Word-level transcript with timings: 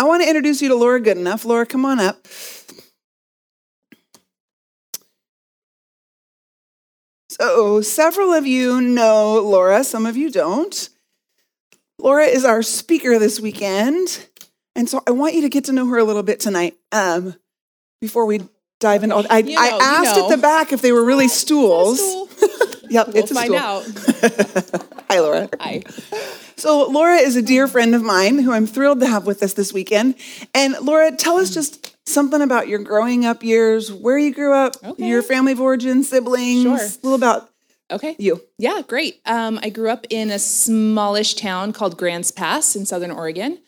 I 0.00 0.04
want 0.04 0.22
to 0.22 0.28
introduce 0.28 0.62
you 0.62 0.68
to 0.70 0.74
Laura 0.74 0.98
Goodenough. 0.98 1.44
Laura, 1.44 1.66
come 1.66 1.84
on 1.84 2.00
up. 2.00 2.26
So, 7.28 7.80
several 7.80 8.32
of 8.32 8.46
you 8.46 8.80
know 8.80 9.40
Laura, 9.40 9.84
some 9.84 10.06
of 10.06 10.16
you 10.16 10.30
don't. 10.30 10.88
Laura 11.98 12.24
is 12.24 12.44
our 12.44 12.62
speaker 12.62 13.18
this 13.18 13.40
weekend. 13.40 14.26
And 14.74 14.88
so 14.88 15.02
I 15.06 15.10
want 15.10 15.34
you 15.34 15.42
to 15.42 15.48
get 15.48 15.64
to 15.64 15.72
know 15.72 15.86
her 15.88 15.98
a 15.98 16.04
little 16.04 16.22
bit 16.22 16.40
tonight 16.40 16.76
um, 16.92 17.34
before 18.00 18.24
we 18.24 18.40
dive 18.78 19.02
into 19.02 19.14
all 19.16 19.26
I, 19.28 19.38
You 19.38 19.54
know, 19.54 19.60
I 19.60 19.66
you 19.68 19.78
asked 19.80 20.16
know. 20.16 20.24
at 20.30 20.36
the 20.36 20.40
back 20.40 20.72
if 20.72 20.80
they 20.80 20.92
were 20.92 21.04
really 21.04 21.28
stools. 21.28 21.98
It's 22.00 22.08
Stool. 22.38 22.66
Yep, 22.90 23.06
We'll 23.08 23.16
it's 23.18 23.30
a 23.30 23.34
find 23.34 23.46
stool. 23.46 23.58
out. 23.58 23.84
Hi, 25.10 25.20
Laura. 25.20 25.48
Hi. 25.60 25.82
So, 26.60 26.86
Laura 26.90 27.16
is 27.16 27.36
a 27.36 27.42
dear 27.42 27.66
friend 27.66 27.94
of 27.94 28.02
mine 28.02 28.38
who 28.38 28.52
I'm 28.52 28.66
thrilled 28.66 29.00
to 29.00 29.06
have 29.06 29.26
with 29.26 29.42
us 29.42 29.54
this 29.54 29.72
weekend. 29.72 30.14
And, 30.54 30.76
Laura, 30.82 31.10
tell 31.10 31.38
us 31.38 31.54
just 31.54 31.96
something 32.06 32.42
about 32.42 32.68
your 32.68 32.80
growing 32.80 33.24
up 33.24 33.42
years, 33.42 33.90
where 33.90 34.18
you 34.18 34.34
grew 34.34 34.52
up, 34.52 34.74
Okay. 34.84 35.06
your 35.08 35.22
family 35.22 35.52
of 35.52 35.60
origin, 35.60 36.04
siblings, 36.04 36.62
Sure. 36.64 36.76
a 36.76 37.06
little 37.06 37.14
about 37.14 37.48
Okay. 37.90 38.14
you. 38.18 38.42
Yeah, 38.58 38.82
great. 38.86 39.20
Um, 39.24 39.58
I 39.62 39.70
grew 39.70 39.88
up 39.88 40.06
in 40.10 40.30
a 40.30 40.38
smallish 40.38 41.34
town 41.34 41.72
called 41.72 41.96
Grants 41.96 42.30
Pass 42.30 42.76
in 42.76 42.84
Southern 42.84 43.10
Oregon. 43.10 43.58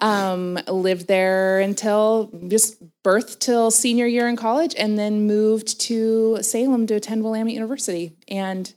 Um, 0.00 0.58
lived 0.68 1.06
there 1.08 1.60
until 1.60 2.30
just 2.48 2.76
birth 3.02 3.38
till 3.38 3.70
senior 3.70 4.06
year 4.06 4.28
in 4.28 4.36
college, 4.36 4.74
and 4.76 4.98
then 4.98 5.26
moved 5.26 5.80
to 5.82 6.38
Salem 6.42 6.86
to 6.88 6.94
attend 6.94 7.24
Willamette 7.24 7.54
University. 7.54 8.12
And 8.28 8.72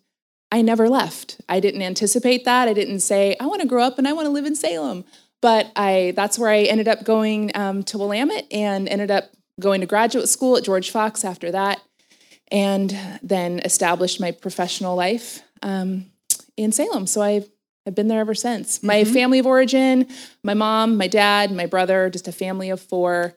I 0.51 0.61
never 0.61 0.87
left. 0.87 1.41
I 1.49 1.59
didn't 1.59 1.81
anticipate 1.81 2.45
that. 2.45 2.67
I 2.67 2.73
didn't 2.73 3.01
say 3.01 3.35
I 3.39 3.45
want 3.47 3.61
to 3.61 3.67
grow 3.67 3.83
up 3.83 3.97
and 3.97 4.07
I 4.07 4.13
want 4.13 4.25
to 4.25 4.31
live 4.31 4.45
in 4.45 4.55
Salem. 4.55 5.03
But 5.41 5.71
I 5.75 6.13
that's 6.15 6.39
where 6.39 6.49
I 6.49 6.61
ended 6.63 6.87
up 6.87 7.03
going 7.03 7.51
um, 7.53 7.83
to 7.83 7.97
Willamette 7.97 8.47
and 8.51 8.87
ended 8.87 9.11
up 9.11 9.25
going 9.59 9.81
to 9.81 9.87
graduate 9.87 10.29
school 10.29 10.57
at 10.57 10.63
George 10.63 10.89
Fox 10.89 11.25
after 11.25 11.51
that 11.51 11.81
and 12.51 12.97
then 13.21 13.59
established 13.59 14.19
my 14.19 14.31
professional 14.31 14.95
life 14.95 15.41
um, 15.61 16.05
in 16.55 16.71
Salem. 16.71 17.07
So 17.07 17.21
I've, 17.21 17.49
I've 17.85 17.95
been 17.95 18.07
there 18.07 18.19
ever 18.19 18.35
since. 18.35 18.83
My 18.83 19.03
family 19.03 19.39
of 19.39 19.45
origin, 19.45 20.07
my 20.43 20.53
mom, 20.53 20.97
my 20.97 21.07
dad, 21.07 21.51
my 21.51 21.65
brother, 21.65 22.09
just 22.09 22.27
a 22.27 22.31
family 22.31 22.69
of 22.69 22.81
four. 22.81 23.35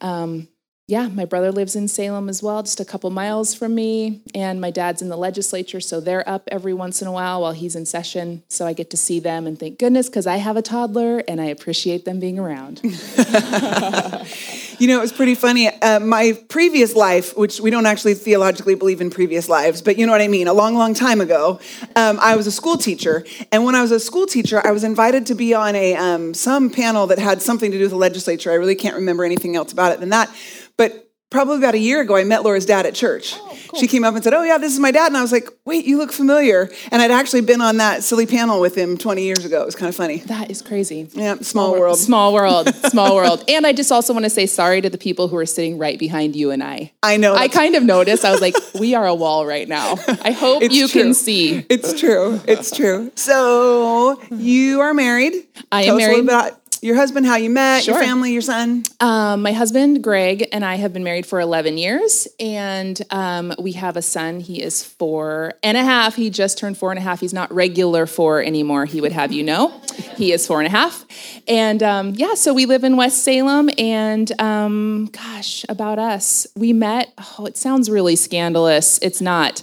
Um, 0.00 0.48
yeah, 0.88 1.06
my 1.08 1.26
brother 1.26 1.52
lives 1.52 1.76
in 1.76 1.86
Salem 1.86 2.30
as 2.30 2.42
well, 2.42 2.62
just 2.62 2.80
a 2.80 2.84
couple 2.84 3.10
miles 3.10 3.52
from 3.52 3.74
me. 3.74 4.22
And 4.34 4.58
my 4.58 4.70
dad's 4.70 5.02
in 5.02 5.10
the 5.10 5.18
legislature, 5.18 5.80
so 5.80 6.00
they're 6.00 6.26
up 6.26 6.48
every 6.50 6.72
once 6.72 7.02
in 7.02 7.08
a 7.08 7.12
while 7.12 7.42
while 7.42 7.52
he's 7.52 7.76
in 7.76 7.84
session. 7.84 8.42
So 8.48 8.66
I 8.66 8.72
get 8.72 8.88
to 8.90 8.96
see 8.96 9.20
them 9.20 9.46
and 9.46 9.60
thank 9.60 9.78
goodness 9.78 10.08
because 10.08 10.26
I 10.26 10.36
have 10.36 10.56
a 10.56 10.62
toddler 10.62 11.18
and 11.28 11.42
I 11.42 11.44
appreciate 11.44 12.06
them 12.06 12.18
being 12.18 12.38
around. 12.38 12.80
You 14.78 14.86
know, 14.86 14.98
it 14.98 15.00
was 15.00 15.12
pretty 15.12 15.34
funny. 15.34 15.66
Uh, 15.66 15.98
my 15.98 16.38
previous 16.48 16.94
life, 16.94 17.36
which 17.36 17.60
we 17.60 17.68
don't 17.68 17.84
actually 17.84 18.14
theologically 18.14 18.76
believe 18.76 19.00
in 19.00 19.10
previous 19.10 19.48
lives, 19.48 19.82
but 19.82 19.98
you 19.98 20.06
know 20.06 20.12
what 20.12 20.20
I 20.20 20.28
mean, 20.28 20.46
a 20.46 20.52
long, 20.52 20.76
long 20.76 20.94
time 20.94 21.20
ago, 21.20 21.58
um, 21.96 22.16
I 22.20 22.36
was 22.36 22.46
a 22.46 22.52
school 22.52 22.76
teacher. 22.76 23.26
And 23.50 23.64
when 23.64 23.74
I 23.74 23.82
was 23.82 23.90
a 23.90 23.98
school 23.98 24.24
teacher, 24.24 24.64
I 24.64 24.70
was 24.70 24.84
invited 24.84 25.26
to 25.26 25.34
be 25.34 25.52
on 25.52 25.74
a 25.74 25.96
um, 25.96 26.32
some 26.32 26.70
panel 26.70 27.08
that 27.08 27.18
had 27.18 27.42
something 27.42 27.72
to 27.72 27.76
do 27.76 27.84
with 27.84 27.90
the 27.90 27.96
legislature. 27.96 28.52
I 28.52 28.54
really 28.54 28.76
can't 28.76 28.94
remember 28.94 29.24
anything 29.24 29.56
else 29.56 29.72
about 29.72 29.90
it 29.90 29.98
than 29.98 30.10
that. 30.10 30.30
But 30.78 31.10
probably 31.30 31.58
about 31.58 31.74
a 31.74 31.78
year 31.78 32.00
ago, 32.00 32.16
I 32.16 32.24
met 32.24 32.42
Laura's 32.42 32.64
dad 32.64 32.86
at 32.86 32.94
church. 32.94 33.34
Oh, 33.36 33.54
she 33.78 33.86
came 33.86 34.02
up 34.02 34.14
and 34.14 34.24
said, 34.24 34.32
Oh, 34.32 34.42
yeah, 34.42 34.56
this 34.56 34.72
is 34.72 34.78
my 34.78 34.90
dad. 34.90 35.08
And 35.08 35.16
I 35.18 35.20
was 35.20 35.30
like, 35.32 35.46
Wait, 35.66 35.84
you 35.84 35.98
look 35.98 36.10
familiar. 36.10 36.70
And 36.90 37.02
I'd 37.02 37.10
actually 37.10 37.42
been 37.42 37.60
on 37.60 37.76
that 37.76 38.02
silly 38.02 38.24
panel 38.24 38.60
with 38.60 38.74
him 38.74 38.96
20 38.96 39.22
years 39.22 39.44
ago. 39.44 39.60
It 39.60 39.66
was 39.66 39.76
kind 39.76 39.90
of 39.90 39.94
funny. 39.94 40.18
That 40.20 40.50
is 40.50 40.62
crazy. 40.62 41.08
Yeah, 41.12 41.34
small 41.40 41.72
world. 41.72 41.98
Small 41.98 42.32
world. 42.32 42.74
Small 42.88 43.14
world. 43.14 43.44
And 43.48 43.66
I 43.66 43.74
just 43.74 43.92
also 43.92 44.14
want 44.14 44.24
to 44.24 44.30
say 44.30 44.46
sorry 44.46 44.80
to 44.80 44.88
the 44.88 44.96
people 44.96 45.28
who 45.28 45.36
are 45.36 45.44
sitting 45.44 45.76
right 45.76 45.98
behind 45.98 46.34
you 46.34 46.50
and 46.50 46.62
I. 46.62 46.92
I 47.02 47.18
know. 47.18 47.34
I 47.34 47.48
kind 47.48 47.74
of 47.74 47.82
noticed. 47.82 48.24
I 48.24 48.30
was 48.30 48.40
like, 48.40 48.54
we 48.80 48.94
are 48.94 49.06
a 49.06 49.14
wall 49.14 49.44
right 49.44 49.68
now. 49.68 49.96
I 50.22 50.30
hope 50.30 50.62
you 50.62 50.88
true. 50.88 51.02
can 51.02 51.14
see. 51.14 51.66
It's 51.68 51.98
true. 52.00 52.40
It's 52.46 52.74
true. 52.74 53.12
So 53.16 54.22
you 54.30 54.80
are 54.80 54.94
married. 54.94 55.34
I 55.70 55.82
am 55.82 55.86
Tell 55.86 55.96
us 55.96 56.02
a 56.02 56.06
married. 56.06 56.24
about 56.24 56.67
your 56.82 56.96
husband, 56.96 57.26
how 57.26 57.36
you 57.36 57.50
met, 57.50 57.86
your 57.86 57.98
family, 57.98 58.32
your 58.32 58.42
son. 58.42 58.84
Um, 59.00 59.42
my 59.42 59.52
husband, 59.52 60.02
Greg, 60.02 60.48
and 60.52 60.64
I 60.64 60.76
have 60.76 60.92
been 60.92 61.04
married 61.04 61.26
for 61.26 61.40
11 61.40 61.78
years, 61.78 62.28
and 62.38 63.00
um, 63.10 63.52
we 63.58 63.72
have 63.72 63.96
a 63.96 64.02
son. 64.02 64.40
He 64.40 64.62
is 64.62 64.82
four 64.82 65.54
and 65.62 65.76
a 65.76 65.82
half. 65.82 66.16
He 66.16 66.30
just 66.30 66.58
turned 66.58 66.78
four 66.78 66.90
and 66.90 66.98
a 66.98 67.02
half. 67.02 67.20
He's 67.20 67.32
not 67.32 67.52
regular 67.52 68.06
four 68.06 68.42
anymore, 68.42 68.84
he 68.84 69.00
would 69.00 69.12
have 69.12 69.32
you 69.32 69.42
know. 69.42 69.80
He 70.16 70.32
is 70.32 70.46
four 70.46 70.60
and 70.60 70.66
a 70.66 70.70
half. 70.70 71.04
And 71.46 71.82
um, 71.82 72.14
yeah, 72.14 72.34
so 72.34 72.52
we 72.54 72.66
live 72.66 72.84
in 72.84 72.96
West 72.96 73.22
Salem, 73.22 73.70
and 73.78 74.30
um, 74.40 75.06
gosh, 75.06 75.64
about 75.68 75.98
us. 75.98 76.46
We 76.56 76.72
met, 76.72 77.12
oh, 77.38 77.46
it 77.46 77.56
sounds 77.56 77.90
really 77.90 78.16
scandalous. 78.16 78.98
It's 79.02 79.20
not. 79.20 79.62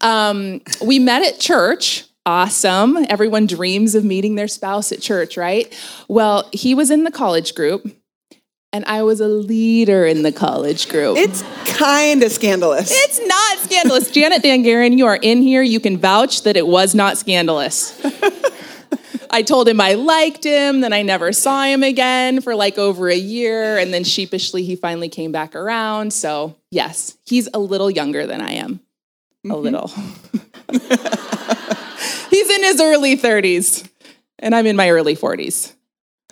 Um, 0.00 0.60
we 0.84 0.98
met 0.98 1.22
at 1.22 1.40
church. 1.40 2.04
Awesome. 2.24 3.04
Everyone 3.08 3.46
dreams 3.46 3.94
of 3.94 4.04
meeting 4.04 4.36
their 4.36 4.48
spouse 4.48 4.92
at 4.92 5.00
church, 5.00 5.36
right? 5.36 5.72
Well, 6.08 6.48
he 6.52 6.74
was 6.74 6.90
in 6.90 7.04
the 7.04 7.10
college 7.10 7.54
group 7.54 7.84
and 8.72 8.84
I 8.86 9.02
was 9.02 9.20
a 9.20 9.28
leader 9.28 10.06
in 10.06 10.22
the 10.22 10.32
college 10.32 10.88
group. 10.88 11.18
It's 11.18 11.42
kind 11.66 12.22
of 12.22 12.32
scandalous. 12.32 12.90
it's 12.90 13.20
not 13.26 13.58
scandalous. 13.58 14.10
Janet 14.10 14.42
Dangaren, 14.42 14.96
you 14.96 15.06
are 15.06 15.18
in 15.20 15.42
here. 15.42 15.62
You 15.62 15.80
can 15.80 15.98
vouch 15.98 16.42
that 16.42 16.56
it 16.56 16.66
was 16.66 16.94
not 16.94 17.18
scandalous. 17.18 18.00
I 19.30 19.42
told 19.42 19.66
him 19.66 19.80
I 19.80 19.94
liked 19.94 20.44
him, 20.44 20.82
then 20.82 20.92
I 20.92 21.02
never 21.02 21.32
saw 21.32 21.64
him 21.64 21.82
again 21.82 22.40
for 22.40 22.54
like 22.54 22.78
over 22.78 23.08
a 23.08 23.16
year. 23.16 23.78
And 23.78 23.92
then 23.92 24.04
sheepishly, 24.04 24.62
he 24.62 24.76
finally 24.76 25.08
came 25.08 25.32
back 25.32 25.54
around. 25.54 26.12
So, 26.12 26.56
yes, 26.70 27.16
he's 27.24 27.48
a 27.52 27.58
little 27.58 27.90
younger 27.90 28.26
than 28.26 28.40
I 28.40 28.52
am. 28.52 28.80
A 29.44 29.48
mm-hmm. 29.48 29.62
little. 29.62 29.90
he's 32.32 32.50
in 32.50 32.62
his 32.62 32.80
early 32.80 33.16
30s, 33.16 33.88
and 34.38 34.54
I'm 34.54 34.66
in 34.66 34.76
my 34.76 34.90
early 34.90 35.16
40s. 35.16 35.74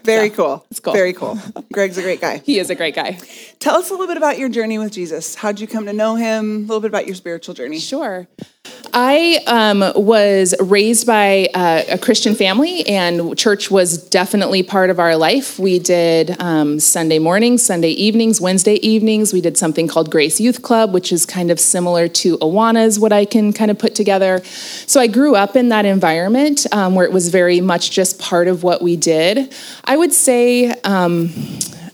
Very 0.03 0.31
cool. 0.31 0.65
it's 0.71 0.81
cool. 0.81 0.95
Very 0.95 1.13
cool. 1.13 1.39
Greg's 1.73 1.99
a 1.99 2.03
great 2.03 2.21
guy. 2.21 2.39
He 2.39 2.59
is 2.59 2.71
a 2.71 2.75
great 2.75 2.95
guy. 2.95 3.19
Tell 3.59 3.77
us 3.77 3.91
a 3.91 3.93
little 3.93 4.07
bit 4.07 4.17
about 4.17 4.39
your 4.39 4.49
journey 4.49 4.79
with 4.79 4.93
Jesus. 4.93 5.35
How'd 5.35 5.61
you 5.61 5.67
come 5.67 5.87
to 5.87 5.93
know 5.93 6.15
him? 6.15 6.57
A 6.57 6.61
little 6.61 6.81
bit 6.81 6.89
about 6.89 7.07
your 7.07 7.15
spiritual 7.15 7.55
journey. 7.55 7.79
Sure. 7.79 8.27
I 8.93 9.41
um, 9.47 9.81
was 9.95 10.55
raised 10.59 11.07
by 11.07 11.49
uh, 11.55 11.85
a 11.91 11.99
Christian 11.99 12.35
family, 12.35 12.85
and 12.87 13.39
church 13.39 13.71
was 13.71 13.99
definitely 13.99 14.65
part 14.65 14.91
of 14.91 14.99
our 14.99 15.17
life. 15.17 15.59
We 15.61 15.79
did 15.79 16.41
um, 16.41 16.81
Sunday 16.81 17.21
mornings, 17.21 17.63
Sunday 17.63 17.91
evenings, 17.91 18.41
Wednesday 18.41 18.75
evenings. 18.75 19.33
We 19.33 19.41
did 19.41 19.57
something 19.57 19.87
called 19.87 20.11
Grace 20.11 20.41
Youth 20.41 20.63
Club, 20.63 20.93
which 20.93 21.13
is 21.13 21.25
kind 21.25 21.53
of 21.53 21.61
similar 21.61 22.09
to 22.09 22.37
Awana's, 22.39 22.99
what 22.99 23.13
I 23.13 23.25
can 23.25 23.53
kind 23.53 23.71
of 23.71 23.79
put 23.79 23.95
together. 23.95 24.43
So 24.45 25.01
I 25.01 25.07
grew 25.07 25.37
up 25.37 25.55
in 25.55 25.69
that 25.69 25.85
environment 25.85 26.67
um, 26.73 26.97
where 26.97 27.07
it 27.07 27.13
was 27.13 27.29
very 27.29 27.61
much 27.61 27.93
just 27.93 28.19
part 28.19 28.49
of 28.49 28.65
what 28.65 28.83
we 28.83 28.97
did. 28.97 29.55
I 29.85 29.97
would 29.97 30.13
say 30.13 30.71
um, 30.83 31.31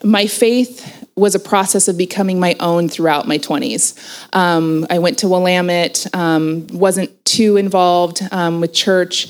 my 0.03 0.27
faith 0.27 0.96
was 1.17 1.35
a 1.35 1.41
process 1.41 1.89
of 1.89 1.97
becoming 1.97 2.39
my 2.39 2.55
own 2.61 2.91
throughout 2.91 3.27
my 3.27 3.39
20s. 3.39 3.97
Um, 4.37 4.87
I 4.91 4.99
went 4.99 5.19
to 5.19 5.29
Willamette, 5.29 6.07
um, 6.13 6.67
wasn't 6.67 7.25
too 7.25 7.57
involved 7.57 8.21
um, 8.33 8.61
with 8.61 8.75
church 8.75 9.29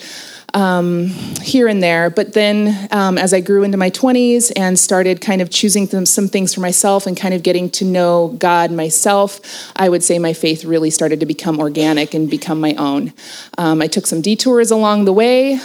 um, 0.52 1.06
here 1.42 1.68
and 1.68 1.80
there. 1.80 2.10
But 2.10 2.32
then 2.32 2.88
um, 2.90 3.18
as 3.18 3.32
I 3.32 3.40
grew 3.40 3.62
into 3.62 3.76
my 3.78 3.90
20s 3.90 4.50
and 4.56 4.76
started 4.76 5.20
kind 5.20 5.40
of 5.40 5.50
choosing 5.50 5.86
some 6.06 6.26
things 6.26 6.54
for 6.54 6.60
myself 6.60 7.06
and 7.06 7.16
kind 7.16 7.34
of 7.34 7.44
getting 7.44 7.70
to 7.70 7.84
know 7.84 8.34
God 8.38 8.72
myself, 8.72 9.40
I 9.76 9.88
would 9.88 10.02
say 10.02 10.18
my 10.18 10.32
faith 10.32 10.64
really 10.64 10.90
started 10.90 11.20
to 11.20 11.26
become 11.26 11.60
organic 11.60 12.14
and 12.14 12.28
become 12.28 12.60
my 12.60 12.74
own. 12.74 13.12
Um, 13.58 13.80
I 13.80 13.86
took 13.86 14.06
some 14.08 14.22
detours 14.22 14.72
along 14.72 15.04
the 15.04 15.12
way. 15.12 15.60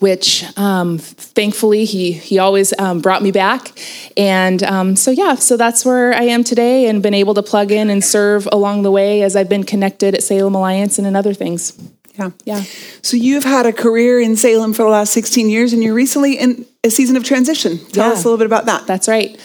Which 0.00 0.44
um, 0.58 0.98
thankfully 0.98 1.84
he 1.84 2.12
he 2.12 2.38
always 2.38 2.72
um, 2.78 3.00
brought 3.00 3.22
me 3.22 3.30
back, 3.30 3.72
and 4.16 4.62
um, 4.62 4.96
so 4.96 5.10
yeah, 5.10 5.34
so 5.34 5.56
that's 5.56 5.84
where 5.84 6.14
I 6.14 6.22
am 6.24 6.44
today, 6.44 6.86
and 6.88 7.02
been 7.02 7.14
able 7.14 7.34
to 7.34 7.42
plug 7.42 7.70
in 7.70 7.90
and 7.90 8.02
serve 8.02 8.48
along 8.50 8.82
the 8.82 8.90
way 8.90 9.22
as 9.22 9.36
I've 9.36 9.48
been 9.48 9.64
connected 9.64 10.14
at 10.14 10.22
Salem 10.22 10.54
Alliance 10.54 10.98
and 10.98 11.06
in 11.06 11.14
other 11.14 11.34
things. 11.34 11.72
Yeah. 12.18 12.30
Yeah. 12.44 12.62
So 13.00 13.16
you've 13.16 13.44
had 13.44 13.64
a 13.64 13.72
career 13.72 14.20
in 14.20 14.36
Salem 14.36 14.74
for 14.74 14.82
the 14.82 14.90
last 14.90 15.12
16 15.14 15.48
years 15.48 15.72
and 15.72 15.82
you're 15.82 15.94
recently 15.94 16.34
in 16.38 16.66
a 16.84 16.90
season 16.90 17.16
of 17.16 17.24
transition. 17.24 17.78
Tell 17.78 18.08
Yeah. 18.08 18.12
us 18.12 18.24
a 18.24 18.28
little 18.28 18.36
bit 18.36 18.46
about 18.46 18.66
that. 18.66 18.86
That's 18.86 19.08
right. 19.08 19.38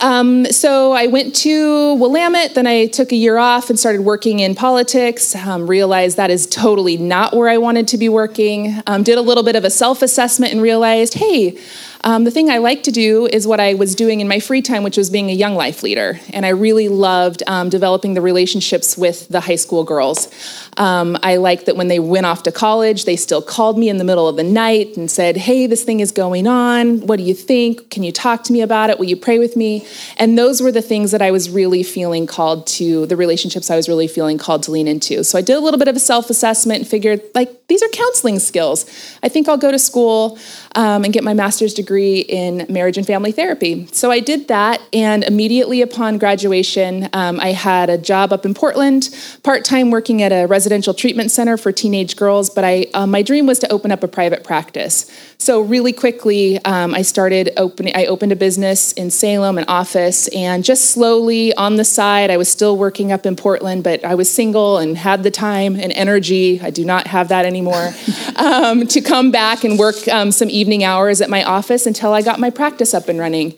Um, 0.00 0.46
so 0.46 0.92
I 0.92 1.06
went 1.06 1.34
to 1.36 1.94
Willamette, 1.94 2.54
then 2.54 2.66
I 2.66 2.86
took 2.86 3.12
a 3.12 3.16
year 3.16 3.38
off 3.38 3.70
and 3.70 3.78
started 3.78 4.02
working 4.02 4.40
in 4.40 4.54
politics. 4.54 5.34
Um, 5.34 5.66
realized 5.66 6.16
that 6.16 6.30
is 6.30 6.46
totally 6.46 6.96
not 6.96 7.34
where 7.34 7.48
I 7.48 7.58
wanted 7.58 7.88
to 7.88 7.98
be 7.98 8.08
working. 8.08 8.82
Um, 8.86 9.02
did 9.02 9.18
a 9.18 9.22
little 9.22 9.42
bit 9.42 9.56
of 9.56 9.64
a 9.64 9.70
self 9.70 10.02
assessment 10.02 10.52
and 10.52 10.62
realized, 10.62 11.14
hey, 11.14 11.58
Um, 12.04 12.24
the 12.24 12.30
thing 12.30 12.50
I 12.50 12.58
like 12.58 12.82
to 12.84 12.92
do 12.92 13.26
is 13.26 13.46
what 13.46 13.60
I 13.60 13.74
was 13.74 13.94
doing 13.94 14.20
in 14.20 14.28
my 14.28 14.40
free 14.40 14.62
time, 14.62 14.82
which 14.82 14.96
was 14.96 15.10
being 15.10 15.30
a 15.30 15.32
young 15.32 15.54
life 15.54 15.82
leader. 15.82 16.20
And 16.32 16.46
I 16.46 16.50
really 16.50 16.88
loved 16.88 17.42
um, 17.46 17.68
developing 17.68 18.14
the 18.14 18.20
relationships 18.20 18.96
with 18.96 19.28
the 19.28 19.40
high 19.40 19.56
school 19.56 19.84
girls. 19.84 20.28
Um, 20.76 21.16
I 21.22 21.36
liked 21.36 21.66
that 21.66 21.76
when 21.76 21.88
they 21.88 21.98
went 21.98 22.26
off 22.26 22.42
to 22.44 22.52
college, 22.52 23.04
they 23.04 23.16
still 23.16 23.42
called 23.42 23.78
me 23.78 23.88
in 23.88 23.96
the 23.96 24.04
middle 24.04 24.28
of 24.28 24.36
the 24.36 24.44
night 24.44 24.96
and 24.96 25.10
said, 25.10 25.36
Hey, 25.36 25.66
this 25.66 25.82
thing 25.84 26.00
is 26.00 26.12
going 26.12 26.46
on. 26.46 27.00
What 27.06 27.16
do 27.16 27.22
you 27.22 27.34
think? 27.34 27.90
Can 27.90 28.02
you 28.02 28.12
talk 28.12 28.44
to 28.44 28.52
me 28.52 28.60
about 28.60 28.90
it? 28.90 28.98
Will 28.98 29.06
you 29.06 29.16
pray 29.16 29.38
with 29.38 29.56
me? 29.56 29.86
And 30.16 30.38
those 30.38 30.60
were 30.60 30.72
the 30.72 30.82
things 30.82 31.10
that 31.10 31.22
I 31.22 31.30
was 31.30 31.50
really 31.50 31.82
feeling 31.82 32.26
called 32.26 32.66
to, 32.68 33.06
the 33.06 33.16
relationships 33.16 33.70
I 33.70 33.76
was 33.76 33.88
really 33.88 34.08
feeling 34.08 34.38
called 34.38 34.62
to 34.64 34.70
lean 34.70 34.86
into. 34.86 35.24
So 35.24 35.38
I 35.38 35.42
did 35.42 35.56
a 35.56 35.60
little 35.60 35.78
bit 35.78 35.88
of 35.88 35.96
a 35.96 36.00
self 36.00 36.30
assessment 36.30 36.80
and 36.80 36.88
figured, 36.88 37.20
like, 37.34 37.66
these 37.68 37.82
are 37.82 37.88
counseling 37.88 38.38
skills. 38.38 38.84
I 39.24 39.28
think 39.28 39.48
I'll 39.48 39.56
go 39.56 39.72
to 39.72 39.78
school 39.78 40.38
um, 40.76 41.02
and 41.02 41.12
get 41.12 41.24
my 41.24 41.34
master's 41.34 41.74
degree 41.74 41.95
in 42.04 42.66
marriage 42.68 42.98
and 42.98 43.06
family 43.06 43.32
therapy. 43.32 43.86
So 43.92 44.10
I 44.10 44.20
did 44.20 44.48
that, 44.48 44.80
and 44.92 45.24
immediately 45.24 45.82
upon 45.82 46.18
graduation, 46.18 47.08
um, 47.12 47.40
I 47.40 47.52
had 47.52 47.90
a 47.90 47.98
job 47.98 48.32
up 48.32 48.44
in 48.44 48.54
Portland, 48.54 49.08
part 49.42 49.64
time 49.64 49.90
working 49.90 50.22
at 50.22 50.32
a 50.32 50.46
residential 50.46 50.94
treatment 50.94 51.30
center 51.30 51.56
for 51.56 51.72
teenage 51.72 52.16
girls. 52.16 52.50
But 52.50 52.64
I, 52.64 52.86
uh, 52.94 53.06
my 53.06 53.22
dream 53.22 53.46
was 53.46 53.58
to 53.60 53.72
open 53.72 53.90
up 53.92 54.02
a 54.02 54.08
private 54.08 54.44
practice. 54.44 55.10
So 55.38 55.60
really 55.60 55.92
quickly, 55.92 56.58
um, 56.64 56.94
I 56.94 57.02
started 57.02 57.52
opening. 57.56 57.94
I 57.94 58.06
opened 58.06 58.32
a 58.32 58.36
business 58.36 58.92
in 58.92 59.10
Salem, 59.10 59.58
an 59.58 59.64
office, 59.68 60.28
and 60.28 60.64
just 60.64 60.90
slowly 60.90 61.54
on 61.54 61.76
the 61.76 61.84
side, 61.84 62.30
I 62.30 62.36
was 62.36 62.48
still 62.48 62.76
working 62.76 63.12
up 63.12 63.26
in 63.26 63.36
Portland, 63.36 63.84
but 63.84 64.04
I 64.04 64.14
was 64.14 64.30
single 64.30 64.78
and 64.78 64.96
had 64.96 65.22
the 65.22 65.30
time 65.30 65.76
and 65.76 65.92
energy. 65.92 66.60
I 66.60 66.70
do 66.70 66.84
not 66.84 67.06
have 67.08 67.28
that 67.28 67.44
anymore 67.44 67.92
um, 68.36 68.86
to 68.86 69.00
come 69.00 69.30
back 69.30 69.62
and 69.62 69.78
work 69.78 70.08
um, 70.08 70.32
some 70.32 70.48
evening 70.48 70.84
hours 70.84 71.20
at 71.20 71.28
my 71.28 71.44
office 71.44 71.75
until 71.84 72.14
I 72.14 72.22
got 72.22 72.40
my 72.40 72.48
practice 72.48 72.94
up 72.94 73.08
and 73.08 73.18
running. 73.18 73.54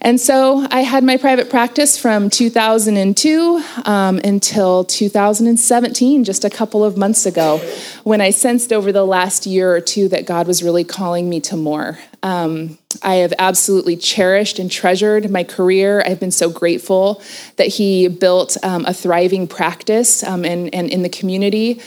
And 0.00 0.18
so 0.18 0.66
I 0.70 0.80
had 0.80 1.04
my 1.04 1.18
private 1.18 1.50
practice 1.50 1.98
from 1.98 2.30
2002 2.30 3.62
um, 3.84 4.18
until 4.24 4.84
2017, 4.84 6.24
just 6.24 6.44
a 6.44 6.50
couple 6.50 6.82
of 6.82 6.96
months 6.96 7.26
ago, 7.26 7.58
when 8.02 8.20
I 8.20 8.30
sensed 8.30 8.72
over 8.72 8.90
the 8.90 9.04
last 9.04 9.46
year 9.46 9.72
or 9.72 9.80
two 9.80 10.08
that 10.08 10.26
God 10.26 10.46
was 10.46 10.62
really 10.62 10.84
calling 10.84 11.28
me 11.28 11.38
to 11.40 11.56
more. 11.56 11.98
Um, 12.22 12.78
I 13.02 13.16
have 13.16 13.32
absolutely 13.38 13.96
cherished 13.96 14.58
and 14.58 14.70
treasured 14.70 15.30
my 15.30 15.44
career. 15.44 16.02
I've 16.04 16.20
been 16.20 16.32
so 16.32 16.50
grateful 16.50 17.22
that 17.56 17.68
He 17.68 18.08
built 18.08 18.56
um, 18.62 18.84
a 18.84 18.92
thriving 18.92 19.46
practice 19.46 20.22
um, 20.22 20.44
and, 20.44 20.74
and 20.74 20.90
in 20.90 21.02
the 21.02 21.08
community. 21.08 21.80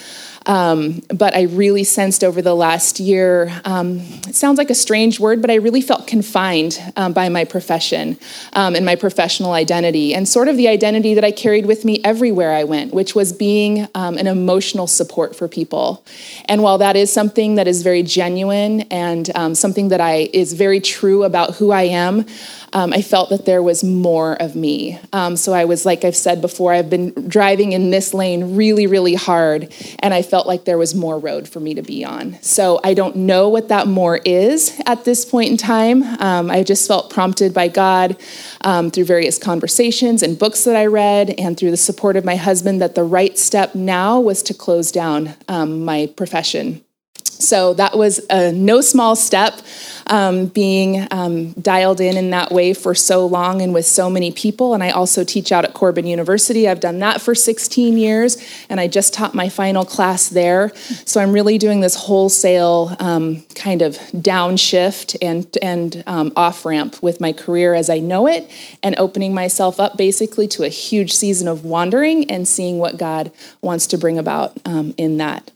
Um, 0.45 1.01
but 1.13 1.36
I 1.36 1.44
really 1.44 1.84
sensed 1.84 2.24
over 2.24 2.42
the 2.42 2.56
last 2.56 3.00
year, 3.00 3.62
um, 3.66 4.00
it 4.28 4.36
sounds 4.36 4.57
like 4.57 4.69
a 4.69 4.75
strange 4.75 5.19
word, 5.19 5.42
but 5.42 5.50
I 5.50 5.56
really 5.56 5.81
felt 5.81 6.07
confined 6.07 6.81
um, 6.95 7.13
by 7.13 7.30
my 7.30 7.45
profession 7.45 8.18
um, 8.54 8.75
and 8.75 8.86
my 8.86 8.95
professional 8.95 9.54
identity, 9.54 10.13
and 10.13 10.28
sort 10.28 10.48
of 10.48 10.57
the 10.57 10.68
identity 10.68 11.13
that 11.13 11.24
I 11.24 11.31
carried 11.31 11.66
with 11.66 11.86
me 11.86 12.01
everywhere 12.04 12.54
I 12.54 12.63
went, 12.63 12.94
which 12.94 13.16
was 13.16 13.34
being 13.34 13.88
um, 13.95 14.18
an 14.18 14.28
emotional 14.28 14.88
support 14.88 15.36
for 15.36 15.48
people. 15.48 16.06
And 16.45 16.62
while 16.62 16.78
that 16.80 16.95
is 16.95 17.12
something 17.12 17.56
that 17.56 17.68
is 17.68 17.84
very 17.84 18.04
genuine 18.04 18.81
and 18.92 19.30
um, 19.36 19.56
something 19.56 19.90
that 19.90 20.01
I 20.01 20.30
is 20.34 20.54
very 20.54 20.80
true 20.80 21.24
about 21.24 21.56
who 21.56 21.72
I 21.72 21.84
am, 21.84 22.25
um, 22.74 22.92
I 22.92 23.02
felt 23.02 23.30
that 23.30 23.46
there 23.46 23.64
was 23.64 23.84
more 23.84 24.34
of 24.42 24.56
me. 24.56 25.00
Um, 25.14 25.38
so 25.38 25.54
I 25.54 25.66
was, 25.66 25.86
like 25.86 26.04
I've 26.04 26.16
said 26.16 26.42
before, 26.42 26.74
I've 26.74 26.90
been 26.90 27.12
driving 27.28 27.72
in 27.72 27.92
this 27.92 28.14
lane 28.14 28.56
really, 28.56 28.88
really 28.88 29.14
hard, 29.14 29.74
and 30.00 30.14
I 30.14 30.22
felt 30.22 30.48
like 30.48 30.66
there 30.66 30.78
was 30.78 30.96
more 30.96 31.18
road 31.20 31.48
for 31.48 31.60
me 31.60 31.74
to 31.75 31.81
be 31.81 32.04
on. 32.04 32.42
So 32.42 32.80
I 32.84 32.94
don't 32.94 33.16
know 33.16 33.50
what 33.50 33.70
that 33.70 33.88
more 33.88 34.18
is 34.18 34.80
at 34.86 35.06
this 35.06 35.24
point 35.24 35.52
in 35.52 35.58
time. 35.58 36.04
Um, 36.20 36.50
I 36.50 36.64
just 36.64 36.88
felt 36.88 37.10
prompted 37.10 37.54
by 37.54 37.68
God 37.68 38.18
um, 38.62 38.92
through 38.92 39.06
various 39.06 39.38
conversations 39.38 40.24
and 40.24 40.38
books 40.38 40.64
that 40.64 40.76
I 40.76 40.88
read, 40.88 41.36
and 41.40 41.58
through 41.58 41.72
the 41.72 41.78
support 41.78 42.16
of 42.16 42.26
my 42.26 42.36
husband, 42.36 42.81
that 42.81 42.96
the 42.96 43.04
right 43.04 43.38
step 43.38 43.76
now 43.76 44.19
was 44.19 44.42
to 44.44 44.54
close 44.54 44.92
down 44.92 45.36
um, 45.48 45.86
my 45.86 46.08
profession. 46.18 46.84
So 47.39 47.74
that 47.75 47.97
was 47.97 48.19
a 48.30 48.51
no 48.51 48.81
small 48.81 49.15
step, 49.15 49.62
um, 50.07 50.47
being 50.47 51.07
um, 51.12 51.51
dialed 51.53 52.01
in 52.01 52.18
in 52.18 52.30
that 52.31 52.51
way 52.51 52.74
for 52.74 52.94
so 52.94 53.25
long 53.25 53.62
and 53.62 53.74
with 53.74 53.85
so 53.85 54.09
many 54.09 54.31
people. 54.31 54.74
And 54.74 54.83
I 54.83 54.91
also 54.91 55.24
teach 55.24 55.51
out 55.51 55.65
at 55.65 55.74
Corban 55.74 56.06
University. 56.06 56.68
I've 56.68 56.80
done 56.80 57.00
that 57.00 57.21
for 57.21 57.35
16 57.35 57.97
years, 57.97 58.38
and 58.69 58.80
I 58.80 58.88
just 58.88 59.13
taught 59.13 59.33
my 59.33 59.50
final 59.50 59.85
class 59.85 60.30
there. 60.30 60.71
So 61.06 61.21
I'm 61.21 61.31
really 61.31 61.57
doing 61.57 61.81
this 61.81 61.95
wholesale 61.95 62.95
um, 63.00 63.44
kind 63.56 63.81
of 63.81 63.97
downshift 64.13 65.18
and 65.21 65.45
and 65.62 66.03
um, 66.07 66.33
off 66.35 66.65
ramp 66.65 67.01
with 67.01 67.21
my 67.21 67.33
career 67.33 67.74
as 67.74 67.89
I 67.89 68.00
know 68.00 68.27
it, 68.27 68.50
and 68.81 68.95
opening 68.97 69.33
myself 69.33 69.80
up 69.80 69.97
basically 69.97 70.47
to 70.50 70.63
a 70.63 70.69
huge 70.69 71.13
season 71.13 71.47
of 71.47 71.65
wandering 71.65 72.30
and 72.30 72.47
seeing 72.47 72.80
what 72.80 72.97
God 72.97 73.31
wants 73.62 73.88
to 73.88 73.97
bring 73.97 74.18
about 74.18 74.57
um, 74.65 74.94
in 74.97 75.18
that. 75.18 75.51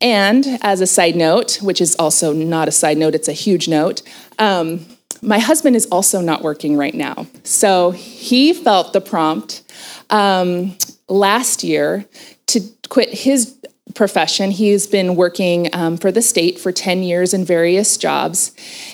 And 0.00 0.58
as 0.62 0.80
a 0.80 0.86
side 0.86 1.16
note, 1.16 1.60
which 1.60 1.80
is 1.80 1.96
also 1.96 2.32
not 2.32 2.68
a 2.68 2.72
side 2.72 2.98
note, 2.98 3.14
it's 3.14 3.28
a 3.28 3.32
huge 3.32 3.68
note, 3.68 4.02
um, 4.38 4.86
my 5.20 5.40
husband 5.40 5.74
is 5.74 5.86
also 5.86 6.20
not 6.20 6.42
working 6.42 6.76
right 6.76 6.94
now. 6.94 7.26
So 7.42 7.90
he 7.90 8.52
felt 8.52 8.92
the 8.92 9.00
prompt 9.00 9.62
um, 10.10 10.76
last 11.08 11.64
year 11.64 12.06
to 12.46 12.60
quit 12.88 13.10
his 13.10 13.57
profession. 13.94 14.50
He's 14.50 14.86
been 14.86 15.16
working 15.16 15.68
um, 15.72 15.96
for 15.96 16.12
the 16.12 16.22
state 16.22 16.58
for 16.58 16.72
10 16.72 17.02
years 17.02 17.34
in 17.34 17.44
various 17.44 17.96
jobs, 17.96 18.52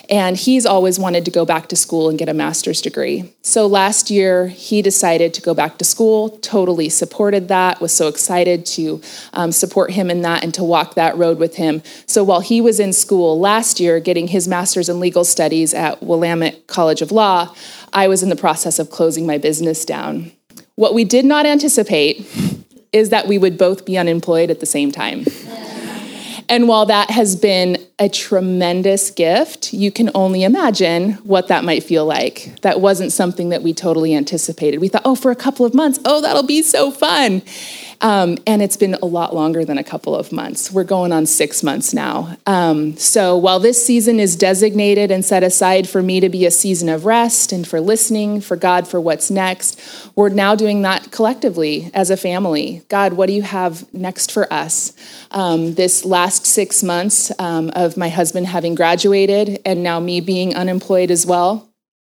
and 0.09 0.37
he's 0.37 0.65
always 0.65 0.99
wanted 0.99 1.25
to 1.25 1.31
go 1.31 1.45
back 1.45 1.67
to 1.69 1.75
school 1.75 2.09
and 2.09 2.17
get 2.17 2.29
a 2.29 2.33
master's 2.33 2.81
degree. 2.81 3.31
So 3.41 3.67
last 3.67 4.09
year, 4.09 4.47
he 4.47 4.81
decided 4.81 5.33
to 5.33 5.41
go 5.41 5.53
back 5.53 5.77
to 5.77 5.85
school, 5.85 6.29
totally 6.39 6.89
supported 6.89 7.47
that, 7.49 7.81
was 7.81 7.93
so 7.93 8.07
excited 8.07 8.65
to 8.67 9.01
um, 9.33 9.51
support 9.51 9.91
him 9.91 10.09
in 10.09 10.21
that 10.21 10.43
and 10.43 10.53
to 10.53 10.63
walk 10.63 10.95
that 10.95 11.17
road 11.17 11.37
with 11.37 11.55
him. 11.55 11.81
So 12.05 12.23
while 12.23 12.41
he 12.41 12.61
was 12.61 12.79
in 12.79 12.93
school 12.93 13.39
last 13.39 13.79
year 13.79 13.99
getting 13.99 14.27
his 14.27 14.47
master's 14.47 14.89
in 14.89 14.99
legal 14.99 15.25
studies 15.25 15.73
at 15.73 16.01
Willamette 16.01 16.67
College 16.67 17.01
of 17.01 17.11
Law, 17.11 17.53
I 17.93 18.07
was 18.07 18.23
in 18.23 18.29
the 18.29 18.35
process 18.35 18.79
of 18.79 18.89
closing 18.89 19.25
my 19.25 19.37
business 19.37 19.85
down. 19.85 20.31
What 20.75 20.93
we 20.93 21.05
did 21.05 21.23
not 21.23 21.45
anticipate 21.45 22.27
is 22.95 23.09
that 23.09 23.27
we 23.27 23.37
would 23.37 23.57
both 23.57 23.85
be 23.85 23.97
unemployed 23.97 24.49
at 24.49 24.61
the 24.61 24.65
same 24.65 24.89
time. 24.89 25.25
And 26.47 26.67
while 26.67 26.85
that 26.85 27.09
has 27.09 27.35
been 27.35 27.77
a 27.97 28.09
tremendous 28.09 29.09
gift, 29.09 29.71
you 29.73 29.89
can 29.89 30.11
only 30.13 30.43
imagine 30.43 31.13
what 31.23 31.47
that 31.47 31.63
might 31.63 31.81
feel 31.81 32.05
like. 32.05 32.59
That 32.61 32.81
wasn't 32.81 33.13
something 33.13 33.49
that 33.49 33.63
we 33.63 33.73
totally 33.73 34.13
anticipated. 34.13 34.79
We 34.79 34.89
thought, 34.89 35.03
oh, 35.05 35.15
for 35.15 35.31
a 35.31 35.35
couple 35.35 35.65
of 35.65 35.73
months, 35.73 35.99
oh, 36.03 36.19
that'll 36.19 36.43
be 36.43 36.61
so 36.61 36.91
fun. 36.91 37.41
Um, 38.01 38.37
and 38.45 38.61
it's 38.61 38.75
been 38.75 38.95
a 38.95 39.05
lot 39.05 39.33
longer 39.33 39.63
than 39.63 39.77
a 39.77 39.83
couple 39.83 40.13
of 40.13 40.33
months. 40.33 40.71
We're 40.71 40.83
going 40.83 41.13
on 41.13 41.25
six 41.25 41.63
months 41.63 41.93
now. 41.93 42.35
Um, 42.45 42.97
so 42.97 43.37
while 43.37 43.59
this 43.59 43.83
season 43.83 44.19
is 44.19 44.35
designated 44.35 45.09
and 45.09 45.23
set 45.23 45.43
aside 45.43 45.87
for 45.87 46.03
me 46.03 46.19
to 46.19 46.27
be 46.27 46.45
a 46.45 46.51
season 46.51 46.89
of 46.89 47.05
rest 47.05 47.53
and 47.53 47.65
for 47.65 47.79
listening 47.79 48.41
for 48.41 48.57
God 48.57 48.87
for 48.87 48.99
what's 48.99 49.31
next, 49.31 49.79
we're 50.15 50.29
now 50.29 50.55
doing 50.55 50.81
that 50.81 51.11
collectively 51.11 51.89
as 51.93 52.09
a 52.09 52.17
family. 52.17 52.83
God, 52.89 53.13
what 53.13 53.27
do 53.27 53.33
you 53.33 53.43
have 53.43 53.91
next 53.93 54.31
for 54.31 54.51
us? 54.51 54.91
Um, 55.31 55.75
this 55.75 56.03
last 56.03 56.45
six 56.45 56.83
months 56.83 57.31
um, 57.39 57.71
of 57.85 57.95
my 57.95 58.09
husband 58.09 58.47
having 58.47 58.75
graduated 58.75 59.61
and 59.65 59.81
now 59.81 60.01
me 60.01 60.19
being 60.19 60.53
unemployed 60.53 61.11
as 61.11 61.25
well 61.25 61.69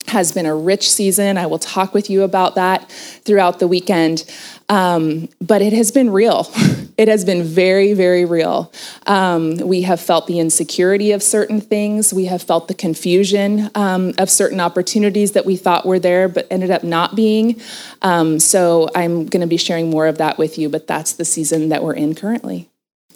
has 0.08 0.32
been 0.32 0.46
a 0.46 0.54
rich 0.54 0.90
season. 0.90 1.36
I 1.36 1.46
will 1.46 1.58
talk 1.58 1.92
with 1.92 2.08
you 2.08 2.22
about 2.22 2.54
that 2.54 2.90
throughout 2.90 3.58
the 3.58 3.68
weekend. 3.68 4.24
Um, 4.68 5.28
but 5.40 5.62
it 5.62 5.72
has 5.72 5.90
been 5.90 6.10
real. 6.10 6.48
it 6.96 7.08
has 7.08 7.24
been 7.24 7.42
very, 7.42 7.92
very 7.92 8.24
real. 8.24 8.72
Um, 9.06 9.56
we 9.56 9.82
have 9.82 10.00
felt 10.00 10.26
the 10.26 10.38
insecurity 10.38 11.12
of 11.12 11.22
certain 11.22 11.60
things. 11.60 12.12
We 12.12 12.26
have 12.26 12.42
felt 12.42 12.68
the 12.68 12.74
confusion 12.74 13.70
um, 13.74 14.14
of 14.18 14.30
certain 14.30 14.60
opportunities 14.60 15.32
that 15.32 15.44
we 15.44 15.56
thought 15.56 15.86
were 15.86 15.98
there, 15.98 16.28
but 16.28 16.46
ended 16.50 16.70
up 16.70 16.84
not 16.84 17.14
being. 17.14 17.60
Um, 18.02 18.38
so 18.38 18.88
I'm 18.94 19.26
going 19.26 19.42
to 19.42 19.46
be 19.46 19.56
sharing 19.56 19.90
more 19.90 20.06
of 20.06 20.18
that 20.18 20.38
with 20.38 20.58
you, 20.58 20.68
but 20.68 20.86
that's 20.86 21.12
the 21.12 21.24
season 21.24 21.68
that 21.68 21.82
we're 21.82 21.94
in 21.94 22.14
currently. 22.14 22.68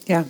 Yeah. 0.06 0.24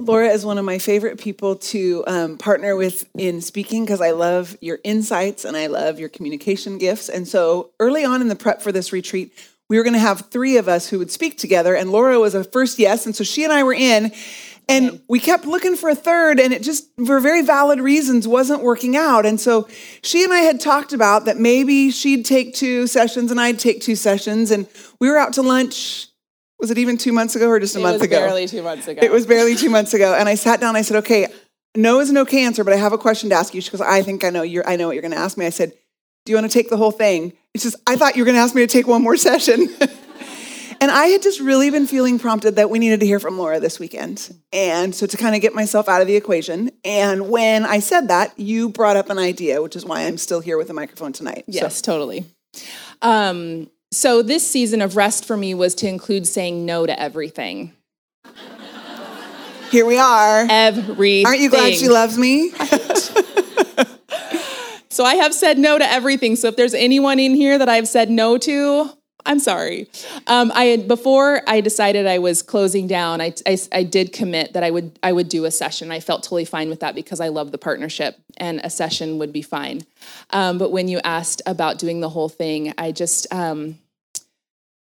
Laura 0.00 0.28
is 0.28 0.46
one 0.46 0.58
of 0.58 0.64
my 0.64 0.78
favorite 0.78 1.18
people 1.18 1.56
to 1.56 2.04
um, 2.06 2.38
partner 2.38 2.76
with 2.76 3.08
in 3.18 3.40
speaking 3.40 3.84
because 3.84 4.00
I 4.00 4.12
love 4.12 4.56
your 4.60 4.78
insights 4.84 5.44
and 5.44 5.56
I 5.56 5.66
love 5.66 5.98
your 5.98 6.08
communication 6.08 6.78
gifts. 6.78 7.08
And 7.08 7.26
so 7.26 7.70
early 7.80 8.04
on 8.04 8.22
in 8.22 8.28
the 8.28 8.36
prep 8.36 8.62
for 8.62 8.70
this 8.70 8.92
retreat, 8.92 9.32
we 9.68 9.76
were 9.76 9.82
going 9.82 9.94
to 9.94 9.98
have 9.98 10.30
three 10.30 10.56
of 10.56 10.68
us 10.68 10.88
who 10.88 10.98
would 10.98 11.10
speak 11.10 11.36
together, 11.36 11.74
and 11.74 11.90
Laura 11.90 12.18
was 12.18 12.34
a 12.34 12.44
first 12.44 12.78
yes. 12.78 13.04
And 13.06 13.14
so 13.14 13.22
she 13.22 13.44
and 13.44 13.52
I 13.52 13.64
were 13.64 13.74
in, 13.74 14.12
and 14.68 15.02
we 15.08 15.18
kept 15.18 15.44
looking 15.44 15.76
for 15.76 15.90
a 15.90 15.94
third, 15.94 16.40
and 16.40 16.52
it 16.52 16.62
just, 16.62 16.88
for 17.04 17.20
very 17.20 17.42
valid 17.42 17.80
reasons, 17.80 18.26
wasn't 18.26 18.62
working 18.62 18.96
out. 18.96 19.26
And 19.26 19.38
so 19.38 19.68
she 20.02 20.24
and 20.24 20.32
I 20.32 20.38
had 20.38 20.60
talked 20.60 20.92
about 20.92 21.24
that 21.24 21.38
maybe 21.38 21.90
she'd 21.90 22.24
take 22.24 22.54
two 22.54 22.86
sessions 22.86 23.30
and 23.30 23.40
I'd 23.40 23.58
take 23.58 23.82
two 23.82 23.96
sessions. 23.96 24.50
And 24.50 24.66
we 25.00 25.10
were 25.10 25.18
out 25.18 25.34
to 25.34 25.42
lunch 25.42 26.07
was 26.58 26.70
it 26.70 26.78
even 26.78 26.96
two 26.96 27.12
months 27.12 27.36
ago 27.36 27.48
or 27.48 27.60
just 27.60 27.76
a 27.76 27.80
month 27.80 28.02
ago? 28.02 28.16
it 28.16 28.18
month 28.18 28.18
was 28.18 28.18
ago? 28.18 28.26
Barely 28.26 28.46
two 28.48 28.62
months 28.62 28.88
ago. 28.88 29.00
It 29.02 29.12
was 29.12 29.26
barely 29.26 29.54
two 29.54 29.70
months 29.70 29.94
ago. 29.94 30.14
And 30.14 30.28
I 30.28 30.34
sat 30.34 30.60
down, 30.60 30.76
I 30.76 30.82
said, 30.82 30.98
okay, 30.98 31.28
no 31.76 32.00
is 32.00 32.10
an 32.10 32.18
okay 32.18 32.44
answer, 32.44 32.64
but 32.64 32.72
I 32.72 32.76
have 32.76 32.92
a 32.92 32.98
question 32.98 33.30
to 33.30 33.36
ask 33.36 33.54
you. 33.54 33.60
She 33.60 33.70
goes, 33.70 33.80
I 33.80 34.02
think 34.02 34.24
I 34.24 34.30
know 34.30 34.42
you're 34.42 34.66
I 34.68 34.76
know 34.76 34.88
what 34.88 34.94
you're 34.94 35.02
gonna 35.02 35.16
ask 35.16 35.38
me. 35.38 35.46
I 35.46 35.50
said, 35.50 35.72
Do 36.24 36.32
you 36.32 36.36
want 36.36 36.50
to 36.50 36.52
take 36.52 36.70
the 36.70 36.76
whole 36.76 36.90
thing? 36.90 37.32
She 37.56 37.60
says, 37.60 37.76
I 37.86 37.96
thought 37.96 38.16
you 38.16 38.22
were 38.22 38.26
gonna 38.26 38.38
ask 38.38 38.54
me 38.54 38.62
to 38.62 38.66
take 38.66 38.86
one 38.86 39.02
more 39.02 39.16
session. 39.16 39.68
and 40.80 40.90
I 40.90 41.06
had 41.06 41.22
just 41.22 41.40
really 41.40 41.70
been 41.70 41.86
feeling 41.86 42.18
prompted 42.18 42.56
that 42.56 42.70
we 42.70 42.78
needed 42.78 43.00
to 43.00 43.06
hear 43.06 43.20
from 43.20 43.38
Laura 43.38 43.60
this 43.60 43.78
weekend. 43.78 44.34
And 44.52 44.94
so 44.94 45.06
to 45.06 45.16
kind 45.16 45.34
of 45.34 45.40
get 45.40 45.54
myself 45.54 45.88
out 45.88 46.00
of 46.00 46.06
the 46.06 46.16
equation. 46.16 46.70
And 46.84 47.30
when 47.30 47.64
I 47.64 47.78
said 47.80 48.08
that, 48.08 48.38
you 48.38 48.70
brought 48.70 48.96
up 48.96 49.10
an 49.10 49.18
idea, 49.18 49.62
which 49.62 49.76
is 49.76 49.84
why 49.84 50.02
I'm 50.02 50.18
still 50.18 50.40
here 50.40 50.58
with 50.58 50.70
a 50.70 50.74
microphone 50.74 51.12
tonight. 51.12 51.44
Yes, 51.46 51.76
so. 51.76 51.92
totally. 51.92 52.24
Um, 53.02 53.70
so 53.90 54.22
this 54.22 54.48
season 54.48 54.82
of 54.82 54.96
rest 54.96 55.24
for 55.24 55.36
me 55.36 55.54
was 55.54 55.74
to 55.76 55.88
include 55.88 56.26
saying 56.26 56.66
no 56.66 56.86
to 56.86 57.00
everything. 57.00 57.72
Here 59.70 59.86
we 59.86 59.98
are. 59.98 60.46
Everything. 60.48 61.26
Aren't 61.26 61.40
you 61.40 61.50
glad 61.50 61.74
she 61.74 61.88
loves 61.88 62.16
me? 62.16 62.50
so 64.88 65.04
I 65.04 65.16
have 65.16 65.34
said 65.34 65.58
no 65.58 65.78
to 65.78 65.84
everything. 65.84 66.36
So 66.36 66.48
if 66.48 66.56
there's 66.56 66.74
anyone 66.74 67.18
in 67.18 67.34
here 67.34 67.58
that 67.58 67.68
I've 67.68 67.88
said 67.88 68.10
no 68.10 68.38
to, 68.38 68.90
I'm 69.28 69.38
sorry. 69.38 69.90
Um, 70.26 70.50
I 70.54 70.64
had 70.64 70.88
before 70.88 71.42
I 71.46 71.60
decided 71.60 72.06
I 72.06 72.18
was 72.18 72.42
closing 72.42 72.86
down. 72.86 73.20
I, 73.20 73.34
I, 73.46 73.58
I 73.70 73.82
did 73.82 74.12
commit 74.12 74.54
that 74.54 74.64
I 74.64 74.70
would 74.70 74.98
I 75.02 75.12
would 75.12 75.28
do 75.28 75.44
a 75.44 75.50
session. 75.50 75.92
I 75.92 76.00
felt 76.00 76.22
totally 76.22 76.46
fine 76.46 76.70
with 76.70 76.80
that 76.80 76.94
because 76.94 77.20
I 77.20 77.28
love 77.28 77.52
the 77.52 77.58
partnership, 77.58 78.18
and 78.38 78.58
a 78.64 78.70
session 78.70 79.18
would 79.18 79.32
be 79.32 79.42
fine. 79.42 79.82
Um, 80.30 80.56
but 80.56 80.72
when 80.72 80.88
you 80.88 80.98
asked 81.04 81.42
about 81.44 81.78
doing 81.78 82.00
the 82.00 82.08
whole 82.08 82.30
thing, 82.30 82.72
I 82.78 82.90
just 82.90 83.32
um, 83.32 83.78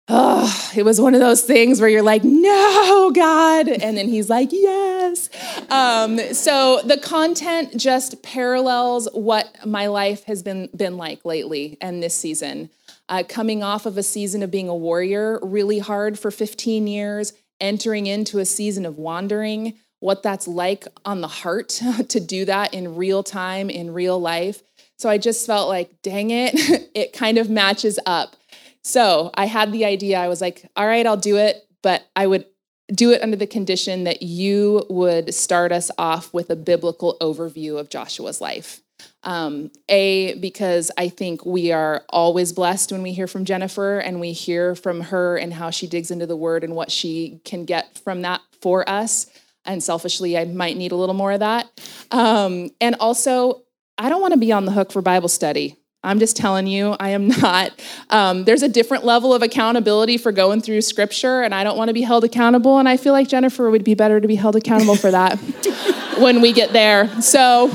oh, 0.07 0.71
it 0.75 0.83
was 0.83 0.99
one 0.99 1.13
of 1.13 1.19
those 1.19 1.41
things 1.41 1.79
where 1.79 1.89
you're 1.89 2.01
like, 2.01 2.23
no, 2.23 3.11
God. 3.11 3.67
And 3.69 3.97
then 3.97 4.09
he's 4.09 4.29
like, 4.29 4.49
yes. 4.51 5.29
Um, 5.69 6.19
so 6.33 6.81
the 6.83 6.97
content 6.97 7.77
just 7.77 8.21
parallels 8.21 9.07
what 9.13 9.65
my 9.65 9.87
life 9.87 10.23
has 10.25 10.43
been, 10.43 10.69
been 10.75 10.97
like 10.97 11.23
lately 11.23 11.77
and 11.79 12.03
this 12.03 12.13
season. 12.13 12.69
Uh, 13.11 13.23
coming 13.27 13.61
off 13.61 13.85
of 13.85 13.97
a 13.97 14.03
season 14.03 14.41
of 14.41 14.49
being 14.49 14.69
a 14.69 14.75
warrior, 14.75 15.37
really 15.43 15.79
hard 15.79 16.17
for 16.17 16.31
15 16.31 16.87
years, 16.87 17.33
entering 17.59 18.07
into 18.07 18.39
a 18.39 18.45
season 18.45 18.85
of 18.85 18.97
wandering, 18.97 19.73
what 19.99 20.23
that's 20.23 20.47
like 20.47 20.87
on 21.03 21.19
the 21.19 21.27
heart 21.27 21.81
to 22.07 22.19
do 22.21 22.45
that 22.45 22.73
in 22.73 22.95
real 22.95 23.21
time, 23.21 23.69
in 23.69 23.93
real 23.93 24.17
life. 24.17 24.63
So 24.97 25.09
I 25.09 25.17
just 25.17 25.45
felt 25.45 25.67
like, 25.67 26.01
dang 26.01 26.31
it, 26.31 26.53
it 26.95 27.11
kind 27.11 27.37
of 27.37 27.49
matches 27.49 27.99
up. 28.05 28.37
So 28.83 29.29
I 29.33 29.45
had 29.45 29.73
the 29.73 29.83
idea. 29.83 30.17
I 30.17 30.29
was 30.29 30.39
like, 30.39 30.65
all 30.77 30.87
right, 30.87 31.05
I'll 31.05 31.17
do 31.17 31.35
it, 31.35 31.67
but 31.83 32.03
I 32.15 32.27
would 32.27 32.45
do 32.93 33.11
it 33.11 33.21
under 33.21 33.35
the 33.37 33.45
condition 33.45 34.05
that 34.05 34.21
you 34.21 34.85
would 34.89 35.33
start 35.33 35.71
us 35.71 35.91
off 35.97 36.33
with 36.33 36.49
a 36.49 36.55
biblical 36.55 37.17
overview 37.21 37.77
of 37.77 37.89
Joshua's 37.89 38.39
life. 38.41 38.81
Um, 39.23 39.71
a, 39.87 40.35
because 40.39 40.89
I 40.97 41.09
think 41.09 41.45
we 41.45 41.71
are 41.71 42.03
always 42.09 42.53
blessed 42.53 42.91
when 42.91 43.03
we 43.03 43.13
hear 43.13 43.27
from 43.27 43.45
Jennifer 43.45 43.99
and 43.99 44.19
we 44.19 44.31
hear 44.33 44.73
from 44.73 45.01
her 45.01 45.37
and 45.37 45.53
how 45.53 45.69
she 45.69 45.85
digs 45.85 46.09
into 46.09 46.25
the 46.25 46.35
word 46.35 46.63
and 46.63 46.75
what 46.75 46.91
she 46.91 47.39
can 47.45 47.65
get 47.65 47.99
from 47.99 48.23
that 48.23 48.41
for 48.61 48.87
us. 48.89 49.27
And 49.63 49.83
selfishly, 49.83 50.37
I 50.37 50.45
might 50.45 50.75
need 50.75 50.91
a 50.91 50.95
little 50.95 51.13
more 51.13 51.31
of 51.31 51.41
that. 51.41 51.69
Um, 52.09 52.71
and 52.81 52.95
also, 52.99 53.63
I 53.97 54.09
don't 54.09 54.21
want 54.21 54.33
to 54.33 54.39
be 54.39 54.51
on 54.51 54.65
the 54.65 54.71
hook 54.71 54.91
for 54.91 55.03
Bible 55.03 55.29
study. 55.29 55.77
I'm 56.03 56.17
just 56.17 56.35
telling 56.35 56.65
you, 56.65 56.95
I 56.99 57.09
am 57.09 57.27
not. 57.41 57.71
Um, 58.09 58.43
there's 58.45 58.63
a 58.63 58.69
different 58.69 59.05
level 59.05 59.33
of 59.33 59.41
accountability 59.41 60.17
for 60.17 60.31
going 60.31 60.61
through 60.61 60.81
scripture, 60.81 61.41
and 61.41 61.53
I 61.53 61.63
don't 61.63 61.77
want 61.77 61.89
to 61.89 61.93
be 61.93 62.01
held 62.01 62.23
accountable. 62.23 62.79
And 62.79 62.89
I 62.89 62.97
feel 62.97 63.13
like 63.13 63.27
Jennifer 63.27 63.69
would 63.69 63.83
be 63.83 63.93
better 63.93 64.19
to 64.19 64.27
be 64.27 64.35
held 64.35 64.55
accountable 64.55 64.95
for 64.95 65.11
that 65.11 65.35
when 66.17 66.41
we 66.41 66.53
get 66.53 66.73
there. 66.73 67.21
So 67.21 67.69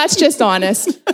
that's 0.00 0.16
just 0.16 0.40
honest. 0.40 0.98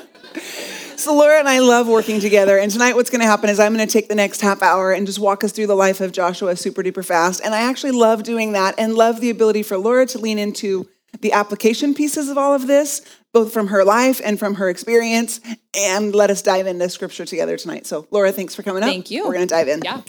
So, 0.99 1.15
Laura 1.15 1.39
and 1.39 1.47
I 1.47 1.59
love 1.59 1.87
working 1.89 2.21
together. 2.21 2.59
And 2.59 2.73
tonight, 2.73 2.97
what's 2.97 3.11
going 3.11 3.21
to 3.21 3.27
happen 3.27 3.51
is 3.51 3.61
I'm 3.61 3.75
going 3.75 3.87
to 3.87 3.93
take 3.93 4.09
the 4.09 4.15
next 4.15 4.41
half 4.41 4.63
hour 4.63 4.93
and 4.93 5.07
just 5.07 5.19
walk 5.19 5.45
us 5.45 5.53
through 5.53 5.67
the 5.67 5.77
life 5.77 6.01
of 6.01 6.11
Joshua 6.11 6.57
super 6.57 6.83
duper 6.83 7.05
fast. 7.05 7.43
And 7.45 7.55
I 7.55 7.61
actually 7.61 7.93
love 7.93 8.23
doing 8.23 8.53
that 8.53 8.77
and 8.79 8.95
love 8.95 9.21
the 9.21 9.29
ability 9.29 9.63
for 9.63 9.77
Laura 9.77 10.07
to 10.07 10.19
lean 10.19 10.39
into 10.39 10.89
the 11.21 11.33
application 11.33 11.93
pieces 11.95 12.31
of 12.31 12.39
all 12.39 12.55
of 12.55 12.67
this, 12.67 13.03
both 13.35 13.53
from 13.53 13.67
her 13.69 13.85
life 13.85 14.23
and 14.25 14.39
from 14.39 14.55
her 14.55 14.71
experience, 14.71 15.39
and 15.77 16.15
let 16.15 16.31
us 16.31 16.41
dive 16.41 16.67
into 16.67 16.89
scripture 16.89 17.27
together 17.27 17.59
tonight. 17.59 17.87
So, 17.87 18.09
Laura, 18.11 18.33
thanks 18.33 18.55
for 18.55 18.63
coming 18.63 18.83
up. 18.83 18.89
Thank 18.89 19.11
you. 19.11 19.27
We're 19.27 19.35
going 19.35 19.47
to 19.47 19.55
dive 19.55 19.69
in. 19.69 19.83
Yeah. 19.83 20.01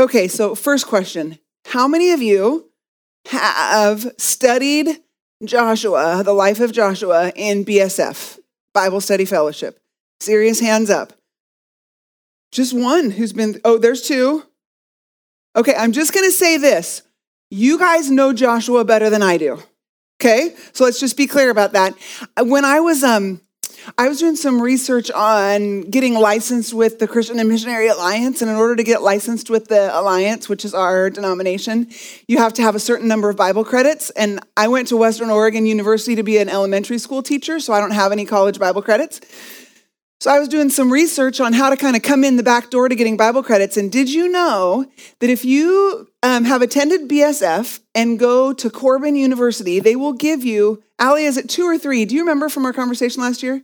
Okay, 0.00 0.28
so 0.28 0.54
first 0.54 0.86
question 0.86 1.38
How 1.66 1.88
many 1.88 2.12
of 2.12 2.22
you 2.22 2.70
have 3.26 4.12
studied 4.16 4.88
Joshua, 5.44 6.22
the 6.24 6.32
life 6.32 6.60
of 6.60 6.72
Joshua, 6.72 7.32
in 7.34 7.64
BSF, 7.64 8.38
Bible 8.72 9.00
Study 9.00 9.24
Fellowship? 9.24 9.80
Serious 10.20 10.60
hands 10.60 10.88
up. 10.90 11.12
Just 12.52 12.72
one 12.72 13.10
who's 13.10 13.32
been, 13.32 13.60
oh, 13.64 13.78
there's 13.78 14.02
two. 14.02 14.44
Okay, 15.56 15.74
I'm 15.74 15.92
just 15.92 16.14
gonna 16.14 16.30
say 16.30 16.56
this. 16.56 17.02
You 17.50 17.78
guys 17.78 18.10
know 18.10 18.32
Joshua 18.32 18.84
better 18.84 19.10
than 19.10 19.22
I 19.22 19.36
do. 19.36 19.60
Okay, 20.20 20.54
so 20.72 20.84
let's 20.84 21.00
just 21.00 21.16
be 21.16 21.26
clear 21.26 21.50
about 21.50 21.72
that. 21.72 21.94
When 22.40 22.64
I 22.64 22.80
was, 22.80 23.02
um, 23.02 23.40
I 23.96 24.08
was 24.08 24.18
doing 24.18 24.36
some 24.36 24.60
research 24.60 25.10
on 25.10 25.82
getting 25.82 26.14
licensed 26.14 26.74
with 26.74 26.98
the 26.98 27.08
Christian 27.08 27.38
and 27.38 27.48
Missionary 27.48 27.88
Alliance. 27.88 28.42
And 28.42 28.50
in 28.50 28.56
order 28.56 28.76
to 28.76 28.82
get 28.82 29.02
licensed 29.02 29.48
with 29.48 29.68
the 29.68 29.96
Alliance, 29.98 30.48
which 30.48 30.64
is 30.64 30.74
our 30.74 31.08
denomination, 31.08 31.88
you 32.26 32.38
have 32.38 32.52
to 32.54 32.62
have 32.62 32.74
a 32.74 32.80
certain 32.80 33.08
number 33.08 33.30
of 33.30 33.36
Bible 33.36 33.64
credits. 33.64 34.10
And 34.10 34.40
I 34.56 34.68
went 34.68 34.88
to 34.88 34.96
Western 34.96 35.30
Oregon 35.30 35.64
University 35.64 36.16
to 36.16 36.22
be 36.22 36.38
an 36.38 36.48
elementary 36.48 36.98
school 36.98 37.22
teacher, 37.22 37.60
so 37.60 37.72
I 37.72 37.80
don't 37.80 37.92
have 37.92 38.12
any 38.12 38.26
college 38.26 38.58
Bible 38.58 38.82
credits. 38.82 39.20
So 40.20 40.32
I 40.32 40.40
was 40.40 40.48
doing 40.48 40.68
some 40.68 40.92
research 40.92 41.40
on 41.40 41.52
how 41.52 41.70
to 41.70 41.76
kind 41.76 41.94
of 41.94 42.02
come 42.02 42.24
in 42.24 42.36
the 42.36 42.42
back 42.42 42.70
door 42.70 42.88
to 42.88 42.96
getting 42.96 43.16
Bible 43.16 43.44
credits. 43.44 43.76
And 43.76 43.90
did 43.90 44.12
you 44.12 44.28
know 44.28 44.84
that 45.20 45.30
if 45.30 45.44
you 45.44 46.08
um, 46.24 46.44
have 46.44 46.60
attended 46.60 47.08
BSF 47.08 47.78
and 47.94 48.18
go 48.18 48.52
to 48.52 48.68
Corban 48.68 49.14
University, 49.14 49.78
they 49.78 49.94
will 49.94 50.12
give 50.12 50.42
you, 50.42 50.82
Ali, 50.98 51.24
is 51.24 51.36
it 51.36 51.48
two 51.48 51.62
or 51.62 51.78
three? 51.78 52.04
Do 52.04 52.16
you 52.16 52.22
remember 52.22 52.48
from 52.48 52.66
our 52.66 52.72
conversation 52.72 53.22
last 53.22 53.44
year? 53.44 53.62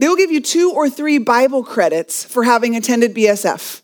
They 0.00 0.08
will 0.08 0.16
give 0.16 0.30
you 0.30 0.40
two 0.40 0.72
or 0.72 0.90
three 0.90 1.18
Bible 1.18 1.62
credits 1.62 2.24
for 2.24 2.44
having 2.44 2.74
attended 2.74 3.14
BSF. 3.14 3.82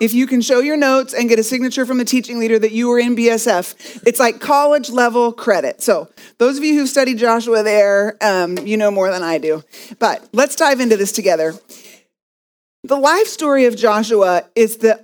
If 0.00 0.12
you 0.12 0.26
can 0.26 0.40
show 0.40 0.58
your 0.58 0.76
notes 0.76 1.14
and 1.14 1.28
get 1.28 1.38
a 1.38 1.44
signature 1.44 1.86
from 1.86 1.98
the 1.98 2.04
teaching 2.04 2.40
leader 2.40 2.58
that 2.58 2.72
you 2.72 2.88
were 2.88 2.98
in 2.98 3.14
BSF, 3.14 4.02
it's 4.04 4.18
like 4.18 4.40
college 4.40 4.90
level 4.90 5.32
credit. 5.32 5.80
So, 5.82 6.08
those 6.38 6.58
of 6.58 6.64
you 6.64 6.74
who've 6.74 6.88
studied 6.88 7.18
Joshua 7.18 7.62
there, 7.62 8.16
um, 8.20 8.58
you 8.58 8.76
know 8.76 8.90
more 8.90 9.12
than 9.12 9.22
I 9.22 9.38
do. 9.38 9.62
But 10.00 10.28
let's 10.32 10.56
dive 10.56 10.80
into 10.80 10.96
this 10.96 11.12
together. 11.12 11.54
The 12.82 12.96
life 12.96 13.28
story 13.28 13.66
of 13.66 13.76
Joshua 13.76 14.44
is 14.56 14.78
the, 14.78 15.00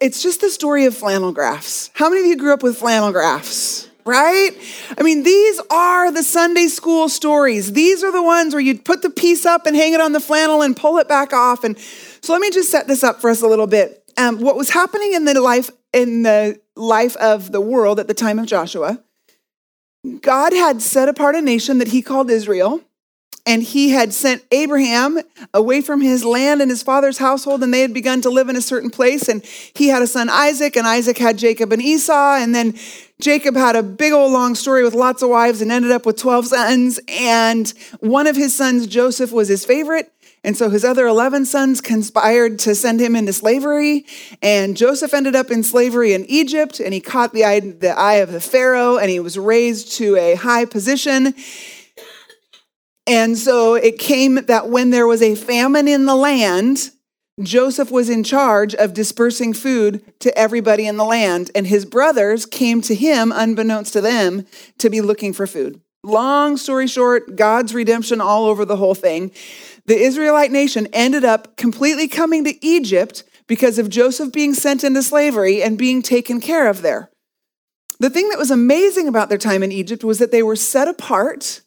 it's 0.00 0.22
just 0.22 0.40
the 0.40 0.50
story 0.50 0.86
of 0.86 0.96
flannel 0.96 1.32
graphs. 1.32 1.90
How 1.92 2.08
many 2.08 2.22
of 2.22 2.26
you 2.26 2.38
grew 2.38 2.54
up 2.54 2.62
with 2.62 2.78
flannel 2.78 3.12
graphs? 3.12 3.89
Right? 4.04 4.50
I 4.98 5.02
mean, 5.02 5.22
these 5.22 5.60
are 5.70 6.10
the 6.10 6.22
Sunday 6.22 6.66
school 6.66 7.08
stories. 7.08 7.72
These 7.72 8.02
are 8.04 8.12
the 8.12 8.22
ones 8.22 8.54
where 8.54 8.62
you 8.62 8.78
put 8.78 9.02
the 9.02 9.10
piece 9.10 9.46
up 9.46 9.66
and 9.66 9.76
hang 9.76 9.92
it 9.92 10.00
on 10.00 10.12
the 10.12 10.20
flannel 10.20 10.62
and 10.62 10.76
pull 10.76 10.98
it 10.98 11.08
back 11.08 11.32
off. 11.32 11.64
And 11.64 11.78
so 11.78 12.32
let 12.32 12.40
me 12.40 12.50
just 12.50 12.70
set 12.70 12.86
this 12.86 13.04
up 13.04 13.20
for 13.20 13.30
us 13.30 13.42
a 13.42 13.46
little 13.46 13.66
bit 13.66 14.00
um, 14.16 14.40
what 14.40 14.56
was 14.56 14.70
happening 14.70 15.14
in 15.14 15.24
the 15.24 15.40
life 15.40 15.70
in 15.92 16.22
the 16.22 16.60
life 16.76 17.16
of 17.16 17.52
the 17.52 17.60
world 17.60 17.98
at 17.98 18.06
the 18.06 18.14
time 18.14 18.38
of 18.38 18.46
Joshua, 18.46 19.02
God 20.20 20.52
had 20.52 20.80
set 20.80 21.08
apart 21.08 21.34
a 21.34 21.42
nation 21.42 21.78
that 21.78 21.88
he 21.88 22.00
called 22.00 22.30
Israel, 22.30 22.80
and 23.46 23.62
he 23.62 23.90
had 23.90 24.12
sent 24.12 24.44
Abraham 24.50 25.18
away 25.54 25.80
from 25.80 26.00
his 26.00 26.24
land 26.24 26.60
and 26.60 26.70
his 26.70 26.82
father's 26.82 27.18
household, 27.18 27.62
and 27.62 27.72
they 27.72 27.80
had 27.80 27.94
begun 27.94 28.20
to 28.22 28.30
live 28.30 28.48
in 28.48 28.56
a 28.56 28.60
certain 28.60 28.90
place. 28.90 29.28
And 29.28 29.44
he 29.44 29.88
had 29.88 30.02
a 30.02 30.06
son 30.06 30.28
Isaac, 30.28 30.76
and 30.76 30.86
Isaac 30.86 31.18
had 31.18 31.38
Jacob 31.38 31.72
and 31.72 31.82
Esau, 31.82 32.36
and 32.36 32.54
then 32.54 32.74
Jacob 33.20 33.56
had 33.56 33.76
a 33.76 33.82
big 33.82 34.12
old 34.12 34.32
long 34.32 34.54
story 34.54 34.82
with 34.82 34.94
lots 34.94 35.22
of 35.22 35.30
wives 35.30 35.60
and 35.60 35.70
ended 35.70 35.90
up 35.90 36.06
with 36.06 36.16
12 36.16 36.46
sons. 36.46 37.00
And 37.08 37.72
one 38.00 38.26
of 38.26 38.36
his 38.36 38.54
sons, 38.54 38.86
Joseph, 38.86 39.32
was 39.32 39.48
his 39.48 39.64
favorite. 39.64 40.12
And 40.42 40.56
so 40.56 40.70
his 40.70 40.86
other 40.86 41.06
11 41.06 41.44
sons 41.44 41.82
conspired 41.82 42.58
to 42.60 42.74
send 42.74 42.98
him 42.98 43.14
into 43.14 43.32
slavery. 43.32 44.06
And 44.40 44.74
Joseph 44.74 45.12
ended 45.12 45.36
up 45.36 45.50
in 45.50 45.62
slavery 45.62 46.14
in 46.14 46.24
Egypt, 46.26 46.80
and 46.80 46.94
he 46.94 47.00
caught 47.00 47.34
the 47.34 47.44
eye, 47.44 47.60
the 47.60 47.90
eye 47.98 48.14
of 48.14 48.32
the 48.32 48.40
Pharaoh, 48.40 48.96
and 48.96 49.10
he 49.10 49.20
was 49.20 49.38
raised 49.38 49.92
to 49.98 50.16
a 50.16 50.36
high 50.36 50.64
position. 50.64 51.34
And 53.10 53.36
so 53.36 53.74
it 53.74 53.98
came 53.98 54.36
that 54.36 54.68
when 54.68 54.90
there 54.90 55.06
was 55.08 55.20
a 55.20 55.34
famine 55.34 55.88
in 55.88 56.06
the 56.06 56.14
land, 56.14 56.92
Joseph 57.42 57.90
was 57.90 58.08
in 58.08 58.22
charge 58.22 58.72
of 58.72 58.94
dispersing 58.94 59.52
food 59.52 60.00
to 60.20 60.36
everybody 60.38 60.86
in 60.86 60.96
the 60.96 61.04
land, 61.04 61.50
and 61.52 61.66
his 61.66 61.84
brothers 61.84 62.46
came 62.46 62.80
to 62.82 62.94
him, 62.94 63.32
unbeknownst 63.34 63.94
to 63.94 64.00
them, 64.00 64.46
to 64.78 64.88
be 64.88 65.00
looking 65.00 65.32
for 65.32 65.48
food. 65.48 65.80
Long 66.04 66.56
story 66.56 66.86
short, 66.86 67.34
God's 67.34 67.74
redemption 67.74 68.20
all 68.20 68.44
over 68.46 68.64
the 68.64 68.76
whole 68.76 68.94
thing. 68.94 69.32
the 69.86 69.96
Israelite 69.96 70.52
nation 70.52 70.86
ended 70.92 71.24
up 71.24 71.56
completely 71.56 72.06
coming 72.06 72.44
to 72.44 72.64
Egypt 72.64 73.24
because 73.48 73.76
of 73.80 73.90
Joseph 73.90 74.32
being 74.32 74.54
sent 74.54 74.84
into 74.84 75.02
slavery 75.02 75.64
and 75.64 75.76
being 75.76 76.00
taken 76.00 76.40
care 76.40 76.68
of 76.68 76.82
there. 76.82 77.10
The 77.98 78.10
thing 78.10 78.28
that 78.28 78.38
was 78.38 78.52
amazing 78.52 79.08
about 79.08 79.30
their 79.30 79.36
time 79.36 79.64
in 79.64 79.72
Egypt 79.72 80.04
was 80.04 80.20
that 80.20 80.30
they 80.30 80.44
were 80.44 80.54
set 80.54 80.86
apart, 80.86 81.62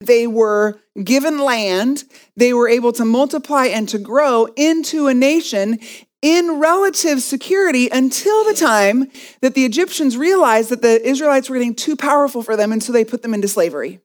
they 0.00 0.26
were 0.26 0.80
given 1.02 1.38
land, 1.38 2.04
they 2.36 2.52
were 2.52 2.68
able 2.68 2.92
to 2.92 3.04
multiply 3.04 3.66
and 3.66 3.88
to 3.90 3.98
grow 3.98 4.46
into 4.56 5.06
a 5.06 5.14
nation 5.14 5.78
in 6.22 6.58
relative 6.58 7.22
security 7.22 7.88
until 7.88 8.44
the 8.44 8.54
time 8.54 9.10
that 9.40 9.54
the 9.54 9.64
Egyptians 9.64 10.16
realized 10.16 10.70
that 10.70 10.82
the 10.82 11.06
Israelites 11.06 11.48
were 11.48 11.56
getting 11.56 11.74
too 11.74 11.96
powerful 11.96 12.42
for 12.42 12.56
them, 12.56 12.72
and 12.72 12.82
so 12.82 12.92
they 12.92 13.04
put 13.04 13.22
them 13.22 13.34
into 13.34 13.48
slavery. 13.48 14.00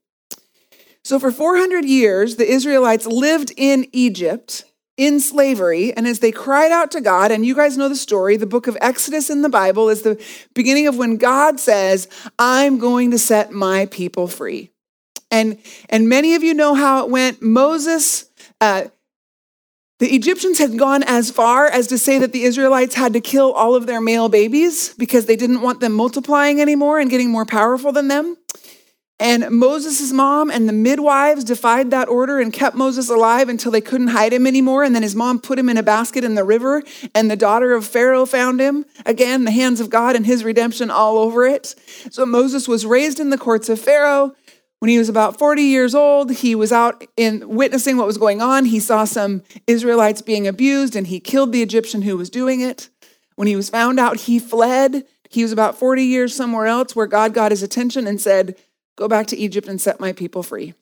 So, 1.03 1.19
for 1.19 1.31
400 1.31 1.85
years, 1.85 2.37
the 2.37 2.49
Israelites 2.49 3.05
lived 3.05 3.51
in 3.57 3.87
Egypt 3.91 4.65
in 4.97 5.19
slavery. 5.19 5.93
And 5.93 6.07
as 6.07 6.19
they 6.19 6.31
cried 6.31 6.71
out 6.71 6.91
to 6.91 7.01
God, 7.01 7.31
and 7.31 7.45
you 7.45 7.53
guys 7.53 7.77
know 7.77 7.89
the 7.89 7.95
story, 7.95 8.37
the 8.37 8.45
book 8.45 8.67
of 8.67 8.77
Exodus 8.81 9.29
in 9.29 9.41
the 9.41 9.49
Bible 9.49 9.89
is 9.89 10.01
the 10.01 10.21
beginning 10.53 10.87
of 10.87 10.97
when 10.97 11.17
God 11.17 11.59
says, 11.59 12.07
I'm 12.39 12.79
going 12.79 13.11
to 13.11 13.19
set 13.19 13.51
my 13.51 13.87
people 13.87 14.27
free. 14.27 14.71
And, 15.35 15.57
and 15.89 16.07
many 16.07 16.35
of 16.35 16.43
you 16.43 16.53
know 16.53 16.75
how 16.75 17.03
it 17.03 17.11
went. 17.11 17.41
Moses, 17.41 18.29
uh, 18.61 18.85
the 19.99 20.15
Egyptians 20.15 20.59
had 20.59 20.79
gone 20.79 21.03
as 21.03 21.29
far 21.29 21.67
as 21.67 21.87
to 21.87 21.97
say 21.97 22.17
that 22.19 22.31
the 22.31 22.43
Israelites 22.43 22.95
had 22.95 23.11
to 23.13 23.19
kill 23.19 23.51
all 23.51 23.75
of 23.75 23.85
their 23.85 23.99
male 23.99 24.29
babies 24.29 24.93
because 24.93 25.25
they 25.25 25.35
didn't 25.35 25.59
want 25.59 25.81
them 25.81 25.91
multiplying 25.91 26.61
anymore 26.61 26.99
and 26.99 27.09
getting 27.09 27.31
more 27.31 27.45
powerful 27.45 27.91
than 27.91 28.07
them. 28.07 28.37
And 29.19 29.49
Moses' 29.49 30.13
mom 30.13 30.49
and 30.49 30.69
the 30.69 30.73
midwives 30.73 31.43
defied 31.43 31.91
that 31.91 32.07
order 32.07 32.39
and 32.39 32.53
kept 32.53 32.77
Moses 32.77 33.09
alive 33.09 33.49
until 33.49 33.71
they 33.71 33.81
couldn't 33.81 34.09
hide 34.09 34.31
him 34.31 34.47
anymore. 34.47 34.85
And 34.85 34.95
then 34.95 35.03
his 35.03 35.15
mom 35.15 35.39
put 35.39 35.59
him 35.59 35.67
in 35.67 35.75
a 35.75 35.83
basket 35.83 36.23
in 36.23 36.35
the 36.35 36.43
river, 36.45 36.81
and 37.13 37.29
the 37.29 37.37
daughter 37.37 37.73
of 37.73 37.85
Pharaoh 37.85 38.25
found 38.25 38.61
him. 38.61 38.85
Again, 39.05 39.43
the 39.43 39.51
hands 39.51 39.81
of 39.81 39.89
God 39.89 40.15
and 40.15 40.25
his 40.25 40.45
redemption 40.45 40.89
all 40.89 41.17
over 41.17 41.45
it. 41.45 41.75
So 42.09 42.25
Moses 42.25 42.69
was 42.69 42.85
raised 42.85 43.19
in 43.19 43.31
the 43.31 43.37
courts 43.37 43.67
of 43.67 43.79
Pharaoh. 43.81 44.33
When 44.85 44.91
he 44.91 44.99
was 44.99 45.09
about 45.09 45.39
40 45.39 45.63
years 45.63 45.95
old, 45.95 46.31
he 46.31 46.53
was 46.53 46.71
out 46.71 47.07
in 47.17 47.49
witnessing 47.49 47.97
what 47.97 48.05
was 48.05 48.19
going 48.19 48.39
on. 48.39 48.65
He 48.65 48.79
saw 48.79 49.03
some 49.03 49.41
Israelites 49.65 50.21
being 50.21 50.45
abused, 50.45 50.95
and 50.95 51.07
he 51.07 51.19
killed 51.19 51.51
the 51.51 51.63
Egyptian 51.63 52.03
who 52.03 52.15
was 52.15 52.29
doing 52.29 52.61
it. 52.61 52.91
When 53.35 53.47
he 53.47 53.55
was 53.55 53.67
found 53.67 53.99
out, 53.99 54.19
he 54.19 54.37
fled. 54.37 55.03
He 55.27 55.41
was 55.41 55.51
about 55.51 55.79
40 55.79 56.03
years 56.03 56.35
somewhere 56.35 56.67
else 56.67 56.95
where 56.95 57.07
God 57.07 57.33
got 57.33 57.49
his 57.49 57.63
attention 57.63 58.05
and 58.05 58.21
said, 58.21 58.59
Go 58.95 59.07
back 59.07 59.25
to 59.25 59.35
Egypt 59.35 59.67
and 59.67 59.81
set 59.81 59.99
my 59.99 60.13
people 60.13 60.43
free. 60.43 60.75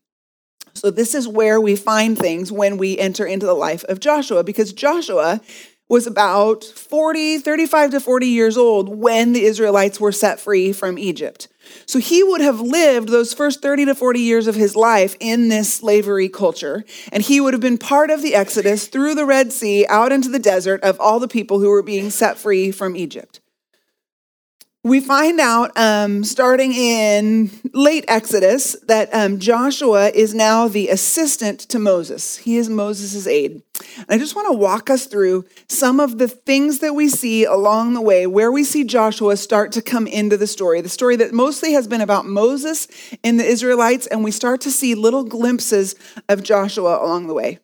So, 0.73 0.91
this 0.91 1.15
is 1.15 1.25
where 1.25 1.61
we 1.61 1.77
find 1.77 2.17
things 2.17 2.51
when 2.51 2.75
we 2.77 2.97
enter 2.97 3.25
into 3.25 3.45
the 3.45 3.53
life 3.53 3.85
of 3.85 4.01
Joshua, 4.01 4.43
because 4.43 4.73
Joshua 4.73 5.39
was 5.87 6.07
about 6.07 6.65
40, 6.65 7.37
35 7.37 7.91
to 7.91 7.99
40 8.01 8.27
years 8.27 8.57
old 8.57 8.89
when 8.89 9.31
the 9.31 9.45
Israelites 9.45 10.01
were 10.01 10.11
set 10.11 10.41
free 10.41 10.73
from 10.73 10.97
Egypt. 10.97 11.47
So 11.85 11.99
he 11.99 12.23
would 12.23 12.41
have 12.41 12.59
lived 12.59 13.09
those 13.09 13.33
first 13.33 13.61
30 13.61 13.85
to 13.85 13.95
40 13.95 14.19
years 14.19 14.47
of 14.47 14.55
his 14.55 14.75
life 14.75 15.15
in 15.19 15.49
this 15.49 15.73
slavery 15.73 16.29
culture. 16.29 16.83
And 17.11 17.23
he 17.23 17.39
would 17.39 17.53
have 17.53 17.61
been 17.61 17.77
part 17.77 18.09
of 18.09 18.21
the 18.21 18.35
Exodus 18.35 18.87
through 18.87 19.15
the 19.15 19.25
Red 19.25 19.53
Sea 19.53 19.85
out 19.87 20.11
into 20.11 20.29
the 20.29 20.39
desert 20.39 20.81
of 20.83 20.99
all 20.99 21.19
the 21.19 21.27
people 21.27 21.59
who 21.59 21.69
were 21.69 21.83
being 21.83 22.09
set 22.09 22.37
free 22.37 22.71
from 22.71 22.95
Egypt 22.95 23.39
we 24.85 24.99
find 24.99 25.39
out 25.39 25.71
um, 25.77 26.25
starting 26.25 26.73
in 26.73 27.49
late 27.73 28.03
Exodus 28.09 28.73
that 28.87 29.09
um, 29.13 29.39
Joshua 29.39 30.09
is 30.09 30.33
now 30.33 30.67
the 30.67 30.89
assistant 30.89 31.61
to 31.61 31.79
Moses. 31.79 32.37
He 32.37 32.57
is 32.57 32.69
Moses' 32.69 33.25
aide. 33.25 33.63
And 33.97 34.05
I 34.09 34.17
just 34.17 34.35
want 34.35 34.51
to 34.51 34.57
walk 34.57 34.89
us 34.89 35.05
through 35.05 35.45
some 35.69 36.01
of 36.01 36.17
the 36.17 36.27
things 36.27 36.79
that 36.79 36.95
we 36.95 37.07
see 37.07 37.45
along 37.45 37.93
the 37.93 38.01
way 38.01 38.27
where 38.27 38.51
we 38.51 38.65
see 38.65 38.83
Joshua 38.83 39.37
start 39.37 39.71
to 39.71 39.81
come 39.81 40.05
into 40.05 40.35
the 40.35 40.47
story. 40.47 40.81
The 40.81 40.89
story 40.89 41.15
that 41.15 41.31
mostly 41.31 41.71
has 41.71 41.87
been 41.87 42.01
about 42.01 42.25
Moses 42.25 42.89
and 43.23 43.39
the 43.39 43.45
Israelites, 43.45 44.05
and 44.07 44.21
we 44.21 44.31
start 44.31 44.59
to 44.61 44.71
see 44.71 44.95
little 44.95 45.23
glimpses 45.23 45.95
of 46.27 46.43
Joshua 46.43 47.01
along 47.01 47.27
the 47.27 47.33
way. 47.33 47.59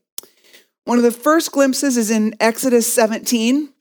One 0.85 0.97
of 0.97 1.03
the 1.03 1.11
first 1.11 1.51
glimpses 1.51 1.97
is 1.97 2.09
in 2.09 2.33
Exodus 2.39 2.91
17. 2.91 3.73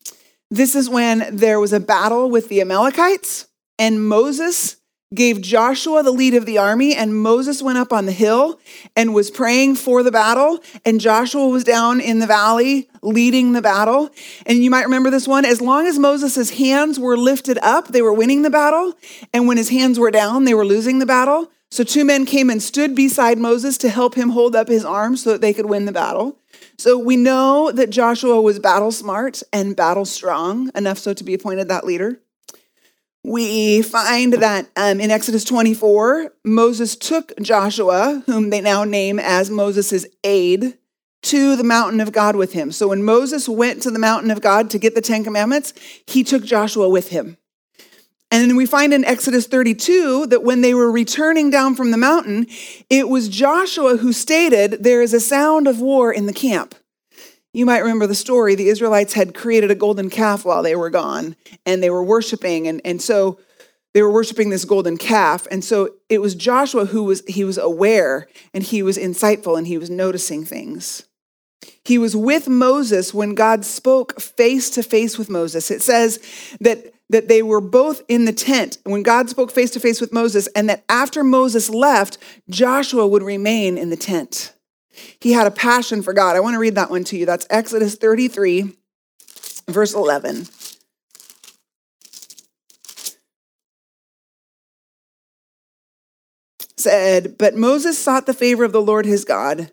This 0.50 0.74
is 0.74 0.88
when 0.88 1.36
there 1.36 1.60
was 1.60 1.74
a 1.74 1.80
battle 1.80 2.30
with 2.30 2.48
the 2.48 2.62
Amalekites, 2.62 3.48
and 3.78 4.08
Moses 4.08 4.76
gave 5.14 5.42
Joshua 5.42 6.02
the 6.02 6.10
lead 6.10 6.32
of 6.32 6.46
the 6.46 6.56
army, 6.56 6.94
and 6.94 7.14
Moses 7.14 7.62
went 7.62 7.76
up 7.76 7.92
on 7.92 8.06
the 8.06 8.12
hill 8.12 8.58
and 8.96 9.12
was 9.12 9.30
praying 9.30 9.76
for 9.76 10.02
the 10.02 10.10
battle, 10.10 10.58
and 10.86 11.02
Joshua 11.02 11.48
was 11.48 11.64
down 11.64 12.00
in 12.00 12.18
the 12.18 12.26
valley 12.26 12.88
leading 13.02 13.52
the 13.52 13.60
battle. 13.60 14.10
And 14.46 14.64
you 14.64 14.70
might 14.70 14.84
remember 14.84 15.10
this 15.10 15.28
one 15.28 15.44
as 15.44 15.60
long 15.60 15.86
as 15.86 15.98
Moses' 15.98 16.50
hands 16.50 16.98
were 16.98 17.18
lifted 17.18 17.58
up, 17.58 17.88
they 17.88 18.02
were 18.02 18.12
winning 18.12 18.40
the 18.40 18.50
battle, 18.50 18.94
and 19.34 19.46
when 19.46 19.58
his 19.58 19.68
hands 19.68 19.98
were 19.98 20.10
down, 20.10 20.44
they 20.44 20.54
were 20.54 20.66
losing 20.66 20.98
the 20.98 21.06
battle. 21.06 21.50
So 21.70 21.84
two 21.84 22.06
men 22.06 22.24
came 22.24 22.48
and 22.48 22.62
stood 22.62 22.94
beside 22.94 23.36
Moses 23.36 23.76
to 23.78 23.90
help 23.90 24.14
him 24.14 24.30
hold 24.30 24.56
up 24.56 24.68
his 24.68 24.84
arms 24.86 25.24
so 25.24 25.32
that 25.32 25.42
they 25.42 25.52
could 25.52 25.66
win 25.66 25.84
the 25.84 25.92
battle. 25.92 26.38
So 26.78 26.96
we 26.96 27.16
know 27.16 27.72
that 27.72 27.90
Joshua 27.90 28.40
was 28.40 28.60
battle 28.60 28.92
smart 28.92 29.42
and 29.52 29.74
battle 29.74 30.04
strong, 30.04 30.70
enough 30.76 30.98
so 30.98 31.12
to 31.12 31.24
be 31.24 31.34
appointed 31.34 31.68
that 31.68 31.84
leader. 31.84 32.20
We 33.24 33.82
find 33.82 34.32
that 34.34 34.68
um, 34.76 35.00
in 35.00 35.10
Exodus 35.10 35.42
24, 35.42 36.32
Moses 36.44 36.94
took 36.94 37.36
Joshua, 37.40 38.22
whom 38.26 38.50
they 38.50 38.60
now 38.60 38.84
name 38.84 39.18
as 39.18 39.50
Moses' 39.50 40.06
aide, 40.22 40.78
to 41.22 41.56
the 41.56 41.64
mountain 41.64 42.00
of 42.00 42.12
God 42.12 42.36
with 42.36 42.52
him. 42.52 42.70
So 42.70 42.88
when 42.88 43.02
Moses 43.02 43.48
went 43.48 43.82
to 43.82 43.90
the 43.90 43.98
mountain 43.98 44.30
of 44.30 44.40
God 44.40 44.70
to 44.70 44.78
get 44.78 44.94
the 44.94 45.00
Ten 45.00 45.24
Commandments, 45.24 45.74
he 46.06 46.22
took 46.22 46.44
Joshua 46.44 46.88
with 46.88 47.08
him. 47.08 47.38
And 48.30 48.48
then 48.48 48.56
we 48.56 48.66
find 48.66 48.92
in 48.92 49.04
Exodus 49.04 49.46
32 49.46 50.26
that 50.26 50.42
when 50.42 50.60
they 50.60 50.74
were 50.74 50.90
returning 50.90 51.50
down 51.50 51.74
from 51.74 51.90
the 51.90 51.96
mountain, 51.96 52.46
it 52.90 53.08
was 53.08 53.28
Joshua 53.28 53.96
who 53.96 54.12
stated, 54.12 54.82
There 54.84 55.00
is 55.00 55.14
a 55.14 55.20
sound 55.20 55.66
of 55.66 55.80
war 55.80 56.12
in 56.12 56.26
the 56.26 56.32
camp. 56.32 56.74
You 57.54 57.64
might 57.64 57.78
remember 57.78 58.06
the 58.06 58.14
story. 58.14 58.54
The 58.54 58.68
Israelites 58.68 59.14
had 59.14 59.34
created 59.34 59.70
a 59.70 59.74
golden 59.74 60.10
calf 60.10 60.44
while 60.44 60.62
they 60.62 60.76
were 60.76 60.90
gone, 60.90 61.36
and 61.64 61.82
they 61.82 61.88
were 61.88 62.04
worshiping. 62.04 62.68
And, 62.68 62.82
and 62.84 63.00
so 63.00 63.38
they 63.94 64.02
were 64.02 64.12
worshiping 64.12 64.50
this 64.50 64.66
golden 64.66 64.98
calf. 64.98 65.46
And 65.50 65.64
so 65.64 65.94
it 66.08 66.20
was 66.20 66.34
Joshua 66.34 66.86
who 66.86 67.04
was, 67.04 67.22
he 67.26 67.44
was 67.44 67.56
aware 67.56 68.28
and 68.52 68.62
he 68.62 68.82
was 68.82 68.98
insightful 68.98 69.56
and 69.56 69.66
he 69.66 69.78
was 69.78 69.88
noticing 69.88 70.44
things. 70.44 71.04
He 71.84 71.98
was 71.98 72.14
with 72.14 72.48
Moses 72.48 73.14
when 73.14 73.34
God 73.34 73.64
spoke 73.64 74.20
face 74.20 74.68
to 74.70 74.82
face 74.82 75.18
with 75.18 75.30
Moses. 75.30 75.70
It 75.70 75.82
says 75.82 76.20
that 76.60 76.92
that 77.10 77.28
they 77.28 77.42
were 77.42 77.60
both 77.60 78.02
in 78.08 78.24
the 78.24 78.32
tent 78.32 78.78
when 78.84 79.02
God 79.02 79.28
spoke 79.30 79.50
face 79.50 79.70
to 79.72 79.80
face 79.80 80.00
with 80.00 80.12
Moses, 80.12 80.46
and 80.48 80.68
that 80.68 80.84
after 80.88 81.24
Moses 81.24 81.70
left, 81.70 82.18
Joshua 82.50 83.06
would 83.06 83.22
remain 83.22 83.78
in 83.78 83.90
the 83.90 83.96
tent. 83.96 84.54
He 85.20 85.32
had 85.32 85.46
a 85.46 85.52
passion 85.52 86.02
for 86.02 86.12
God. 86.12 86.36
I 86.36 86.40
want 86.40 86.54
to 86.54 86.60
read 86.60 86.74
that 86.74 86.90
one 86.90 87.04
to 87.04 87.16
you. 87.16 87.24
That's 87.24 87.46
Exodus 87.50 87.94
33, 87.94 88.74
verse 89.68 89.94
11. 89.94 90.48
Said, 96.76 97.38
but 97.38 97.56
Moses 97.56 97.98
sought 97.98 98.26
the 98.26 98.34
favor 98.34 98.64
of 98.64 98.72
the 98.72 98.82
Lord 98.82 99.04
his 99.04 99.24
God. 99.24 99.72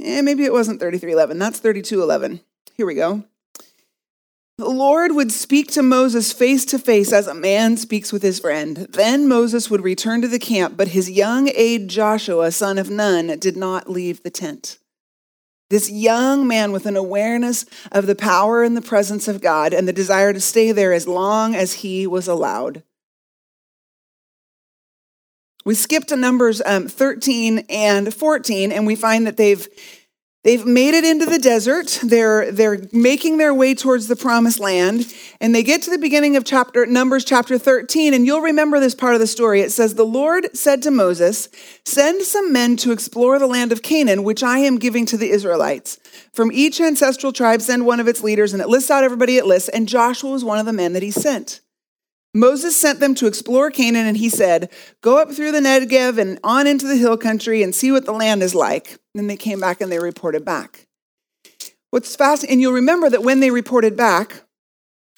Eh, 0.00 0.20
maybe 0.22 0.44
it 0.44 0.52
wasn't 0.52 0.80
33:11. 0.80 1.38
That's 1.38 1.60
32:11. 1.60 2.40
Here 2.76 2.86
we 2.86 2.94
go. 2.94 3.24
The 4.62 4.70
Lord 4.70 5.16
would 5.16 5.32
speak 5.32 5.72
to 5.72 5.82
Moses 5.82 6.32
face 6.32 6.64
to 6.66 6.78
face 6.78 7.12
as 7.12 7.26
a 7.26 7.34
man 7.34 7.76
speaks 7.76 8.12
with 8.12 8.22
his 8.22 8.38
friend. 8.38 8.76
Then 8.90 9.26
Moses 9.26 9.68
would 9.68 9.82
return 9.82 10.22
to 10.22 10.28
the 10.28 10.38
camp, 10.38 10.76
but 10.76 10.86
his 10.86 11.10
young 11.10 11.50
aide 11.52 11.88
Joshua, 11.88 12.52
son 12.52 12.78
of 12.78 12.88
Nun, 12.88 13.40
did 13.40 13.56
not 13.56 13.90
leave 13.90 14.22
the 14.22 14.30
tent. 14.30 14.78
This 15.68 15.90
young 15.90 16.46
man 16.46 16.70
with 16.70 16.86
an 16.86 16.94
awareness 16.94 17.66
of 17.90 18.06
the 18.06 18.14
power 18.14 18.62
and 18.62 18.76
the 18.76 18.80
presence 18.80 19.26
of 19.26 19.40
God 19.40 19.74
and 19.74 19.88
the 19.88 19.92
desire 19.92 20.32
to 20.32 20.40
stay 20.40 20.70
there 20.70 20.92
as 20.92 21.08
long 21.08 21.56
as 21.56 21.72
he 21.72 22.06
was 22.06 22.28
allowed. 22.28 22.84
We 25.64 25.74
skip 25.74 26.04
to 26.04 26.16
Numbers 26.16 26.62
um, 26.64 26.86
13 26.86 27.66
and 27.68 28.14
14, 28.14 28.70
and 28.70 28.86
we 28.86 28.94
find 28.94 29.26
that 29.26 29.36
they've 29.36 29.66
They've 30.44 30.66
made 30.66 30.94
it 30.94 31.04
into 31.04 31.24
the 31.24 31.38
desert. 31.38 32.00
They're, 32.02 32.50
they're 32.50 32.80
making 32.92 33.38
their 33.38 33.54
way 33.54 33.76
towards 33.76 34.08
the 34.08 34.16
promised 34.16 34.58
land. 34.58 35.12
And 35.40 35.54
they 35.54 35.62
get 35.62 35.82
to 35.82 35.90
the 35.90 35.98
beginning 35.98 36.36
of 36.36 36.44
chapter 36.44 36.84
Numbers 36.84 37.24
chapter 37.24 37.58
13, 37.58 38.12
and 38.12 38.26
you'll 38.26 38.40
remember 38.40 38.80
this 38.80 38.94
part 38.94 39.14
of 39.14 39.20
the 39.20 39.28
story. 39.28 39.60
It 39.60 39.70
says, 39.70 39.94
The 39.94 40.04
Lord 40.04 40.56
said 40.56 40.82
to 40.82 40.90
Moses, 40.90 41.48
Send 41.84 42.22
some 42.22 42.52
men 42.52 42.76
to 42.78 42.90
explore 42.90 43.38
the 43.38 43.46
land 43.46 43.70
of 43.70 43.82
Canaan, 43.82 44.24
which 44.24 44.42
I 44.42 44.58
am 44.58 44.78
giving 44.78 45.06
to 45.06 45.16
the 45.16 45.30
Israelites. 45.30 46.00
From 46.32 46.50
each 46.50 46.80
ancestral 46.80 47.32
tribe, 47.32 47.62
send 47.62 47.86
one 47.86 48.00
of 48.00 48.08
its 48.08 48.24
leaders, 48.24 48.52
and 48.52 48.60
it 48.60 48.68
lists 48.68 48.90
out 48.90 49.04
everybody 49.04 49.36
it 49.36 49.46
lists, 49.46 49.68
and 49.68 49.88
Joshua 49.88 50.32
was 50.32 50.44
one 50.44 50.58
of 50.58 50.66
the 50.66 50.72
men 50.72 50.92
that 50.94 51.04
he 51.04 51.12
sent. 51.12 51.60
Moses 52.34 52.80
sent 52.80 53.00
them 53.00 53.14
to 53.16 53.26
explore 53.26 53.70
Canaan, 53.70 54.06
and 54.06 54.16
he 54.16 54.30
said, 54.30 54.70
Go 55.02 55.18
up 55.18 55.32
through 55.32 55.52
the 55.52 55.60
Negev 55.60 56.18
and 56.18 56.38
on 56.42 56.66
into 56.66 56.86
the 56.86 56.96
hill 56.96 57.18
country 57.18 57.62
and 57.62 57.74
see 57.74 57.92
what 57.92 58.06
the 58.06 58.12
land 58.12 58.42
is 58.42 58.54
like. 58.54 58.98
And 59.14 59.28
they 59.28 59.36
came 59.36 59.60
back 59.60 59.80
and 59.80 59.92
they 59.92 59.98
reported 59.98 60.44
back. 60.44 60.86
What's 61.90 62.16
fast, 62.16 62.44
and 62.48 62.60
you'll 62.60 62.72
remember 62.72 63.10
that 63.10 63.22
when 63.22 63.40
they 63.40 63.50
reported 63.50 63.96
back, 63.96 64.44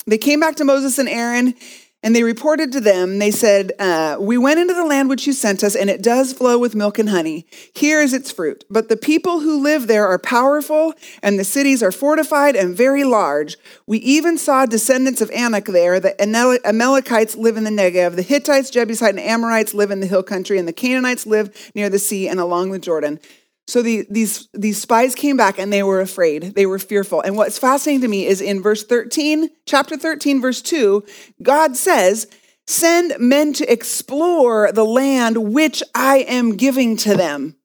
they 0.06 0.18
came 0.18 0.40
back 0.40 0.56
to 0.56 0.64
Moses 0.64 0.98
and 0.98 1.08
Aaron 1.08 1.54
and 2.04 2.14
they 2.14 2.22
reported 2.22 2.70
to 2.72 2.82
them, 2.82 3.18
they 3.18 3.30
said, 3.30 3.72
uh, 3.78 4.18
We 4.20 4.36
went 4.36 4.60
into 4.60 4.74
the 4.74 4.84
land 4.84 5.08
which 5.08 5.26
you 5.26 5.32
sent 5.32 5.64
us, 5.64 5.74
and 5.74 5.88
it 5.88 6.02
does 6.02 6.34
flow 6.34 6.58
with 6.58 6.74
milk 6.74 6.98
and 6.98 7.08
honey. 7.08 7.46
Here 7.74 8.02
is 8.02 8.12
its 8.12 8.30
fruit. 8.30 8.62
But 8.68 8.90
the 8.90 8.96
people 8.98 9.40
who 9.40 9.62
live 9.62 9.86
there 9.86 10.06
are 10.06 10.18
powerful, 10.18 10.92
and 11.22 11.38
the 11.38 11.44
cities 11.44 11.82
are 11.82 11.90
fortified 11.90 12.56
and 12.56 12.76
very 12.76 13.04
large. 13.04 13.56
We 13.86 13.98
even 14.00 14.36
saw 14.36 14.66
descendants 14.66 15.22
of 15.22 15.30
Anak 15.30 15.64
there. 15.64 15.98
The 15.98 16.14
Amalekites 16.20 17.36
live 17.36 17.56
in 17.56 17.64
the 17.64 17.70
Negev. 17.70 18.16
The 18.16 18.22
Hittites, 18.22 18.68
Jebusites, 18.68 19.08
and 19.08 19.20
Amorites 19.20 19.72
live 19.72 19.90
in 19.90 20.00
the 20.00 20.06
hill 20.06 20.22
country, 20.22 20.58
and 20.58 20.68
the 20.68 20.74
Canaanites 20.74 21.24
live 21.24 21.72
near 21.74 21.88
the 21.88 21.98
sea 21.98 22.28
and 22.28 22.38
along 22.38 22.70
the 22.70 22.78
Jordan. 22.78 23.18
So 23.66 23.80
the, 23.80 24.06
these, 24.10 24.48
these 24.52 24.80
spies 24.80 25.14
came 25.14 25.36
back 25.36 25.58
and 25.58 25.72
they 25.72 25.82
were 25.82 26.00
afraid. 26.00 26.54
They 26.54 26.66
were 26.66 26.78
fearful. 26.78 27.22
And 27.22 27.36
what's 27.36 27.58
fascinating 27.58 28.02
to 28.02 28.08
me 28.08 28.26
is 28.26 28.40
in 28.40 28.62
verse 28.62 28.84
13, 28.84 29.48
chapter 29.66 29.96
13, 29.96 30.40
verse 30.40 30.60
2, 30.60 31.04
God 31.42 31.76
says, 31.76 32.26
Send 32.66 33.14
men 33.18 33.52
to 33.54 33.70
explore 33.70 34.70
the 34.72 34.84
land 34.84 35.52
which 35.52 35.82
I 35.94 36.18
am 36.18 36.56
giving 36.56 36.96
to 36.98 37.14
them. 37.14 37.56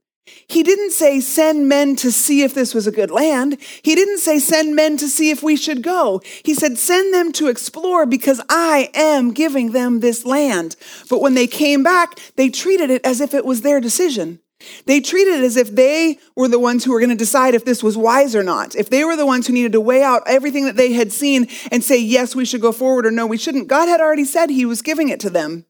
He 0.47 0.63
didn't 0.63 0.91
say 0.91 1.19
send 1.19 1.67
men 1.67 1.95
to 1.97 2.11
see 2.11 2.43
if 2.43 2.53
this 2.53 2.73
was 2.73 2.87
a 2.87 2.91
good 2.91 3.11
land. 3.11 3.57
He 3.83 3.95
didn't 3.95 4.17
say 4.19 4.39
send 4.39 4.75
men 4.75 4.97
to 4.97 5.07
see 5.07 5.29
if 5.29 5.43
we 5.43 5.55
should 5.55 5.83
go. 5.83 6.21
He 6.43 6.53
said 6.53 6.77
send 6.77 7.13
them 7.13 7.31
to 7.33 7.47
explore 7.47 8.05
because 8.05 8.41
I 8.49 8.89
am 8.93 9.31
giving 9.31 9.71
them 9.71 9.99
this 9.99 10.25
land. 10.25 10.75
But 11.09 11.21
when 11.21 11.35
they 11.35 11.47
came 11.47 11.83
back, 11.83 12.19
they 12.35 12.49
treated 12.49 12.89
it 12.89 13.05
as 13.05 13.21
if 13.21 13.33
it 13.33 13.45
was 13.45 13.61
their 13.61 13.79
decision. 13.79 14.39
They 14.85 14.99
treated 14.99 15.35
it 15.35 15.43
as 15.43 15.55
if 15.55 15.73
they 15.73 16.19
were 16.35 16.47
the 16.47 16.59
ones 16.59 16.83
who 16.83 16.91
were 16.91 16.99
going 16.99 17.09
to 17.09 17.15
decide 17.15 17.55
if 17.55 17.65
this 17.65 17.81
was 17.81 17.97
wise 17.97 18.35
or 18.35 18.43
not. 18.43 18.75
If 18.75 18.89
they 18.89 19.03
were 19.03 19.15
the 19.15 19.25
ones 19.25 19.47
who 19.47 19.53
needed 19.53 19.71
to 19.71 19.81
weigh 19.81 20.03
out 20.03 20.23
everything 20.25 20.65
that 20.65 20.75
they 20.75 20.93
had 20.93 21.11
seen 21.11 21.47
and 21.71 21.83
say, 21.83 21.97
yes, 21.97 22.35
we 22.35 22.45
should 22.45 22.61
go 22.61 22.71
forward 22.71 23.05
or 23.05 23.11
no, 23.11 23.25
we 23.25 23.37
shouldn't. 23.37 23.67
God 23.67 23.87
had 23.87 24.01
already 24.01 24.25
said 24.25 24.49
he 24.49 24.65
was 24.65 24.81
giving 24.81 25.09
it 25.09 25.19
to 25.21 25.29
them. 25.29 25.65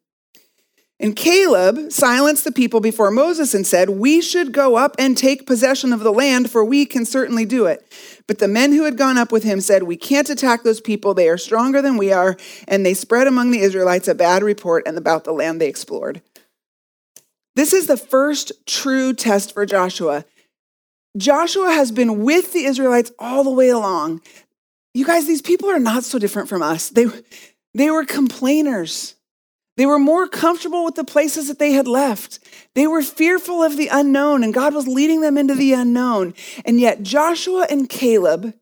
And 1.01 1.15
Caleb 1.15 1.93
silenced 1.93 2.43
the 2.43 2.51
people 2.51 2.81
before 2.81 3.09
Moses 3.09 3.53
and 3.53 3.65
said, 3.65 3.89
We 3.89 4.19
should 4.19 4.51
go 4.51 4.75
up 4.75 4.97
and 4.99 5.17
take 5.17 5.47
possession 5.47 5.93
of 5.93 6.01
the 6.01 6.11
land, 6.11 6.51
for 6.51 6.65
we 6.65 6.85
can 6.85 7.05
certainly 7.05 7.45
do 7.45 7.67
it. 7.67 7.89
But 8.27 8.39
the 8.39 8.49
men 8.49 8.73
who 8.73 8.83
had 8.83 8.97
gone 8.97 9.17
up 9.17 9.31
with 9.31 9.43
him 9.43 9.61
said, 9.61 9.83
We 9.83 9.95
can't 9.95 10.29
attack 10.29 10.63
those 10.63 10.81
people. 10.81 11.13
They 11.13 11.29
are 11.29 11.37
stronger 11.37 11.81
than 11.81 11.95
we 11.95 12.11
are. 12.11 12.35
And 12.67 12.85
they 12.85 12.93
spread 12.93 13.27
among 13.27 13.51
the 13.51 13.61
Israelites 13.61 14.09
a 14.09 14.15
bad 14.15 14.43
report 14.43 14.83
and 14.85 14.97
about 14.97 15.23
the 15.23 15.31
land 15.31 15.61
they 15.61 15.69
explored. 15.69 16.21
This 17.59 17.73
is 17.73 17.87
the 17.87 17.97
first 17.97 18.53
true 18.65 19.11
test 19.11 19.53
for 19.53 19.65
Joshua. 19.65 20.23
Joshua 21.17 21.73
has 21.73 21.91
been 21.91 22.23
with 22.23 22.53
the 22.53 22.63
Israelites 22.63 23.11
all 23.19 23.43
the 23.43 23.51
way 23.51 23.67
along. 23.67 24.21
You 24.93 25.05
guys, 25.05 25.27
these 25.27 25.41
people 25.41 25.69
are 25.69 25.77
not 25.77 26.05
so 26.05 26.19
different 26.19 26.47
from 26.47 26.63
us. 26.63 26.87
They, 26.89 27.07
they 27.73 27.91
were 27.91 28.05
complainers. 28.05 29.15
They 29.75 29.85
were 29.85 29.99
more 29.99 30.25
comfortable 30.25 30.85
with 30.85 30.95
the 30.95 31.03
places 31.03 31.49
that 31.49 31.59
they 31.59 31.73
had 31.73 31.85
left. 31.85 32.39
They 32.75 32.87
were 32.87 33.01
fearful 33.01 33.61
of 33.61 33.75
the 33.75 33.89
unknown, 33.91 34.41
and 34.45 34.53
God 34.53 34.73
was 34.73 34.87
leading 34.87 35.19
them 35.19 35.37
into 35.37 35.53
the 35.53 35.73
unknown. 35.73 36.35
And 36.63 36.79
yet, 36.79 37.03
Joshua 37.03 37.67
and 37.69 37.89
Caleb 37.89 38.53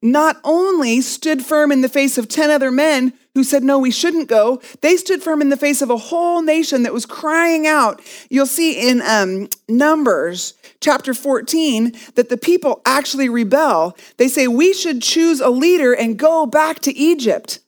not 0.00 0.40
only 0.44 1.02
stood 1.02 1.44
firm 1.44 1.70
in 1.70 1.82
the 1.82 1.90
face 1.90 2.16
of 2.16 2.26
10 2.26 2.50
other 2.50 2.70
men 2.70 3.12
who 3.36 3.44
said, 3.44 3.62
No, 3.62 3.78
we 3.78 3.90
shouldn't 3.90 4.28
go, 4.28 4.62
they 4.80 4.96
stood 4.96 5.22
firm 5.22 5.42
in 5.42 5.50
the 5.50 5.58
face 5.58 5.82
of 5.82 5.90
a 5.90 5.98
whole 5.98 6.40
nation 6.40 6.84
that 6.84 6.94
was 6.94 7.04
crying 7.04 7.66
out. 7.66 8.00
You'll 8.30 8.46
see 8.46 8.88
in 8.88 9.02
um, 9.02 9.50
Numbers 9.68 10.54
chapter 10.80 11.12
14 11.12 11.92
that 12.14 12.30
the 12.30 12.38
people 12.38 12.80
actually 12.86 13.28
rebel. 13.28 13.94
They 14.16 14.28
say, 14.28 14.48
We 14.48 14.72
should 14.72 15.02
choose 15.02 15.40
a 15.40 15.50
leader 15.50 15.92
and 15.92 16.18
go 16.18 16.46
back 16.46 16.80
to 16.80 16.96
Egypt. 16.96 17.60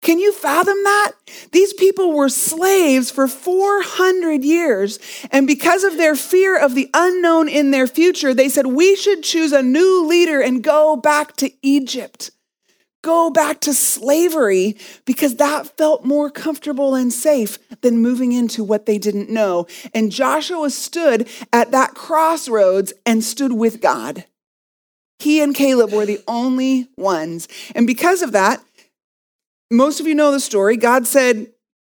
Can 0.00 0.18
you 0.18 0.32
fathom 0.32 0.82
that? 0.84 1.12
These 1.52 1.74
people 1.74 2.14
were 2.14 2.30
slaves 2.30 3.10
for 3.10 3.28
400 3.28 4.42
years. 4.42 4.98
And 5.30 5.46
because 5.46 5.84
of 5.84 5.98
their 5.98 6.14
fear 6.14 6.58
of 6.58 6.74
the 6.74 6.88
unknown 6.94 7.50
in 7.50 7.72
their 7.72 7.86
future, 7.86 8.32
they 8.32 8.48
said, 8.48 8.68
We 8.68 8.96
should 8.96 9.22
choose 9.22 9.52
a 9.52 9.62
new 9.62 10.06
leader 10.06 10.40
and 10.40 10.64
go 10.64 10.96
back 10.96 11.36
to 11.36 11.50
Egypt. 11.60 12.30
Go 13.02 13.30
back 13.30 13.60
to 13.60 13.72
slavery 13.72 14.76
because 15.06 15.36
that 15.36 15.76
felt 15.78 16.04
more 16.04 16.30
comfortable 16.30 16.94
and 16.94 17.12
safe 17.12 17.58
than 17.80 17.98
moving 17.98 18.32
into 18.32 18.62
what 18.62 18.84
they 18.84 18.98
didn't 18.98 19.30
know. 19.30 19.66
And 19.94 20.12
Joshua 20.12 20.70
stood 20.70 21.28
at 21.52 21.70
that 21.70 21.94
crossroads 21.94 22.92
and 23.06 23.24
stood 23.24 23.52
with 23.52 23.80
God. 23.80 24.24
He 25.18 25.40
and 25.42 25.54
Caleb 25.54 25.92
were 25.92 26.06
the 26.06 26.22
only 26.28 26.88
ones. 26.96 27.48
And 27.74 27.86
because 27.86 28.22
of 28.22 28.32
that, 28.32 28.62
most 29.70 30.00
of 30.00 30.06
you 30.06 30.14
know 30.14 30.32
the 30.32 30.40
story. 30.40 30.76
God 30.76 31.06
said, 31.06 31.48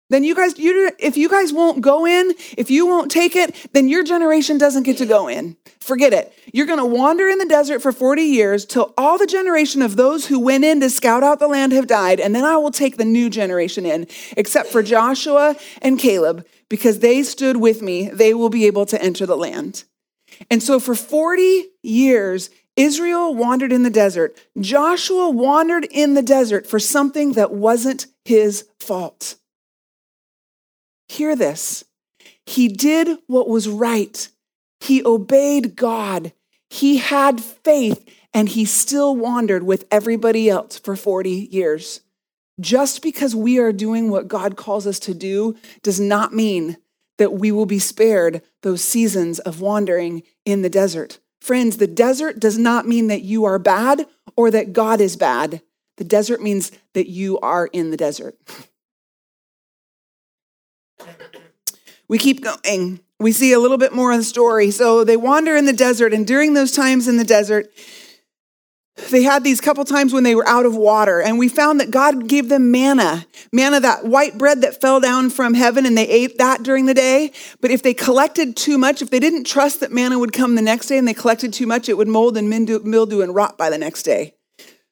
then 0.10 0.24
you 0.24 0.36
guys, 0.36 0.58
you, 0.58 0.92
if 1.00 1.18
you 1.18 1.28
guys 1.28 1.52
won't 1.52 1.82
go 1.82 2.06
in, 2.06 2.34
if 2.58 2.72
you 2.72 2.86
won't 2.86 3.12
take 3.12 3.36
it, 3.36 3.70
then 3.74 3.90
your 3.90 4.04
generation 4.04 4.58
doesn't 4.58 4.84
get 4.84 4.98
to 4.98 5.06
go 5.06 5.28
in. 5.28 5.58
Forget 5.80 6.14
it. 6.14 6.34
You're 6.54 6.66
going 6.66 6.80
to 6.80 6.86
wander 6.86 7.28
in 7.28 7.40
the 7.40 7.46
desert 7.46 7.82
for 7.82 7.92
40 7.92 8.22
years 8.22 8.66
till 8.66 8.94
all 8.98 9.18
the 9.18 9.28
generation 9.28 9.82
of 9.82 9.98
those 9.98 10.28
who 10.28 10.40
went 10.40 10.64
in 10.64 10.80
to 10.80 10.90
scout 10.90 11.24
out 11.24 11.40
the 11.40 11.48
land 11.48 11.74
have 11.74 11.88
died, 11.88 12.20
and 12.20 12.34
then 12.34 12.46
I 12.46 12.58
will 12.58 12.72
take 12.72 12.98
the 12.98 13.06
new 13.06 13.30
generation 13.30 13.86
in, 13.86 14.08
except 14.38 14.70
for 14.70 14.82
Joshua 14.82 15.56
and 15.82 16.00
Caleb, 16.00 16.46
because 16.70 17.00
they 17.00 17.22
stood 17.24 17.58
with 17.58 17.82
me. 17.82 18.10
They 18.10 18.34
will 18.34 18.50
be 18.50 18.66
able 18.66 18.86
to 18.88 19.02
enter 19.02 19.26
the 19.26 19.38
land. 19.38 19.84
And 20.50 20.64
so 20.64 20.80
for 20.80 20.96
40 20.96 21.66
years, 21.84 22.50
Israel 22.76 23.34
wandered 23.34 23.74
in 23.74 23.84
the 23.84 23.90
desert. 23.90 24.38
Joshua 24.60 25.30
wandered 25.30 25.86
in 25.90 26.14
the 26.14 26.22
desert 26.22 26.68
for 26.68 26.80
something 26.80 27.34
that 27.34 27.52
wasn't 27.52 28.06
his 28.24 28.68
fault. 28.80 29.36
Hear 31.08 31.36
this. 31.36 31.84
He 32.46 32.68
did 32.68 33.18
what 33.28 33.50
was 33.50 33.68
right. 33.68 34.30
He 34.80 35.04
obeyed 35.06 35.76
God. 35.76 36.34
He 36.70 36.98
had 36.98 37.42
faith, 37.42 38.08
and 38.34 38.50
he 38.50 38.66
still 38.66 39.16
wandered 39.16 39.64
with 39.64 39.86
everybody 39.90 40.50
else 40.50 40.78
for 40.78 40.96
40 40.96 41.30
years. 41.52 42.02
Just 42.60 43.02
because 43.02 43.36
we 43.36 43.60
are 43.60 43.72
doing 43.72 44.10
what 44.10 44.28
God 44.28 44.58
calls 44.58 44.88
us 44.88 45.00
to 45.00 45.14
do 45.14 45.56
does 45.84 46.00
not 46.00 46.34
mean 46.34 46.78
that 47.18 47.34
we 47.34 47.52
will 47.52 47.66
be 47.66 47.80
spared 47.80 48.42
those 48.64 48.84
seasons 48.84 49.40
of 49.40 49.62
wandering 49.62 50.24
in 50.46 50.62
the 50.62 50.70
desert. 50.70 51.20
Friends, 51.42 51.78
the 51.78 51.88
desert 51.88 52.40
does 52.40 52.58
not 52.58 52.88
mean 52.88 53.08
that 53.08 53.22
you 53.22 53.46
are 53.46 53.60
bad 53.60 54.08
or 54.36 54.52
that 54.52 54.74
God 54.74 55.00
is 55.00 55.16
bad. 55.16 55.62
The 55.98 56.04
desert 56.04 56.42
means 56.42 56.72
that 56.94 57.08
you 57.08 57.40
are 57.40 57.68
in 57.68 57.92
the 57.92 57.98
desert. 57.98 58.38
We 62.10 62.18
keep 62.18 62.44
going. 62.44 63.00
We 63.20 63.32
see 63.32 63.52
a 63.52 63.60
little 63.60 63.78
bit 63.78 63.94
more 63.94 64.12
of 64.12 64.18
the 64.18 64.24
story. 64.24 64.72
So 64.72 65.04
they 65.04 65.18
wander 65.18 65.56
in 65.56 65.66
the 65.66 65.74
desert, 65.74 66.14
and 66.14 66.26
during 66.26 66.54
those 66.54 66.72
times 66.72 67.08
in 67.08 67.18
the 67.18 67.24
desert, 67.24 67.68
they 69.12 69.22
had 69.22 69.44
these 69.44 69.62
couple 69.62 69.86
times 69.86 70.12
when 70.12 70.24
they 70.24 70.34
were 70.34 70.48
out 70.48 70.66
of 70.66 70.76
water, 70.76 71.22
and 71.22 71.38
we 71.38 71.50
found 71.50 71.80
that 71.80 71.92
God 71.92 72.28
gave 72.28 72.50
them 72.50 72.72
manna, 72.72 73.28
manna, 73.54 73.80
that 73.80 74.06
white 74.06 74.38
bread 74.38 74.62
that 74.62 74.82
fell 74.82 75.00
down 75.00 75.30
from 75.30 75.54
heaven, 75.54 75.86
and 75.86 75.96
they 75.96 76.08
ate 76.08 76.40
that 76.40 76.64
during 76.64 76.88
the 76.88 76.96
day. 76.96 77.32
But 77.62 77.70
if 77.70 77.84
they 77.84 77.94
collected 77.94 78.58
too 78.58 78.78
much, 78.78 79.02
if 79.02 79.12
they 79.12 79.20
didn't 79.20 79.46
trust 79.46 79.82
that 79.82 79.92
manna 79.92 80.18
would 80.18 80.34
come 80.34 80.56
the 80.56 80.64
next 80.64 80.88
day 80.88 80.98
and 80.98 81.08
they 81.08 81.14
collected 81.14 81.54
too 81.54 81.68
much, 81.68 81.88
it 81.90 81.98
would 81.98 82.08
mold 82.08 82.38
and 82.38 82.50
mildew 82.50 83.22
and 83.22 83.36
rot 83.36 83.58
by 83.58 83.70
the 83.70 83.78
next 83.78 84.02
day. 84.04 84.34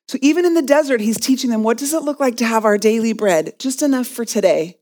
So 0.08 0.20
even 0.22 0.46
in 0.46 0.54
the 0.54 0.62
desert, 0.62 1.02
he's 1.02 1.20
teaching 1.20 1.50
them 1.50 1.64
what 1.64 1.80
does 1.80 1.94
it 1.94 2.04
look 2.04 2.20
like 2.20 2.38
to 2.38 2.46
have 2.46 2.64
our 2.64 2.78
daily 2.78 3.14
bread, 3.14 3.58
just 3.58 3.82
enough 3.82 4.06
for 4.06 4.24
today. 4.24 4.78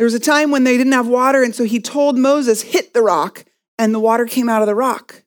There 0.00 0.06
was 0.06 0.14
a 0.14 0.18
time 0.18 0.50
when 0.50 0.64
they 0.64 0.78
didn't 0.78 0.94
have 0.94 1.08
water, 1.08 1.42
and 1.42 1.54
so 1.54 1.64
he 1.64 1.78
told 1.78 2.16
Moses, 2.16 2.62
hit 2.62 2.94
the 2.94 3.02
rock, 3.02 3.44
and 3.78 3.94
the 3.94 4.00
water 4.00 4.24
came 4.24 4.48
out 4.48 4.62
of 4.62 4.66
the 4.66 4.74
rock. 4.74 5.24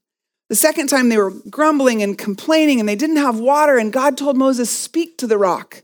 The 0.49 0.55
second 0.55 0.87
time 0.87 1.09
they 1.09 1.17
were 1.19 1.29
grumbling 1.47 2.01
and 2.01 2.17
complaining 2.17 2.79
and 2.79 2.89
they 2.89 2.95
didn't 2.95 3.17
have 3.17 3.37
water, 3.37 3.77
and 3.77 3.93
God 3.93 4.17
told 4.17 4.35
Moses, 4.35 4.71
Speak 4.71 5.19
to 5.19 5.27
the 5.27 5.37
rock. 5.37 5.83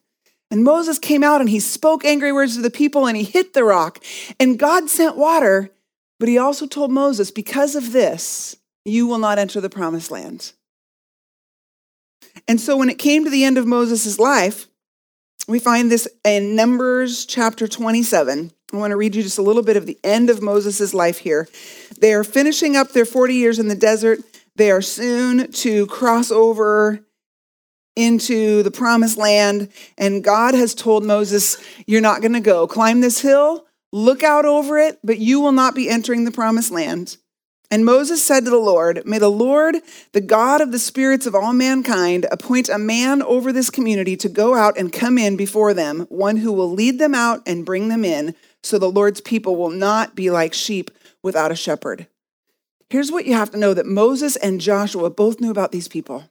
And 0.49 0.63
Moses 0.63 0.97
came 0.97 1.23
out 1.23 1.39
and 1.39 1.51
he 1.51 1.59
spoke 1.59 2.03
angry 2.03 2.31
words 2.31 2.55
to 2.55 2.63
the 2.63 2.71
people 2.71 3.05
and 3.05 3.15
he 3.15 3.21
hit 3.21 3.53
the 3.53 3.63
rock. 3.63 4.03
And 4.39 4.57
God 4.57 4.89
sent 4.89 5.15
water, 5.15 5.69
but 6.19 6.27
he 6.27 6.39
also 6.39 6.65
told 6.65 6.89
Moses, 6.89 7.29
Because 7.29 7.75
of 7.75 7.91
this, 7.91 8.57
you 8.85 9.05
will 9.05 9.19
not 9.19 9.37
enter 9.37 9.61
the 9.61 9.69
promised 9.69 10.09
land. 10.09 10.53
And 12.47 12.59
so 12.59 12.75
when 12.75 12.89
it 12.89 12.97
came 12.97 13.23
to 13.23 13.29
the 13.29 13.43
end 13.43 13.59
of 13.59 13.67
Moses' 13.67 14.17
life, 14.17 14.65
we 15.47 15.59
find 15.59 15.91
this 15.91 16.07
in 16.25 16.55
Numbers 16.55 17.27
chapter 17.27 17.67
27. 17.67 18.51
I 18.71 18.77
want 18.77 18.91
to 18.91 18.97
read 18.97 19.15
you 19.15 19.23
just 19.23 19.39
a 19.39 19.43
little 19.43 19.63
bit 19.63 19.77
of 19.77 19.85
the 19.87 19.97
end 20.03 20.29
of 20.29 20.41
Moses' 20.41 20.93
life 20.93 21.19
here. 21.19 21.47
They 21.99 22.13
are 22.13 22.23
finishing 22.23 22.75
up 22.75 22.91
their 22.91 23.05
40 23.05 23.33
years 23.33 23.57
in 23.57 23.67
the 23.67 23.75
desert. 23.75 24.19
They 24.55 24.69
are 24.69 24.81
soon 24.81 25.51
to 25.53 25.87
cross 25.87 26.29
over 26.29 26.99
into 27.95 28.61
the 28.61 28.71
promised 28.71 29.17
land. 29.17 29.69
And 29.97 30.23
God 30.23 30.53
has 30.53 30.75
told 30.75 31.03
Moses, 31.03 31.57
You're 31.87 32.01
not 32.01 32.21
going 32.21 32.33
to 32.33 32.39
go. 32.39 32.67
Climb 32.67 33.01
this 33.01 33.21
hill, 33.21 33.65
look 33.91 34.21
out 34.21 34.45
over 34.45 34.77
it, 34.77 34.99
but 35.03 35.17
you 35.17 35.39
will 35.39 35.51
not 35.51 35.73
be 35.73 35.89
entering 35.89 36.25
the 36.25 36.31
promised 36.31 36.71
land. 36.71 37.17
And 37.71 37.85
Moses 37.85 38.23
said 38.23 38.45
to 38.45 38.49
the 38.49 38.57
Lord, 38.57 39.03
May 39.05 39.19
the 39.19 39.29
Lord, 39.29 39.77
the 40.11 40.21
God 40.21 40.59
of 40.59 40.71
the 40.71 40.79
spirits 40.79 41.27
of 41.27 41.35
all 41.35 41.53
mankind, 41.53 42.25
appoint 42.31 42.67
a 42.67 42.79
man 42.79 43.21
over 43.21 43.53
this 43.53 43.69
community 43.69 44.17
to 44.17 44.29
go 44.29 44.55
out 44.55 44.77
and 44.77 44.91
come 44.91 45.19
in 45.19 45.37
before 45.37 45.75
them, 45.75 46.07
one 46.09 46.37
who 46.37 46.51
will 46.51 46.71
lead 46.71 46.97
them 46.97 47.13
out 47.13 47.43
and 47.45 47.65
bring 47.65 47.89
them 47.89 48.03
in, 48.03 48.33
so 48.63 48.79
the 48.79 48.89
Lord's 48.89 49.21
people 49.21 49.55
will 49.55 49.69
not 49.69 50.15
be 50.15 50.31
like 50.31 50.53
sheep 50.53 50.89
without 51.21 51.51
a 51.51 51.55
shepherd. 51.55 52.07
Here's 52.89 53.11
what 53.11 53.27
you 53.27 53.35
have 53.35 53.51
to 53.51 53.57
know 53.57 53.75
that 53.75 53.85
Moses 53.85 54.35
and 54.35 54.59
Joshua 54.59 55.11
both 55.11 55.39
knew 55.39 55.51
about 55.51 55.71
these 55.71 55.87
people. 55.87 56.23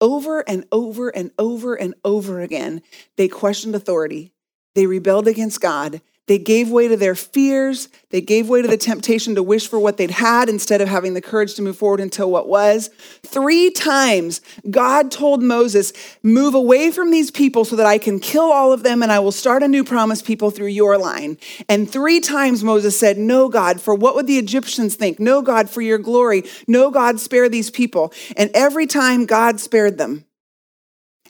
Over 0.00 0.40
and 0.48 0.64
over 0.72 1.10
and 1.10 1.32
over 1.38 1.74
and 1.74 1.94
over 2.02 2.40
again, 2.40 2.80
they 3.16 3.28
questioned 3.28 3.74
authority. 3.74 4.32
They 4.74 4.86
rebelled 4.86 5.28
against 5.28 5.60
God 5.60 6.00
they 6.30 6.38
gave 6.38 6.70
way 6.70 6.86
to 6.86 6.96
their 6.96 7.16
fears. 7.16 7.88
They 8.10 8.20
gave 8.20 8.48
way 8.48 8.62
to 8.62 8.68
the 8.68 8.76
temptation 8.76 9.34
to 9.34 9.42
wish 9.42 9.66
for 9.66 9.80
what 9.80 9.96
they'd 9.96 10.12
had 10.12 10.48
instead 10.48 10.80
of 10.80 10.86
having 10.86 11.14
the 11.14 11.20
courage 11.20 11.54
to 11.54 11.62
move 11.62 11.76
forward 11.76 11.98
until 11.98 12.30
what 12.30 12.46
was. 12.46 12.88
Three 13.24 13.72
times, 13.72 14.40
God 14.70 15.10
told 15.10 15.42
Moses, 15.42 15.92
Move 16.22 16.54
away 16.54 16.92
from 16.92 17.10
these 17.10 17.32
people 17.32 17.64
so 17.64 17.74
that 17.74 17.84
I 17.84 17.98
can 17.98 18.20
kill 18.20 18.52
all 18.52 18.72
of 18.72 18.84
them 18.84 19.02
and 19.02 19.10
I 19.10 19.18
will 19.18 19.32
start 19.32 19.64
a 19.64 19.68
new 19.68 19.82
promise 19.82 20.22
people 20.22 20.52
through 20.52 20.68
your 20.68 20.98
line. 20.98 21.36
And 21.68 21.90
three 21.90 22.20
times, 22.20 22.62
Moses 22.62 22.96
said, 22.96 23.18
No, 23.18 23.48
God, 23.48 23.80
for 23.80 23.92
what 23.92 24.14
would 24.14 24.28
the 24.28 24.38
Egyptians 24.38 24.94
think? 24.94 25.18
No, 25.18 25.42
God, 25.42 25.68
for 25.68 25.80
your 25.80 25.98
glory. 25.98 26.44
No, 26.68 26.92
God, 26.92 27.18
spare 27.18 27.48
these 27.48 27.72
people. 27.72 28.12
And 28.36 28.52
every 28.54 28.86
time, 28.86 29.26
God 29.26 29.58
spared 29.58 29.98
them. 29.98 30.26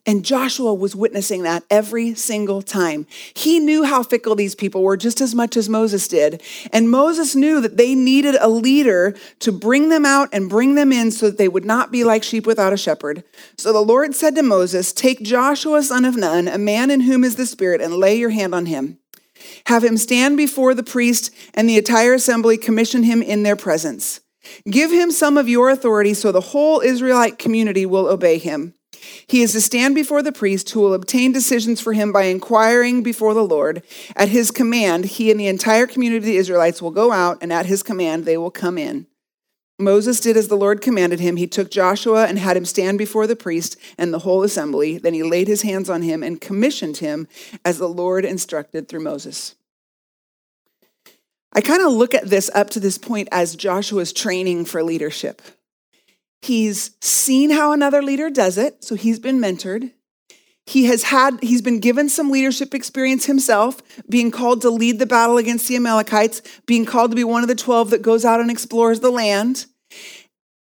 And 0.06 0.24
Joshua 0.24 0.72
was 0.72 0.96
witnessing 0.96 1.42
that 1.42 1.64
every 1.68 2.14
single 2.14 2.62
time. 2.62 3.06
He 3.34 3.60
knew 3.60 3.84
how 3.84 4.02
fickle 4.02 4.34
these 4.34 4.54
people 4.54 4.82
were 4.82 4.96
just 4.96 5.20
as 5.20 5.34
much 5.34 5.56
as 5.56 5.68
Moses 5.68 6.08
did. 6.08 6.42
And 6.72 6.90
Moses 6.90 7.36
knew 7.36 7.60
that 7.60 7.76
they 7.76 7.94
needed 7.94 8.36
a 8.40 8.48
leader 8.48 9.14
to 9.40 9.52
bring 9.52 9.90
them 9.90 10.06
out 10.06 10.30
and 10.32 10.48
bring 10.48 10.74
them 10.74 10.90
in 10.90 11.10
so 11.10 11.26
that 11.26 11.38
they 11.38 11.48
would 11.48 11.66
not 11.66 11.92
be 11.92 12.02
like 12.02 12.22
sheep 12.22 12.46
without 12.46 12.72
a 12.72 12.78
shepherd. 12.78 13.24
So 13.58 13.72
the 13.72 13.80
Lord 13.80 14.14
said 14.14 14.34
to 14.36 14.42
Moses, 14.42 14.92
Take 14.92 15.22
Joshua, 15.22 15.82
son 15.82 16.06
of 16.06 16.16
Nun, 16.16 16.48
a 16.48 16.58
man 16.58 16.90
in 16.90 17.00
whom 17.00 17.22
is 17.22 17.36
the 17.36 17.46
Spirit, 17.46 17.82
and 17.82 17.94
lay 17.94 18.16
your 18.16 18.30
hand 18.30 18.54
on 18.54 18.66
him. 18.66 18.98
Have 19.66 19.84
him 19.84 19.96
stand 19.96 20.36
before 20.36 20.74
the 20.74 20.82
priest, 20.82 21.30
and 21.54 21.68
the 21.68 21.78
entire 21.78 22.14
assembly 22.14 22.56
commission 22.56 23.02
him 23.02 23.22
in 23.22 23.42
their 23.42 23.56
presence. 23.56 24.20
Give 24.68 24.90
him 24.90 25.10
some 25.10 25.36
of 25.36 25.48
your 25.48 25.70
authority 25.70 26.14
so 26.14 26.32
the 26.32 26.40
whole 26.40 26.80
Israelite 26.80 27.38
community 27.38 27.84
will 27.86 28.06
obey 28.06 28.38
him. 28.38 28.74
He 29.26 29.42
is 29.42 29.52
to 29.52 29.60
stand 29.60 29.94
before 29.94 30.22
the 30.22 30.32
priest 30.32 30.70
who 30.70 30.80
will 30.80 30.94
obtain 30.94 31.32
decisions 31.32 31.80
for 31.80 31.92
him 31.92 32.12
by 32.12 32.24
inquiring 32.24 33.02
before 33.02 33.34
the 33.34 33.44
Lord. 33.44 33.82
At 34.16 34.28
his 34.28 34.50
command, 34.50 35.04
he 35.06 35.30
and 35.30 35.38
the 35.38 35.46
entire 35.46 35.86
community 35.86 36.18
of 36.18 36.24
the 36.24 36.36
Israelites 36.36 36.80
will 36.80 36.90
go 36.90 37.12
out, 37.12 37.38
and 37.40 37.52
at 37.52 37.66
his 37.66 37.82
command, 37.82 38.24
they 38.24 38.36
will 38.36 38.50
come 38.50 38.78
in. 38.78 39.06
Moses 39.80 40.20
did 40.20 40.36
as 40.36 40.48
the 40.48 40.56
Lord 40.56 40.80
commanded 40.80 41.20
him. 41.20 41.36
He 41.36 41.46
took 41.46 41.70
Joshua 41.70 42.26
and 42.26 42.38
had 42.38 42.56
him 42.56 42.64
stand 42.64 42.98
before 42.98 43.26
the 43.26 43.36
priest 43.36 43.76
and 43.96 44.12
the 44.12 44.20
whole 44.20 44.42
assembly. 44.42 44.98
Then 44.98 45.14
he 45.14 45.22
laid 45.22 45.48
his 45.48 45.62
hands 45.62 45.88
on 45.88 46.02
him 46.02 46.22
and 46.22 46.40
commissioned 46.40 46.98
him 46.98 47.26
as 47.64 47.78
the 47.78 47.88
Lord 47.88 48.24
instructed 48.24 48.88
through 48.88 49.00
Moses. 49.00 49.54
I 51.52 51.60
kind 51.60 51.82
of 51.82 51.92
look 51.92 52.14
at 52.14 52.28
this 52.28 52.50
up 52.54 52.70
to 52.70 52.80
this 52.80 52.98
point 52.98 53.28
as 53.32 53.56
Joshua's 53.56 54.12
training 54.12 54.66
for 54.66 54.82
leadership. 54.84 55.42
He's 56.42 56.92
seen 57.00 57.50
how 57.50 57.72
another 57.72 58.02
leader 58.02 58.30
does 58.30 58.56
it, 58.56 58.82
so 58.82 58.94
he's 58.94 59.18
been 59.18 59.38
mentored. 59.38 59.92
He 60.66 60.84
has 60.84 61.04
had 61.04 61.38
he's 61.42 61.62
been 61.62 61.80
given 61.80 62.08
some 62.08 62.30
leadership 62.30 62.74
experience 62.74 63.26
himself, 63.26 63.82
being 64.08 64.30
called 64.30 64.62
to 64.62 64.70
lead 64.70 64.98
the 64.98 65.06
battle 65.06 65.36
against 65.36 65.68
the 65.68 65.76
Amalekites, 65.76 66.42
being 66.66 66.84
called 66.84 67.10
to 67.10 67.16
be 67.16 67.24
one 67.24 67.42
of 67.42 67.48
the 67.48 67.54
12 67.54 67.90
that 67.90 68.02
goes 68.02 68.24
out 68.24 68.40
and 68.40 68.50
explores 68.50 69.00
the 69.00 69.10
land. 69.10 69.66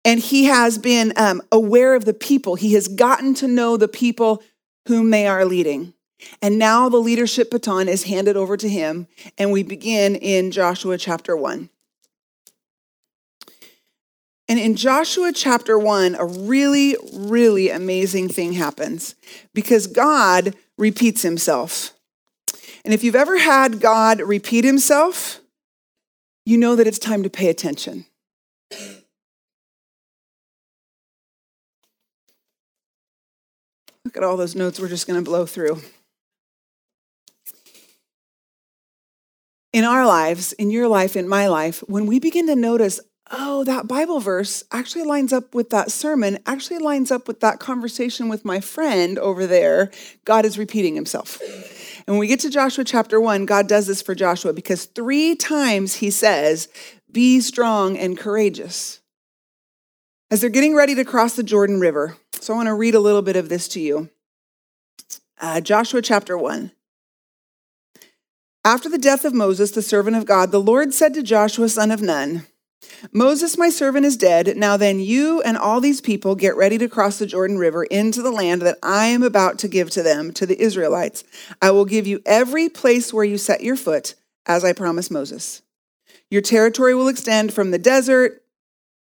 And 0.03 0.19
he 0.19 0.45
has 0.45 0.77
been 0.77 1.13
um, 1.15 1.41
aware 1.51 1.93
of 1.93 2.05
the 2.05 2.13
people. 2.13 2.55
He 2.55 2.73
has 2.73 2.87
gotten 2.87 3.33
to 3.35 3.47
know 3.47 3.77
the 3.77 3.87
people 3.87 4.41
whom 4.87 5.11
they 5.11 5.27
are 5.27 5.45
leading. 5.45 5.93
And 6.41 6.57
now 6.57 6.89
the 6.89 6.97
leadership 6.97 7.51
baton 7.51 7.87
is 7.87 8.03
handed 8.03 8.35
over 8.35 8.57
to 8.57 8.67
him, 8.67 9.07
and 9.37 9.51
we 9.51 9.63
begin 9.63 10.15
in 10.15 10.51
Joshua 10.51 10.97
chapter 10.97 11.37
1. 11.37 11.69
And 14.49 14.57
in 14.59 14.75
Joshua 14.75 15.31
chapter 15.31 15.77
1, 15.77 16.15
a 16.15 16.25
really, 16.25 16.97
really 17.13 17.69
amazing 17.69 18.29
thing 18.29 18.53
happens 18.53 19.13
because 19.53 19.85
God 19.85 20.55
repeats 20.75 21.21
himself. 21.21 21.93
And 22.83 22.91
if 22.91 23.03
you've 23.03 23.15
ever 23.15 23.37
had 23.37 23.79
God 23.79 24.21
repeat 24.21 24.65
himself, 24.65 25.39
you 26.47 26.57
know 26.57 26.75
that 26.75 26.87
it's 26.87 26.97
time 26.97 27.21
to 27.21 27.29
pay 27.29 27.47
attention. 27.47 28.05
Look 34.03 34.17
at 34.17 34.23
all 34.23 34.35
those 34.35 34.55
notes 34.55 34.79
we're 34.79 34.87
just 34.87 35.05
going 35.05 35.23
to 35.23 35.29
blow 35.29 35.45
through. 35.45 35.79
In 39.71 39.83
our 39.83 40.07
lives, 40.07 40.53
in 40.53 40.71
your 40.71 40.87
life, 40.87 41.15
in 41.15 41.27
my 41.27 41.45
life, 41.45 41.83
when 41.87 42.07
we 42.07 42.19
begin 42.19 42.47
to 42.47 42.55
notice 42.55 42.99
oh, 43.31 43.63
that 43.63 43.87
Bible 43.87 44.19
verse 44.19 44.63
actually 44.71 45.03
lines 45.03 45.33
up 45.33 45.53
with 45.53 45.69
that 45.69 45.91
sermon, 45.91 46.39
actually 46.45 46.79
lines 46.79 47.11
up 47.11 47.27
with 47.27 47.39
that 47.41 47.59
conversation 47.59 48.29
with 48.29 48.45
my 48.45 48.59
friend 48.59 49.17
over 49.19 49.45
there. 49.45 49.91
God 50.25 50.45
is 50.45 50.57
repeating 50.57 50.95
himself. 50.95 51.39
And 52.07 52.15
when 52.15 52.19
we 52.19 52.27
get 52.27 52.39
to 52.41 52.49
Joshua 52.49 52.83
chapter 52.83 53.19
one, 53.21 53.45
God 53.45 53.67
does 53.67 53.87
this 53.87 54.01
for 54.01 54.15
Joshua 54.15 54.53
because 54.53 54.85
three 54.85 55.35
times 55.35 55.95
he 55.95 56.09
says, 56.09 56.67
Be 57.11 57.39
strong 57.39 57.97
and 57.97 58.17
courageous. 58.17 58.99
As 60.31 60.41
they're 60.41 60.49
getting 60.49 60.75
ready 60.75 60.95
to 60.95 61.05
cross 61.05 61.35
the 61.35 61.43
Jordan 61.43 61.79
River. 61.79 62.17
So 62.39 62.53
I 62.53 62.57
want 62.57 62.67
to 62.67 62.73
read 62.73 62.95
a 62.95 62.99
little 62.99 63.21
bit 63.21 63.35
of 63.35 63.49
this 63.49 63.67
to 63.69 63.79
you. 63.79 64.09
Uh, 65.41 65.61
Joshua 65.61 66.01
chapter 66.01 66.37
1. 66.37 66.71
After 68.65 68.89
the 68.89 68.97
death 68.97 69.23
of 69.23 69.33
Moses, 69.33 69.71
the 69.71 69.81
servant 69.81 70.17
of 70.17 70.25
God, 70.25 70.51
the 70.51 70.59
Lord 70.59 70.93
said 70.93 71.13
to 71.13 71.23
Joshua, 71.23 71.69
son 71.69 71.91
of 71.91 72.01
Nun, 72.01 72.45
Moses, 73.11 73.57
my 73.57 73.69
servant, 73.69 74.05
is 74.05 74.17
dead. 74.17 74.55
Now 74.57 74.77
then, 74.77 74.99
you 74.99 75.41
and 75.41 75.57
all 75.57 75.81
these 75.81 76.01
people 76.01 76.35
get 76.35 76.55
ready 76.55 76.77
to 76.77 76.89
cross 76.89 77.19
the 77.19 77.25
Jordan 77.25 77.57
River 77.57 77.83
into 77.85 78.21
the 78.21 78.31
land 78.31 78.61
that 78.61 78.77
I 78.83 79.07
am 79.07 79.23
about 79.23 79.59
to 79.59 79.67
give 79.67 79.89
to 79.91 80.03
them, 80.03 80.31
to 80.33 80.45
the 80.45 80.61
Israelites. 80.61 81.23
I 81.61 81.71
will 81.71 81.85
give 81.85 82.07
you 82.07 82.21
every 82.25 82.69
place 82.69 83.13
where 83.13 83.25
you 83.25 83.37
set 83.37 83.63
your 83.63 83.75
foot, 83.75 84.15
as 84.45 84.63
I 84.63 84.73
promised 84.73 85.11
Moses. 85.11 85.61
Your 86.29 86.41
territory 86.41 86.93
will 86.93 87.07
extend 87.07 87.53
from 87.53 87.71
the 87.71 87.79
desert 87.79 88.43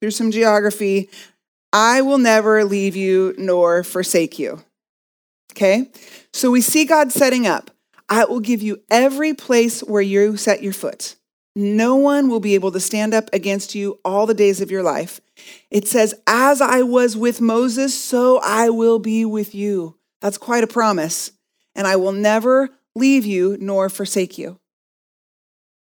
through 0.01 0.11
some 0.11 0.31
geography. 0.31 1.11
I 1.73 2.03
will 2.03 2.19
never 2.19 2.65
leave 2.65 2.97
you 2.97 3.35
nor 3.39 3.85
forsake 3.85 4.39
you. 4.39 4.63
Okay? 5.53 5.91
So 6.33 6.51
we 6.51 6.61
see 6.61 6.85
God 6.85 7.13
setting 7.13 7.47
up. 7.47 7.71
I 8.09 8.25
will 8.25 8.41
give 8.41 8.63
you 8.63 8.83
every 8.91 9.35
place 9.35 9.81
where 9.81 10.03
you 10.03 10.37
set 10.37 10.63
your 10.63 10.73
foot. 10.73 11.17
No 11.57 11.95
one 11.95 12.29
will 12.29 12.41
be 12.41 12.55
able 12.55 12.73
to 12.73 12.81
stand 12.81 13.15
up 13.15 13.31
against 13.33 13.75
you 13.75 14.01
all 14.05 14.27
the 14.27 14.35
days 14.35 14.61
of 14.61 14.71
your 14.71 14.83
life. 14.83 15.21
It 15.71 15.87
says, 15.87 16.15
As 16.27 16.61
I 16.61 16.83
was 16.83 17.17
with 17.17 17.41
Moses, 17.41 17.99
so 17.99 18.41
I 18.43 18.71
will 18.71 18.99
be 18.99 19.25
with 19.25 19.55
you. 19.55 19.97
That's 20.21 20.39
quite 20.39 20.65
a 20.65 20.69
promise. 20.69 21.31
And 21.77 21.87
I 21.87 21.97
will 21.97 22.13
never 22.13 22.71
leave 22.95 23.25
you 23.25 23.57
nor 23.61 23.89
forsake 23.89 24.37
you. 24.37 24.59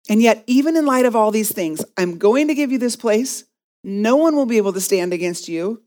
And 0.08 0.20
yet, 0.20 0.44
even 0.46 0.76
in 0.76 0.86
light 0.86 1.06
of 1.06 1.16
all 1.16 1.30
these 1.30 1.52
things, 1.52 1.84
I'm 1.96 2.18
going 2.18 2.48
to 2.48 2.54
give 2.54 2.70
you 2.70 2.78
this 2.78 2.96
place. 2.96 3.44
No 3.82 4.16
one 4.16 4.36
will 4.36 4.46
be 4.46 4.58
able 4.58 4.72
to 4.74 4.80
stand 4.80 5.12
against 5.12 5.48
you. 5.48 5.82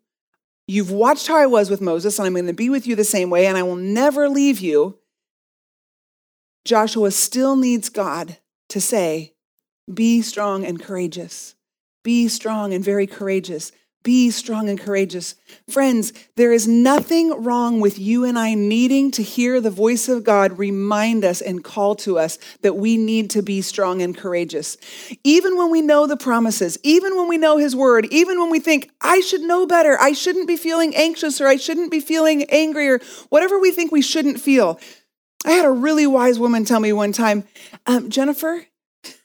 You've 0.67 0.91
watched 0.91 1.27
how 1.27 1.37
I 1.37 1.45
was 1.45 1.69
with 1.69 1.81
Moses, 1.81 2.19
and 2.19 2.25
I'm 2.25 2.33
going 2.33 2.47
to 2.47 2.53
be 2.53 2.69
with 2.69 2.87
you 2.87 2.95
the 2.95 3.03
same 3.03 3.29
way, 3.29 3.45
and 3.45 3.57
I 3.57 3.63
will 3.63 3.75
never 3.75 4.27
leave 4.27 4.59
you. 4.59 4.99
Joshua 6.65 7.11
still 7.11 7.55
needs 7.55 7.89
God 7.89 8.37
to 8.69 8.81
say, 8.81 9.33
be 9.91 10.21
strong 10.21 10.65
and 10.65 10.81
courageous. 10.81 11.55
Be 12.03 12.27
strong 12.27 12.73
and 12.73 12.83
very 12.83 13.07
courageous. 13.07 13.71
Be 14.03 14.31
strong 14.31 14.69
and 14.69 14.79
courageous. 14.79 15.35
Friends, 15.69 16.13
there 16.37 16.53
is 16.53 16.65
nothing 16.65 17.43
wrong 17.43 17.81
with 17.81 17.99
you 17.99 18.23
and 18.23 18.39
I 18.39 18.53
needing 18.53 19.11
to 19.11 19.21
hear 19.23 19.59
the 19.59 19.69
voice 19.69 20.07
of 20.07 20.23
God 20.23 20.57
remind 20.57 21.25
us 21.25 21.41
and 21.41 21.61
call 21.61 21.95
to 21.95 22.17
us 22.17 22.37
that 22.61 22.77
we 22.77 22.95
need 22.95 23.29
to 23.31 23.41
be 23.41 23.61
strong 23.61 24.01
and 24.01 24.15
courageous. 24.15 24.77
Even 25.25 25.57
when 25.57 25.71
we 25.71 25.81
know 25.81 26.07
the 26.07 26.15
promises, 26.15 26.77
even 26.83 27.17
when 27.17 27.27
we 27.27 27.37
know 27.37 27.57
His 27.57 27.75
word, 27.75 28.07
even 28.09 28.39
when 28.39 28.49
we 28.49 28.61
think, 28.61 28.91
I 29.01 29.19
should 29.19 29.41
know 29.41 29.65
better, 29.65 29.99
I 29.99 30.13
shouldn't 30.13 30.47
be 30.47 30.55
feeling 30.55 30.95
anxious 30.95 31.41
or 31.41 31.47
I 31.47 31.57
shouldn't 31.57 31.91
be 31.91 31.99
feeling 31.99 32.43
angry 32.45 32.87
or 32.87 33.01
whatever 33.27 33.59
we 33.59 33.71
think 33.71 33.91
we 33.91 34.01
shouldn't 34.01 34.39
feel. 34.39 34.79
I 35.45 35.51
had 35.51 35.65
a 35.65 35.71
really 35.71 36.07
wise 36.07 36.39
woman 36.39 36.63
tell 36.63 36.79
me 36.79 36.93
one 36.93 37.11
time, 37.11 37.43
um, 37.85 38.09
Jennifer, 38.09 38.67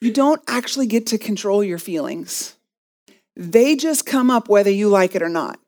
you 0.01 0.13
don't 0.13 0.43
actually 0.47 0.87
get 0.87 1.07
to 1.09 1.19
control 1.19 1.63
your 1.63 1.79
feelings. 1.79 2.57
They 3.37 3.77
just 3.77 4.07
come 4.07 4.31
up 4.31 4.49
whether 4.49 4.71
you 4.71 4.89
like 4.89 5.15
it 5.15 5.23
or 5.23 5.29
not. 5.29 5.59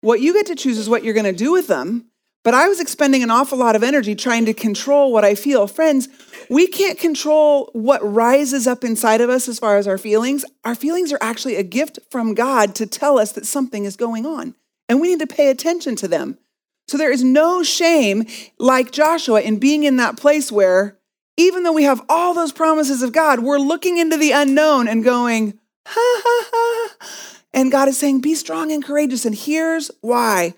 What 0.00 0.20
you 0.20 0.32
get 0.32 0.46
to 0.46 0.54
choose 0.54 0.78
is 0.78 0.88
what 0.88 1.02
you're 1.02 1.14
going 1.14 1.24
to 1.24 1.32
do 1.32 1.50
with 1.50 1.66
them, 1.66 2.06
but 2.44 2.54
I 2.54 2.68
was 2.68 2.80
expending 2.80 3.22
an 3.22 3.30
awful 3.30 3.58
lot 3.58 3.74
of 3.74 3.82
energy 3.82 4.14
trying 4.14 4.46
to 4.46 4.54
control 4.54 5.12
what 5.12 5.24
I 5.24 5.34
feel. 5.34 5.66
Friends, 5.66 6.08
we 6.48 6.66
can't 6.68 6.98
control 6.98 7.70
what 7.72 8.00
rises 8.00 8.66
up 8.66 8.84
inside 8.84 9.20
of 9.20 9.28
us 9.28 9.48
as 9.48 9.58
far 9.58 9.76
as 9.76 9.88
our 9.88 9.98
feelings. 9.98 10.44
Our 10.64 10.76
feelings 10.76 11.12
are 11.12 11.18
actually 11.20 11.56
a 11.56 11.64
gift 11.64 11.98
from 12.10 12.34
God 12.34 12.74
to 12.76 12.86
tell 12.86 13.18
us 13.18 13.32
that 13.32 13.44
something 13.44 13.84
is 13.84 13.96
going 13.96 14.24
on, 14.24 14.54
and 14.88 15.00
we 15.00 15.08
need 15.08 15.18
to 15.18 15.26
pay 15.26 15.50
attention 15.50 15.96
to 15.96 16.08
them. 16.08 16.38
So 16.86 16.96
there 16.96 17.12
is 17.12 17.24
no 17.24 17.62
shame 17.62 18.24
like 18.58 18.92
Joshua 18.92 19.42
in 19.42 19.58
being 19.58 19.82
in 19.82 19.96
that 19.96 20.16
place 20.16 20.50
where, 20.50 20.97
even 21.38 21.62
though 21.62 21.72
we 21.72 21.84
have 21.84 22.04
all 22.08 22.34
those 22.34 22.52
promises 22.52 23.02
of 23.02 23.12
God, 23.12 23.40
we're 23.40 23.58
looking 23.58 23.96
into 23.96 24.18
the 24.18 24.32
unknown 24.32 24.88
and 24.88 25.02
going, 25.04 25.58
ha 25.86 26.20
ha 26.24 26.48
ha. 26.52 26.96
And 27.54 27.72
God 27.72 27.88
is 27.88 27.96
saying, 27.96 28.20
be 28.20 28.34
strong 28.34 28.70
and 28.72 28.84
courageous. 28.84 29.24
And 29.24 29.34
here's 29.34 29.90
why. 30.02 30.54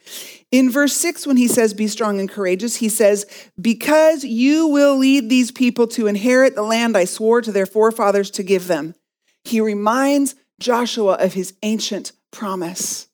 In 0.50 0.70
verse 0.70 0.94
6, 0.94 1.26
when 1.26 1.36
he 1.36 1.46
says, 1.46 1.74
Be 1.74 1.86
strong 1.86 2.18
and 2.18 2.28
courageous, 2.28 2.76
he 2.76 2.88
says, 2.88 3.24
Because 3.60 4.24
you 4.24 4.66
will 4.66 4.96
lead 4.96 5.30
these 5.30 5.52
people 5.52 5.86
to 5.88 6.08
inherit 6.08 6.56
the 6.56 6.62
land 6.62 6.96
I 6.96 7.04
swore 7.04 7.40
to 7.40 7.52
their 7.52 7.66
forefathers 7.66 8.32
to 8.32 8.42
give 8.42 8.66
them. 8.66 8.96
He 9.44 9.60
reminds 9.60 10.34
Joshua 10.58 11.14
of 11.14 11.34
his 11.34 11.54
ancient 11.62 12.10
promise. 12.32 13.06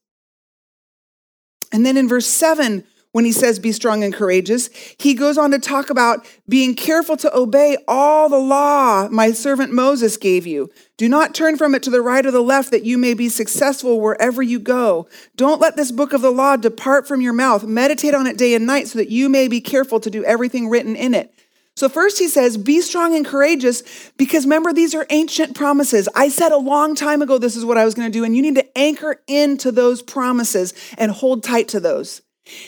And 1.70 1.84
then 1.84 1.98
in 1.98 2.08
verse 2.08 2.26
7, 2.26 2.84
when 3.16 3.24
he 3.24 3.32
says, 3.32 3.58
Be 3.58 3.72
strong 3.72 4.04
and 4.04 4.12
courageous. 4.12 4.68
He 4.98 5.14
goes 5.14 5.38
on 5.38 5.50
to 5.52 5.58
talk 5.58 5.88
about 5.88 6.28
being 6.46 6.74
careful 6.74 7.16
to 7.16 7.34
obey 7.34 7.78
all 7.88 8.28
the 8.28 8.36
law 8.36 9.08
my 9.08 9.32
servant 9.32 9.72
Moses 9.72 10.18
gave 10.18 10.46
you. 10.46 10.70
Do 10.98 11.08
not 11.08 11.34
turn 11.34 11.56
from 11.56 11.74
it 11.74 11.82
to 11.84 11.90
the 11.90 12.02
right 12.02 12.26
or 12.26 12.30
the 12.30 12.42
left, 12.42 12.70
that 12.72 12.84
you 12.84 12.98
may 12.98 13.14
be 13.14 13.30
successful 13.30 14.02
wherever 14.02 14.42
you 14.42 14.58
go. 14.58 15.08
Don't 15.34 15.62
let 15.62 15.76
this 15.76 15.92
book 15.92 16.12
of 16.12 16.20
the 16.20 16.30
law 16.30 16.56
depart 16.56 17.08
from 17.08 17.22
your 17.22 17.32
mouth. 17.32 17.64
Meditate 17.64 18.12
on 18.12 18.26
it 18.26 18.36
day 18.36 18.52
and 18.52 18.66
night, 18.66 18.86
so 18.86 18.98
that 18.98 19.08
you 19.08 19.30
may 19.30 19.48
be 19.48 19.62
careful 19.62 19.98
to 19.98 20.10
do 20.10 20.22
everything 20.22 20.68
written 20.68 20.94
in 20.94 21.14
it. 21.14 21.32
So, 21.74 21.88
first 21.88 22.18
he 22.18 22.28
says, 22.28 22.58
Be 22.58 22.82
strong 22.82 23.16
and 23.16 23.24
courageous, 23.24 23.82
because 24.18 24.44
remember, 24.44 24.74
these 24.74 24.94
are 24.94 25.06
ancient 25.08 25.56
promises. 25.56 26.06
I 26.14 26.28
said 26.28 26.52
a 26.52 26.58
long 26.58 26.94
time 26.94 27.22
ago 27.22 27.38
this 27.38 27.56
is 27.56 27.64
what 27.64 27.78
I 27.78 27.86
was 27.86 27.94
going 27.94 28.12
to 28.12 28.18
do, 28.18 28.24
and 28.24 28.36
you 28.36 28.42
need 28.42 28.56
to 28.56 28.78
anchor 28.78 29.22
into 29.26 29.72
those 29.72 30.02
promises 30.02 30.74
and 30.98 31.10
hold 31.10 31.42
tight 31.42 31.68
to 31.68 31.80
those. 31.80 32.20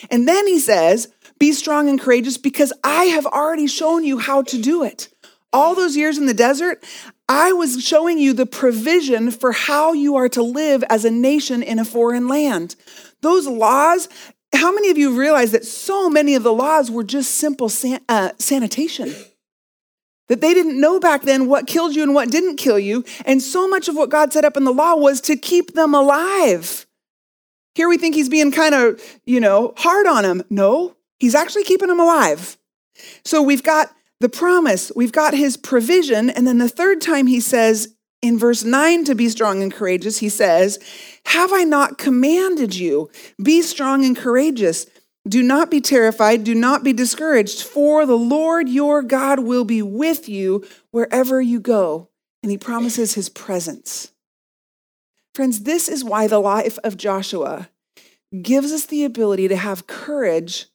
And 0.09 0.27
then 0.27 0.47
he 0.47 0.59
says, 0.59 1.07
Be 1.39 1.51
strong 1.51 1.89
and 1.89 1.99
courageous 1.99 2.37
because 2.37 2.73
I 2.83 3.05
have 3.05 3.25
already 3.25 3.67
shown 3.67 4.03
you 4.03 4.19
how 4.19 4.43
to 4.43 4.61
do 4.61 4.83
it. 4.83 5.09
All 5.51 5.73
those 5.73 5.97
years 5.97 6.17
in 6.17 6.27
the 6.27 6.33
desert, 6.33 6.83
I 7.27 7.53
was 7.53 7.83
showing 7.83 8.17
you 8.19 8.33
the 8.33 8.45
provision 8.45 9.31
for 9.31 9.51
how 9.51 9.93
you 9.93 10.15
are 10.15 10.29
to 10.29 10.43
live 10.43 10.83
as 10.89 11.05
a 11.05 11.11
nation 11.11 11.63
in 11.63 11.79
a 11.79 11.85
foreign 11.85 12.27
land. 12.27 12.75
Those 13.21 13.47
laws, 13.47 14.09
how 14.53 14.71
many 14.71 14.89
of 14.89 14.97
you 14.97 15.17
realize 15.17 15.51
that 15.51 15.65
so 15.65 16.09
many 16.09 16.35
of 16.35 16.43
the 16.43 16.53
laws 16.53 16.91
were 16.91 17.03
just 17.03 17.35
simple 17.35 17.69
san- 17.69 18.01
uh, 18.09 18.31
sanitation? 18.37 19.13
That 20.27 20.41
they 20.41 20.53
didn't 20.53 20.79
know 20.79 20.99
back 20.99 21.23
then 21.23 21.47
what 21.47 21.65
killed 21.65 21.95
you 21.95 22.03
and 22.03 22.13
what 22.13 22.29
didn't 22.29 22.57
kill 22.57 22.77
you. 22.77 23.03
And 23.25 23.41
so 23.41 23.67
much 23.67 23.87
of 23.87 23.95
what 23.95 24.11
God 24.11 24.31
set 24.31 24.45
up 24.45 24.57
in 24.57 24.63
the 24.63 24.73
law 24.73 24.95
was 24.95 25.21
to 25.21 25.35
keep 25.35 25.73
them 25.73 25.95
alive. 25.95 26.85
Here 27.75 27.87
we 27.87 27.97
think 27.97 28.15
he's 28.15 28.29
being 28.29 28.51
kind 28.51 28.75
of, 28.75 29.01
you 29.25 29.39
know, 29.39 29.73
hard 29.77 30.07
on 30.07 30.25
him. 30.25 30.43
No, 30.49 30.95
he's 31.19 31.35
actually 31.35 31.63
keeping 31.63 31.89
him 31.89 31.99
alive. 31.99 32.57
So 33.23 33.41
we've 33.41 33.63
got 33.63 33.93
the 34.19 34.29
promise, 34.29 34.91
we've 34.95 35.11
got 35.11 35.33
his 35.33 35.55
provision. 35.55 36.29
And 36.29 36.45
then 36.45 36.57
the 36.57 36.69
third 36.69 37.01
time 37.01 37.27
he 37.27 37.39
says 37.39 37.95
in 38.21 38.37
verse 38.37 38.63
9 38.63 39.05
to 39.05 39.15
be 39.15 39.29
strong 39.29 39.63
and 39.63 39.71
courageous, 39.71 40.19
he 40.19 40.29
says, 40.29 40.79
Have 41.27 41.53
I 41.53 41.63
not 41.63 41.97
commanded 41.97 42.75
you? 42.75 43.09
Be 43.41 43.61
strong 43.61 44.03
and 44.03 44.15
courageous. 44.15 44.87
Do 45.27 45.43
not 45.43 45.69
be 45.69 45.81
terrified, 45.81 46.43
do 46.43 46.55
not 46.55 46.83
be 46.83 46.93
discouraged, 46.93 47.61
for 47.63 48.05
the 48.05 48.17
Lord 48.17 48.67
your 48.69 49.01
God 49.03 49.41
will 49.41 49.65
be 49.65 49.81
with 49.81 50.27
you 50.27 50.65
wherever 50.91 51.41
you 51.41 51.59
go. 51.59 52.09
And 52.41 52.51
he 52.51 52.57
promises 52.57 53.13
his 53.13 53.29
presence. 53.29 54.11
Friends, 55.39 55.61
this 55.61 55.87
is 55.87 56.03
why 56.03 56.27
the 56.27 56.37
life 56.37 56.77
of 56.83 56.97
Joshua 56.97 57.69
gives 58.41 58.73
us 58.73 58.85
the 58.85 59.05
ability 59.05 59.47
to 59.47 59.55
have 59.55 59.87
courage 59.87 60.65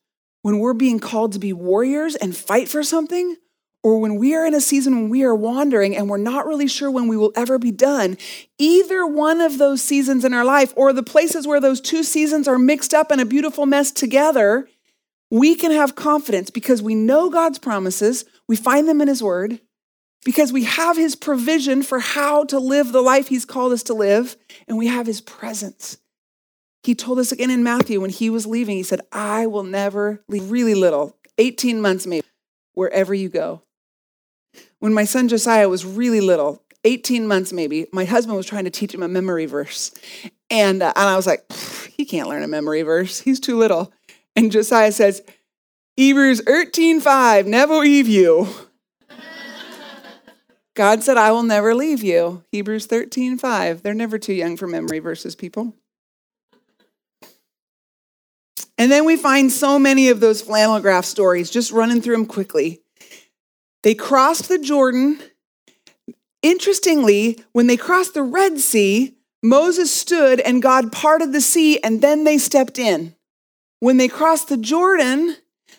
when 0.40 0.59
we're 0.59 0.72
being 0.72 0.98
called 0.98 1.35
to 1.35 1.38
be 1.38 1.53
warriors 1.53 2.16
and 2.16 2.35
fight 2.35 2.70
for 2.70 2.83
something, 2.83 3.37
or 3.83 4.00
when 4.00 4.16
we 4.16 4.35
are 4.35 4.46
in 4.46 4.55
a 4.55 4.62
season 4.62 4.94
when 4.94 5.11
we 5.11 5.22
are 5.22 5.35
wandering 5.35 5.94
and 5.94 6.09
we're 6.09 6.16
not 6.16 6.46
really 6.46 6.66
sure 6.66 6.90
when 6.90 7.09
we 7.09 7.16
will 7.18 7.31
ever 7.37 7.59
be 7.59 7.72
done. 7.72 8.16
Either 8.57 9.07
one 9.07 9.42
of 9.42 9.59
those 9.59 9.83
seasons 9.83 10.24
in 10.24 10.33
our 10.33 10.46
life, 10.46 10.72
or 10.77 10.94
the 10.94 11.03
places 11.03 11.46
where 11.46 11.61
those 11.61 11.83
two 11.83 12.03
seasons 12.03 12.48
are 12.48 12.59
mixed 12.59 12.94
up 12.94 13.12
in 13.12 13.20
a 13.20 13.27
beautiful 13.27 13.66
mess 13.66 13.90
together, 13.90 14.66
we 15.31 15.55
can 15.55 15.72
have 15.72 15.94
confidence 15.94 16.48
because 16.48 16.81
we 16.81 16.94
know 16.94 17.29
God's 17.29 17.59
promises, 17.59 18.24
we 18.48 18.57
find 18.57 18.88
them 18.88 19.03
in 19.03 19.09
His 19.09 19.22
Word, 19.22 19.61
because 20.25 20.53
we 20.53 20.65
have 20.65 20.97
his 20.97 21.15
provision 21.15 21.83
for 21.83 22.01
how 22.01 22.45
to 22.45 22.59
live 22.59 22.93
the 22.93 23.03
life 23.03 23.29
he's 23.29 23.45
called 23.45 23.73
us 23.73 23.83
to 23.85 23.95
live, 23.95 24.37
and 24.67 24.79
we 24.79 24.87
have 24.87 25.07
his 25.07 25.21
presence. 25.21 25.99
He 26.83 26.95
told 26.95 27.19
us 27.19 27.33
again 27.33 27.51
in 27.51 27.63
Matthew 27.63 28.01
when 28.01 28.11
he 28.11 28.29
was 28.29 28.47
leaving, 28.47 28.77
he 28.77 28.83
said, 28.83 29.01
I 29.13 29.47
will 29.47 29.63
never 29.63 30.23
leave 30.29 30.51
really 30.51 30.75
little, 30.75 31.17
18 31.39 31.81
months 31.81 32.07
maybe, 32.07 32.27
wherever 32.75 33.15
you 33.15 33.29
go. 33.29 33.63
When 34.81 34.93
my 34.93 35.05
son 35.05 35.29
Josiah 35.29 35.69
was 35.69 35.85
really 35.87 36.21
little, 36.21 36.63
18 36.85 37.27
months 37.27 37.53
maybe, 37.53 37.87
my 37.93 38.05
husband 38.05 38.37
was 38.37 38.47
trying 38.47 38.65
to 38.65 38.71
teach 38.71 38.93
him 38.93 39.03
a 39.03 39.09
memory 39.09 39.47
verse. 39.47 39.93
And, 40.51 40.83
uh, 40.83 40.93
and 40.95 41.09
I 41.09 41.17
was 41.17 41.27
like, 41.27 41.51
he 41.97 42.05
can't 42.05 42.29
learn 42.29 42.43
a 42.43 42.49
memory 42.49 42.83
verse. 42.83 43.21
He's 43.21 43.41
too 43.41 43.57
little. 43.57 43.93
And 44.37 44.53
Josiah 44.53 44.93
says, 44.93 45.23
Hebrews 45.97 46.43
13, 46.43 47.01
5, 47.01 47.47
never 47.47 47.77
leave 47.77 48.09
you. 48.09 48.49
God 50.75 51.05
said, 51.05 51.17
I 51.17 51.31
will 51.31 51.45
never 51.45 51.75
leave 51.75 52.03
you. 52.03 52.45
Hebrews 52.51 52.87
13, 52.87 53.39
5. 53.39 53.83
They're 53.83 53.95
never 53.95 54.19
too 54.19 54.33
young 54.33 54.57
for 54.57 54.67
memory 54.67 54.99
verses, 54.99 55.35
people. 55.37 55.75
And 58.77 58.91
then 58.91 59.05
we 59.05 59.17
find 59.17 59.53
so 59.53 59.79
many 59.79 60.09
of 60.09 60.19
those 60.19 60.43
flannel 60.43 60.81
graph 60.81 61.05
stories, 61.05 61.49
just 61.49 61.71
running 61.71 62.01
through 62.01 62.17
them 62.17 62.27
quickly. 62.27 62.81
They 63.85 63.95
crossed 63.95 64.49
the 64.49 64.59
Jordan. 64.59 65.21
Interestingly, 66.43 67.39
when 67.53 67.69
they 67.69 67.77
crossed 67.77 68.15
the 68.15 68.23
Red 68.23 68.59
Sea, 68.59 69.17
Moses 69.45 69.93
stood 69.93 70.41
and 70.41 70.63
God 70.63 70.91
parted 70.91 71.33
the 71.33 71.41
sea, 71.41 71.81
and 71.85 72.03
then 72.03 72.25
they 72.25 72.37
stepped 72.39 72.79
in. 72.79 73.15
When 73.79 73.97
they 73.99 74.09
crossed 74.09 74.49
the 74.49 74.57
Jordan, 74.57 75.37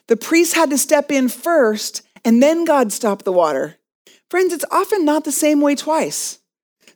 the 0.07 0.15
priests 0.15 0.53
had 0.53 0.69
to 0.69 0.77
step 0.77 1.11
in 1.11 1.27
first, 1.27 2.01
and 2.23 2.41
then 2.41 2.63
God 2.63 2.93
stopped 2.93 3.25
the 3.25 3.31
water. 3.33 3.77
Friends, 4.35 4.51
it's 4.51 4.65
often 4.69 5.05
not 5.05 5.23
the 5.23 5.31
same 5.31 5.61
way 5.61 5.75
twice. 5.75 6.39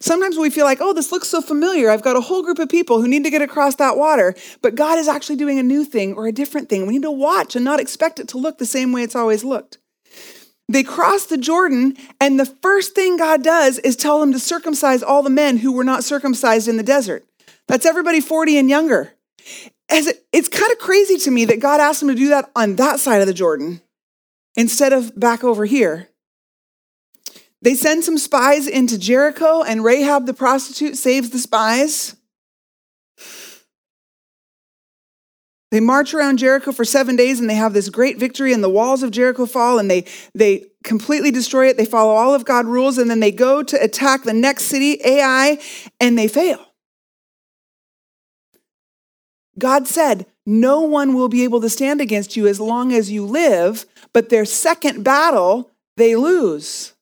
Sometimes 0.01 0.37
we 0.37 0.49
feel 0.49 0.65
like, 0.65 0.79
oh, 0.81 0.91
this 0.91 1.09
looks 1.09 1.29
so 1.29 1.39
familiar. 1.39 1.89
I've 1.89 2.01
got 2.01 2.17
a 2.17 2.19
whole 2.19 2.43
group 2.43 2.59
of 2.59 2.67
people 2.67 2.99
who 2.99 3.07
need 3.07 3.23
to 3.23 3.29
get 3.29 3.41
across 3.41 3.75
that 3.75 3.95
water. 3.95 4.35
But 4.61 4.75
God 4.75 4.99
is 4.99 5.07
actually 5.07 5.37
doing 5.37 5.57
a 5.57 5.63
new 5.63 5.85
thing 5.85 6.15
or 6.15 6.27
a 6.27 6.33
different 6.33 6.67
thing. 6.67 6.85
We 6.85 6.95
need 6.95 7.03
to 7.03 7.11
watch 7.11 7.55
and 7.55 7.63
not 7.63 7.79
expect 7.79 8.19
it 8.19 8.27
to 8.27 8.37
look 8.37 8.57
the 8.57 8.65
same 8.65 8.91
way 8.91 9.03
it's 9.03 9.15
always 9.15 9.45
looked. 9.45 9.77
They 10.67 10.83
cross 10.83 11.27
the 11.27 11.37
Jordan, 11.37 11.95
and 12.19 12.37
the 12.37 12.45
first 12.45 12.93
thing 12.93 13.15
God 13.15 13.41
does 13.41 13.79
is 13.79 13.95
tell 13.95 14.19
them 14.19 14.33
to 14.33 14.39
circumcise 14.39 15.01
all 15.01 15.23
the 15.23 15.29
men 15.29 15.59
who 15.59 15.71
were 15.71 15.85
not 15.85 16.03
circumcised 16.03 16.67
in 16.67 16.75
the 16.75 16.83
desert. 16.83 17.25
That's 17.69 17.85
everybody 17.85 18.19
40 18.19 18.57
and 18.57 18.69
younger. 18.69 19.13
It, 19.87 20.25
it's 20.33 20.49
kind 20.49 20.73
of 20.73 20.79
crazy 20.79 21.15
to 21.19 21.31
me 21.31 21.45
that 21.45 21.61
God 21.61 21.79
asked 21.79 22.01
them 22.01 22.09
to 22.09 22.15
do 22.15 22.27
that 22.27 22.51
on 22.53 22.75
that 22.75 22.99
side 22.99 23.21
of 23.21 23.27
the 23.27 23.33
Jordan 23.33 23.79
instead 24.57 24.91
of 24.91 25.17
back 25.17 25.45
over 25.45 25.63
here. 25.63 26.09
They 27.61 27.75
send 27.75 28.03
some 28.03 28.17
spies 28.17 28.67
into 28.67 28.97
Jericho, 28.97 29.63
and 29.63 29.83
Rahab 29.83 30.25
the 30.25 30.33
prostitute 30.33 30.97
saves 30.97 31.29
the 31.29 31.39
spies. 31.39 32.15
They 35.71 35.79
march 35.79 36.13
around 36.13 36.37
Jericho 36.37 36.71
for 36.71 36.83
seven 36.83 37.15
days 37.15 37.39
and 37.39 37.47
they 37.47 37.55
have 37.55 37.73
this 37.73 37.89
great 37.89 38.17
victory, 38.17 38.53
and 38.53 38.63
the 38.63 38.69
walls 38.69 39.03
of 39.03 39.11
Jericho 39.11 39.45
fall 39.45 39.77
and 39.77 39.89
they, 39.89 40.05
they 40.33 40.65
completely 40.83 41.31
destroy 41.31 41.67
it. 41.67 41.77
They 41.77 41.85
follow 41.85 42.13
all 42.13 42.33
of 42.33 42.45
God's 42.45 42.69
rules, 42.69 42.97
and 42.97 43.09
then 43.09 43.19
they 43.19 43.31
go 43.31 43.61
to 43.61 43.83
attack 43.83 44.23
the 44.23 44.33
next 44.33 44.63
city, 44.63 44.99
Ai, 45.05 45.59
and 45.99 46.17
they 46.17 46.27
fail. 46.27 46.65
God 49.59 49.87
said, 49.87 50.25
No 50.45 50.81
one 50.81 51.13
will 51.13 51.29
be 51.29 51.43
able 51.43 51.61
to 51.61 51.69
stand 51.69 52.01
against 52.01 52.35
you 52.35 52.47
as 52.47 52.59
long 52.59 52.93
as 52.93 53.11
you 53.11 53.25
live, 53.25 53.85
but 54.13 54.29
their 54.29 54.45
second 54.45 55.03
battle, 55.03 55.71
they 55.97 56.15
lose. 56.15 56.93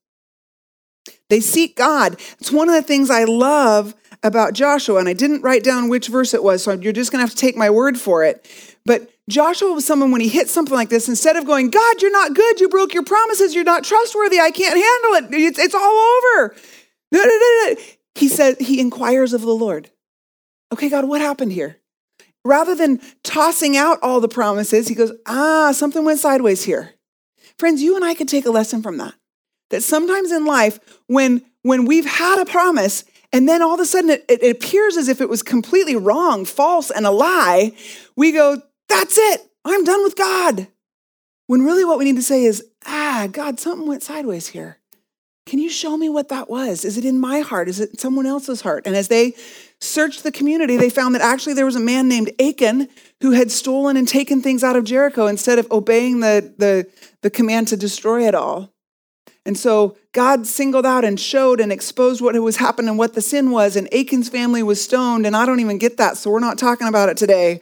They 1.30 1.40
seek 1.40 1.76
God. 1.76 2.14
It's 2.40 2.52
one 2.52 2.70
of 2.70 2.76
the 2.76 2.82
things 2.82 3.10
I 3.10 3.26
love 3.26 3.96
about 4.24 4.54
Joshua, 4.54 5.00
and 5.00 5.10
I 5.10 5.14
didn't 5.14 5.42
write 5.42 5.64
down 5.64 5.90
which 5.90 6.08
verse 6.08 6.34
it 6.34 6.44
was, 6.44 6.64
so 6.64 6.74
you're 6.74 6.94
just 6.94 7.12
going 7.12 7.20
to 7.20 7.28
have 7.28 7.36
to 7.36 7.42
take 7.42 7.56
my 7.56 7.70
word 7.70 7.98
for 7.98 8.24
it. 8.24 8.50
But 8.86 9.10
Joshua 9.30 9.74
was 9.74 9.86
someone 9.86 10.12
when 10.12 10.22
he 10.22 10.30
hit 10.30 10.50
something 10.50 10.74
like 10.74 10.90
this, 10.90 11.10
instead 11.10 11.36
of 11.36 11.46
going, 11.46 11.70
God, 11.70 12.02
you're 12.02 12.12
not 12.12 12.34
good, 12.34 12.60
you 12.60 12.70
broke 12.70 12.94
your 12.94 13.04
promises, 13.04 13.54
you're 13.54 13.64
not 13.64 13.84
trustworthy, 13.84 14.40
I 14.40 14.52
can't 14.52 14.74
handle 14.74 15.38
it, 15.38 15.42
it's, 15.44 15.60
it's 15.60 15.76
all 15.76 15.82
over. 15.82 16.56
He 18.16 18.30
said, 18.30 18.60
he 18.60 18.80
inquires 18.80 19.34
of 19.34 19.42
the 19.42 19.54
Lord. 19.54 19.92
Okay, 20.74 20.90
God, 20.90 21.08
what 21.08 21.22
happened 21.22 21.52
here? 21.54 21.80
rather 22.48 22.74
than 22.74 23.02
tossing 23.24 23.78
out 23.78 24.00
all 24.02 24.22
the 24.22 24.28
promises, 24.28 24.88
he 24.88 24.96
goes, 24.96 25.12
ah, 25.26 25.72
something 25.74 26.04
went 26.04 26.20
sideways 26.20 26.64
here. 26.64 26.94
Friends, 27.60 27.82
you 27.82 27.96
and 27.96 28.06
I 28.06 28.14
could 28.14 28.28
take 28.28 28.46
a 28.46 28.52
lesson 28.52 28.82
from 28.82 28.98
that. 28.98 29.14
That 29.70 29.84
sometimes 29.84 30.32
in 30.32 30.46
life, 30.46 30.80
when, 31.08 31.44
when 31.64 31.86
we've 31.86 32.06
had 32.06 32.40
a 32.40 32.46
promise 32.46 33.04
and 33.34 33.48
then 33.48 33.62
all 33.62 33.74
of 33.74 33.80
a 33.80 33.86
sudden 33.86 34.10
it, 34.10 34.26
it 34.30 34.56
appears 34.56 34.98
as 34.98 35.10
if 35.10 35.20
it 35.20 35.30
was 35.30 35.44
completely 35.44 35.96
wrong, 35.96 36.46
false, 36.46 36.90
and 36.90 37.06
a 37.06 37.12
lie, 37.12 37.74
we 38.16 38.32
go, 38.32 38.62
that's 38.88 39.18
it. 39.18 39.42
I'm 39.66 39.84
done 39.84 40.04
with 40.04 40.16
God. 40.16 40.68
When 41.48 41.64
really 41.64 41.86
what 41.86 41.98
we 41.98 42.06
need 42.06 42.16
to 42.16 42.24
say 42.24 42.44
is, 42.44 42.64
ah, 42.86 43.28
God, 43.32 43.60
something 43.60 43.88
went 43.88 44.04
sideways 44.04 44.48
here. 44.48 44.80
Can 45.46 45.60
you 45.60 45.70
show 45.70 45.96
me 45.96 46.10
what 46.10 46.28
that 46.30 46.50
was? 46.50 46.84
Is 46.84 46.98
it 46.98 47.06
in 47.06 47.20
my 47.20 47.40
heart? 47.40 47.70
Is 47.70 47.80
it 47.80 47.92
in 47.92 47.98
someone 47.98 48.26
else's 48.26 48.62
heart? 48.62 48.86
And 48.86 48.96
as 48.98 49.08
they 49.08 49.34
searched 49.80 50.24
the 50.24 50.32
community, 50.32 50.76
they 50.76 50.90
found 50.90 51.16
that 51.16 51.22
actually 51.22 51.54
there 51.54 51.66
was 51.66 51.78
a 51.78 51.82
man 51.82 52.10
named 52.10 52.32
Achan 52.40 52.90
who 53.22 53.32
had 53.32 53.50
stolen 53.50 53.96
and 53.96 54.08
taken 54.08 54.42
things 54.42 54.62
out 54.62 54.76
of 54.76 54.84
Jericho 54.84 55.28
instead 55.28 55.58
of 55.58 55.72
obeying 55.72 56.20
the, 56.20 56.54
the, 56.58 56.88
the 57.22 57.30
command 57.30 57.70
to 57.70 57.78
destroy 57.78 58.28
it 58.28 58.36
all. 58.36 58.74
And 59.48 59.58
so 59.58 59.96
God 60.12 60.46
singled 60.46 60.86
out 60.86 61.06
and 61.06 61.18
showed 61.18 61.62
and 61.62 61.72
exposed 61.72 62.20
what 62.20 62.38
was 62.40 62.58
happening, 62.58 62.98
what 62.98 63.14
the 63.14 63.22
sin 63.22 63.50
was, 63.50 63.78
and 63.78 63.88
Achan's 63.94 64.28
family 64.28 64.62
was 64.62 64.84
stoned. 64.84 65.26
And 65.26 65.38
I 65.38 65.46
don't 65.46 65.62
even 65.62 65.78
get 65.78 65.96
that, 65.96 66.18
so 66.18 66.30
we're 66.30 66.40
not 66.40 66.58
talking 66.58 66.86
about 66.86 67.08
it 67.08 67.16
today. 67.16 67.62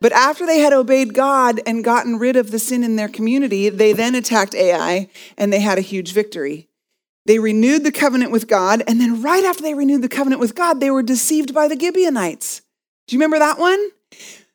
But 0.00 0.10
after 0.10 0.44
they 0.44 0.58
had 0.58 0.72
obeyed 0.72 1.14
God 1.14 1.60
and 1.64 1.84
gotten 1.84 2.18
rid 2.18 2.34
of 2.34 2.50
the 2.50 2.58
sin 2.58 2.82
in 2.82 2.96
their 2.96 3.08
community, 3.08 3.68
they 3.68 3.92
then 3.92 4.16
attacked 4.16 4.56
Ai 4.56 5.08
and 5.38 5.52
they 5.52 5.60
had 5.60 5.78
a 5.78 5.82
huge 5.82 6.12
victory. 6.12 6.68
They 7.24 7.38
renewed 7.38 7.84
the 7.84 7.92
covenant 7.92 8.32
with 8.32 8.48
God, 8.48 8.82
and 8.88 9.00
then 9.00 9.22
right 9.22 9.44
after 9.44 9.62
they 9.62 9.74
renewed 9.74 10.02
the 10.02 10.08
covenant 10.08 10.40
with 10.40 10.56
God, 10.56 10.80
they 10.80 10.90
were 10.90 11.04
deceived 11.04 11.54
by 11.54 11.68
the 11.68 11.78
Gibeonites. 11.78 12.62
Do 13.06 13.14
you 13.14 13.20
remember 13.20 13.38
that 13.38 13.60
one? 13.60 13.90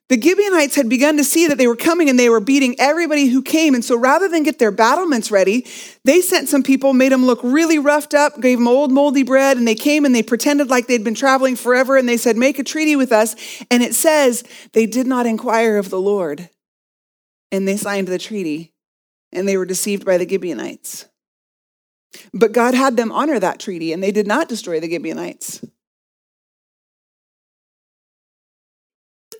The 0.09 0.21
Gibeonites 0.21 0.75
had 0.75 0.87
begun 0.87 1.17
to 1.17 1.23
see 1.23 1.47
that 1.47 1.57
they 1.57 1.67
were 1.67 1.75
coming 1.75 2.09
and 2.09 2.17
they 2.17 2.29
were 2.29 2.39
beating 2.39 2.75
everybody 2.79 3.27
who 3.27 3.41
came. 3.41 3.75
And 3.75 3.83
so 3.83 3.97
rather 3.97 4.29
than 4.29 4.43
get 4.43 4.57
their 4.57 4.71
battlements 4.71 5.31
ready, 5.31 5.65
they 6.05 6.21
sent 6.21 6.47
some 6.47 6.63
people, 6.63 6.93
made 6.93 7.11
them 7.11 7.25
look 7.25 7.41
really 7.43 7.77
roughed 7.77 8.13
up, 8.13 8.39
gave 8.39 8.57
them 8.57 8.69
old 8.69 8.89
moldy 8.89 9.23
bread, 9.23 9.57
and 9.57 9.67
they 9.67 9.75
came 9.75 10.05
and 10.05 10.15
they 10.15 10.23
pretended 10.23 10.69
like 10.69 10.87
they'd 10.87 11.03
been 11.03 11.13
traveling 11.13 11.57
forever. 11.57 11.97
And 11.97 12.07
they 12.07 12.15
said, 12.15 12.37
Make 12.37 12.57
a 12.57 12.63
treaty 12.63 12.95
with 12.95 13.11
us. 13.11 13.35
And 13.69 13.83
it 13.83 13.93
says 13.93 14.45
they 14.71 14.85
did 14.85 15.07
not 15.07 15.25
inquire 15.25 15.77
of 15.77 15.89
the 15.89 15.99
Lord. 15.99 16.49
And 17.51 17.67
they 17.67 17.75
signed 17.75 18.07
the 18.07 18.17
treaty 18.17 18.73
and 19.33 19.45
they 19.45 19.57
were 19.57 19.65
deceived 19.65 20.05
by 20.05 20.17
the 20.17 20.27
Gibeonites. 20.27 21.09
But 22.33 22.53
God 22.53 22.73
had 22.73 22.95
them 22.95 23.11
honor 23.11 23.39
that 23.39 23.59
treaty 23.59 23.91
and 23.91 24.01
they 24.01 24.11
did 24.11 24.27
not 24.27 24.47
destroy 24.47 24.79
the 24.79 24.89
Gibeonites. 24.89 25.65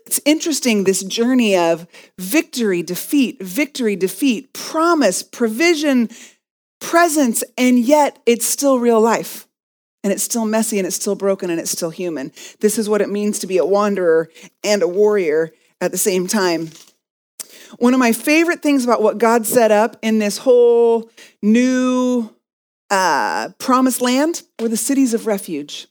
It's 0.08 0.22
interesting, 0.24 0.86
this 0.86 1.04
journey 1.04 1.58
of 1.58 1.86
victory, 2.18 2.82
defeat, 2.82 3.44
victory, 3.44 3.98
defeat, 3.98 4.54
promise, 4.54 5.22
provision, 5.22 6.10
presence, 6.80 7.44
and 7.58 7.78
yet 7.78 8.18
it's 8.26 8.46
still 8.46 8.80
real 8.80 9.02
life. 9.02 9.50
And 10.06 10.14
it's 10.14 10.24
still 10.24 10.46
messy 10.46 10.78
and 10.78 10.88
it's 10.88 10.96
still 10.96 11.16
broken 11.16 11.50
and 11.50 11.60
it's 11.60 11.72
still 11.72 11.90
human. 11.90 12.32
This 12.62 12.80
is 12.80 12.88
what 12.88 13.02
it 13.02 13.10
means 13.10 13.40
to 13.40 13.48
be 13.48 13.58
a 13.58 13.66
wanderer 13.66 14.30
and 14.64 14.82
a 14.82 14.88
warrior 14.88 15.52
at 15.82 15.92
the 15.92 15.98
same 15.98 16.26
time. 16.26 16.70
One 17.78 17.94
of 17.94 18.00
my 18.00 18.14
favorite 18.14 18.64
things 18.64 18.86
about 18.86 19.02
what 19.02 19.18
God 19.18 19.46
set 19.46 19.72
up 19.72 19.98
in 20.02 20.20
this 20.20 20.38
whole 20.38 21.10
new 21.42 22.34
uh, 22.90 23.50
promised 23.58 24.00
land 24.00 24.44
were 24.58 24.70
the 24.70 24.78
cities 24.78 25.14
of 25.14 25.28
refuge. 25.28 25.88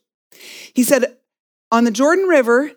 He 0.73 0.85
said, 0.85 1.19
on 1.71 1.85
the 1.85 1.91
Jordan 1.91 2.27
River, 2.27 2.73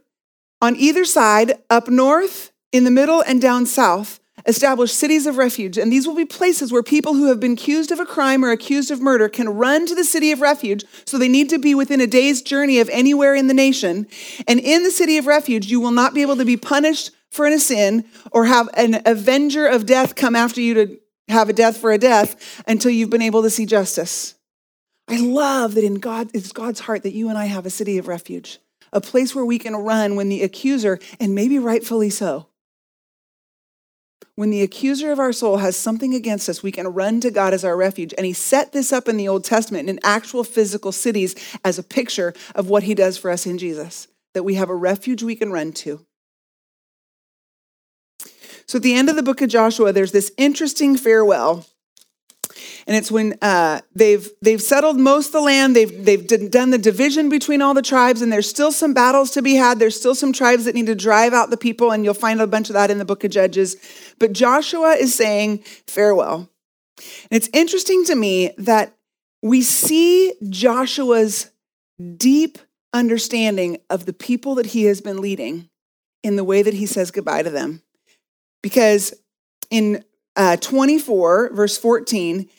on 0.62 0.76
either 0.76 1.05
side, 1.05 1.53
up 1.70 1.88
north, 1.88 2.51
in 2.72 2.84
the 2.84 2.91
middle, 2.91 3.22
and 3.22 3.41
down 3.41 3.66
south, 3.66 4.20
establish 4.45 4.91
cities 4.91 5.26
of 5.26 5.38
refuge. 5.38 5.78
And 5.78 5.91
these 5.91 6.07
will 6.07 6.16
be 6.16 6.26
places 6.26 6.72
where 6.72 6.84
people 6.84 7.14
who 7.14 7.28
have 7.28 7.39
been 7.39 7.53
accused 7.53 7.91
of 7.91 7.99
a 7.99 8.05
crime 8.05 8.43
or 8.43 8.51
accused 8.51 8.91
of 8.91 9.01
murder 9.01 9.30
can 9.30 9.49
run 9.49 9.86
to 9.86 9.95
the 9.95 10.03
city 10.03 10.32
of 10.32 10.41
refuge. 10.41 10.86
So 11.05 11.18
they 11.18 11.28
need 11.28 11.49
to 11.49 11.60
be 11.60 11.76
within 11.76 12.01
a 12.01 12.07
day's 12.07 12.41
journey 12.41 12.80
of 12.80 12.89
anywhere 12.89 13.36
in 13.36 13.47
the 13.47 13.53
nation. 13.53 14.07
And 14.47 14.60
in 14.60 14.84
the 14.84 14.91
city 14.91 15.18
of 15.18 15.28
refuge, 15.28 15.68
you 15.68 15.80
will 15.80 15.91
not 15.91 16.14
be 16.14 16.22
able 16.22 16.38
to 16.38 16.45
be 16.45 16.57
punished 16.57 17.12
for 17.30 17.45
a 17.45 17.60
sin 17.60 18.05
or 18.32 18.45
have 18.45 18.70
an 18.74 19.01
avenger 19.05 19.68
of 19.68 19.86
death 19.86 20.16
come 20.16 20.36
after 20.36 20.62
you 20.62 20.74
to 20.74 20.99
have 21.28 21.49
a 21.49 21.53
death 21.53 21.78
for 21.78 21.91
a 21.91 21.97
death 21.97 22.64
until 22.68 22.91
you've 22.91 23.12
been 23.12 23.22
able 23.22 23.43
to 23.43 23.49
see 23.49 23.66
justice. 23.66 24.36
I 25.07 25.20
love 25.20 25.76
that 25.76 25.84
in 25.84 25.95
God, 25.95 26.30
it's 26.34 26.51
God's 26.51 26.82
heart 26.82 27.03
that 27.03 27.14
you 27.14 27.30
and 27.30 27.38
I 27.38 27.45
have 27.45 27.66
a 27.66 27.72
city 27.72 27.97
of 27.97 28.07
refuge 28.07 28.60
a 28.92 29.02
place 29.02 29.36
where 29.36 29.46
we 29.46 29.60
can 29.60 29.76
run 29.76 30.16
when 30.16 30.30
the 30.30 30.44
accuser, 30.44 31.00
and 31.20 31.36
maybe 31.36 31.60
rightfully 31.60 32.10
so, 32.10 32.48
when 34.40 34.52
the 34.52 34.62
accuser 34.62 35.12
of 35.12 35.20
our 35.20 35.34
soul 35.34 35.58
has 35.58 35.76
something 35.76 36.14
against 36.14 36.48
us, 36.48 36.64
we 36.64 36.72
can 36.72 36.88
run 36.88 37.20
to 37.20 37.30
God 37.30 37.54
as 37.54 37.66
our 37.66 37.76
refuge. 37.76 38.14
And 38.18 38.26
he 38.26 38.32
set 38.32 38.72
this 38.72 38.94
up 38.94 39.10
in 39.10 39.18
the 39.18 39.28
Old 39.28 39.44
Testament 39.44 39.90
in 39.90 40.00
actual 40.02 40.46
physical 40.46 40.94
cities 40.94 41.36
as 41.66 41.78
a 41.78 41.84
picture 41.84 42.34
of 42.56 42.70
what 42.70 42.84
he 42.84 42.96
does 42.96 43.18
for 43.18 43.32
us 43.32 43.46
in 43.46 43.58
Jesus, 43.58 44.08
that 44.34 44.44
we 44.44 44.54
have 44.54 44.70
a 44.70 44.76
refuge 44.76 45.24
we 45.24 45.36
can 45.36 45.52
run 45.52 45.74
to. 45.74 46.06
So 48.66 48.78
at 48.78 48.82
the 48.82 48.94
end 48.94 49.10
of 49.10 49.18
the 49.18 49.24
book 49.24 49.42
of 49.42 49.50
Joshua, 49.50 49.92
there's 49.92 50.14
this 50.14 50.32
interesting 50.38 50.96
farewell 50.96 51.66
and 52.88 52.96
it's 52.96 53.12
when 53.12 53.36
uh, 53.42 53.82
they've 53.96 54.30
they've 54.42 54.62
settled 54.62 54.98
most 54.98 55.28
of 55.28 55.34
the 55.34 55.42
land. 55.42 55.76
They've 55.76 56.06
they've 56.06 56.52
done 56.52 56.72
the 56.72 56.78
division 56.78 57.30
between 57.30 57.62
all 57.62 57.74
the 57.74 57.82
tribes, 57.82 58.22
and 58.22 58.32
there's 58.32 58.50
still 58.50 58.72
some 58.72 58.94
battles 58.94 59.32
to 59.32 59.42
be 59.42 59.56
had. 59.56 59.80
There's 59.80 59.98
still 59.98 60.16
some 60.16 60.34
tribes 60.34 60.66
that 60.66 60.76
need 60.76 60.88
to 60.88 60.96
drive 60.96 61.34
out 61.34 61.50
the 61.50 61.58
people, 61.58 61.92
and 61.92 62.04
you'll 62.04 62.14
find 62.14 62.42
a 62.42 62.48
bunch 62.48 62.70
of 62.70 62.74
that 62.74 62.92
in 62.92 62.98
the 62.98 63.06
book 63.06 63.24
of 63.24 63.32
Judges. 63.32 63.76
But 64.20 64.34
Joshua 64.34 64.92
is 64.92 65.16
saying 65.16 65.60
farewell. 65.88 66.50
And 67.32 67.38
it's 67.38 67.50
interesting 67.54 68.04
to 68.06 68.16
me 68.16 68.52
that 68.58 68.96
we 69.42 69.62
see 69.62 70.34
Joshua's 70.50 71.52
deep 72.18 72.58
understanding 72.94 73.78
of 73.90 74.06
the 74.06 74.14
people 74.14 74.56
that 74.56 74.68
he 74.68 74.86
has 74.86 75.02
been 75.02 75.22
leading 75.22 75.70
in 76.24 76.36
the 76.36 76.44
way 76.44 76.62
that 76.62 76.74
he 76.74 76.86
says 76.86 77.12
goodbye 77.12 77.44
to 77.44 77.50
them. 77.50 77.82
Because 78.62 79.14
in 79.70 80.04
uh, 80.36 80.58
24, 80.58 81.52
verse 81.54 81.78
14, 81.78 82.50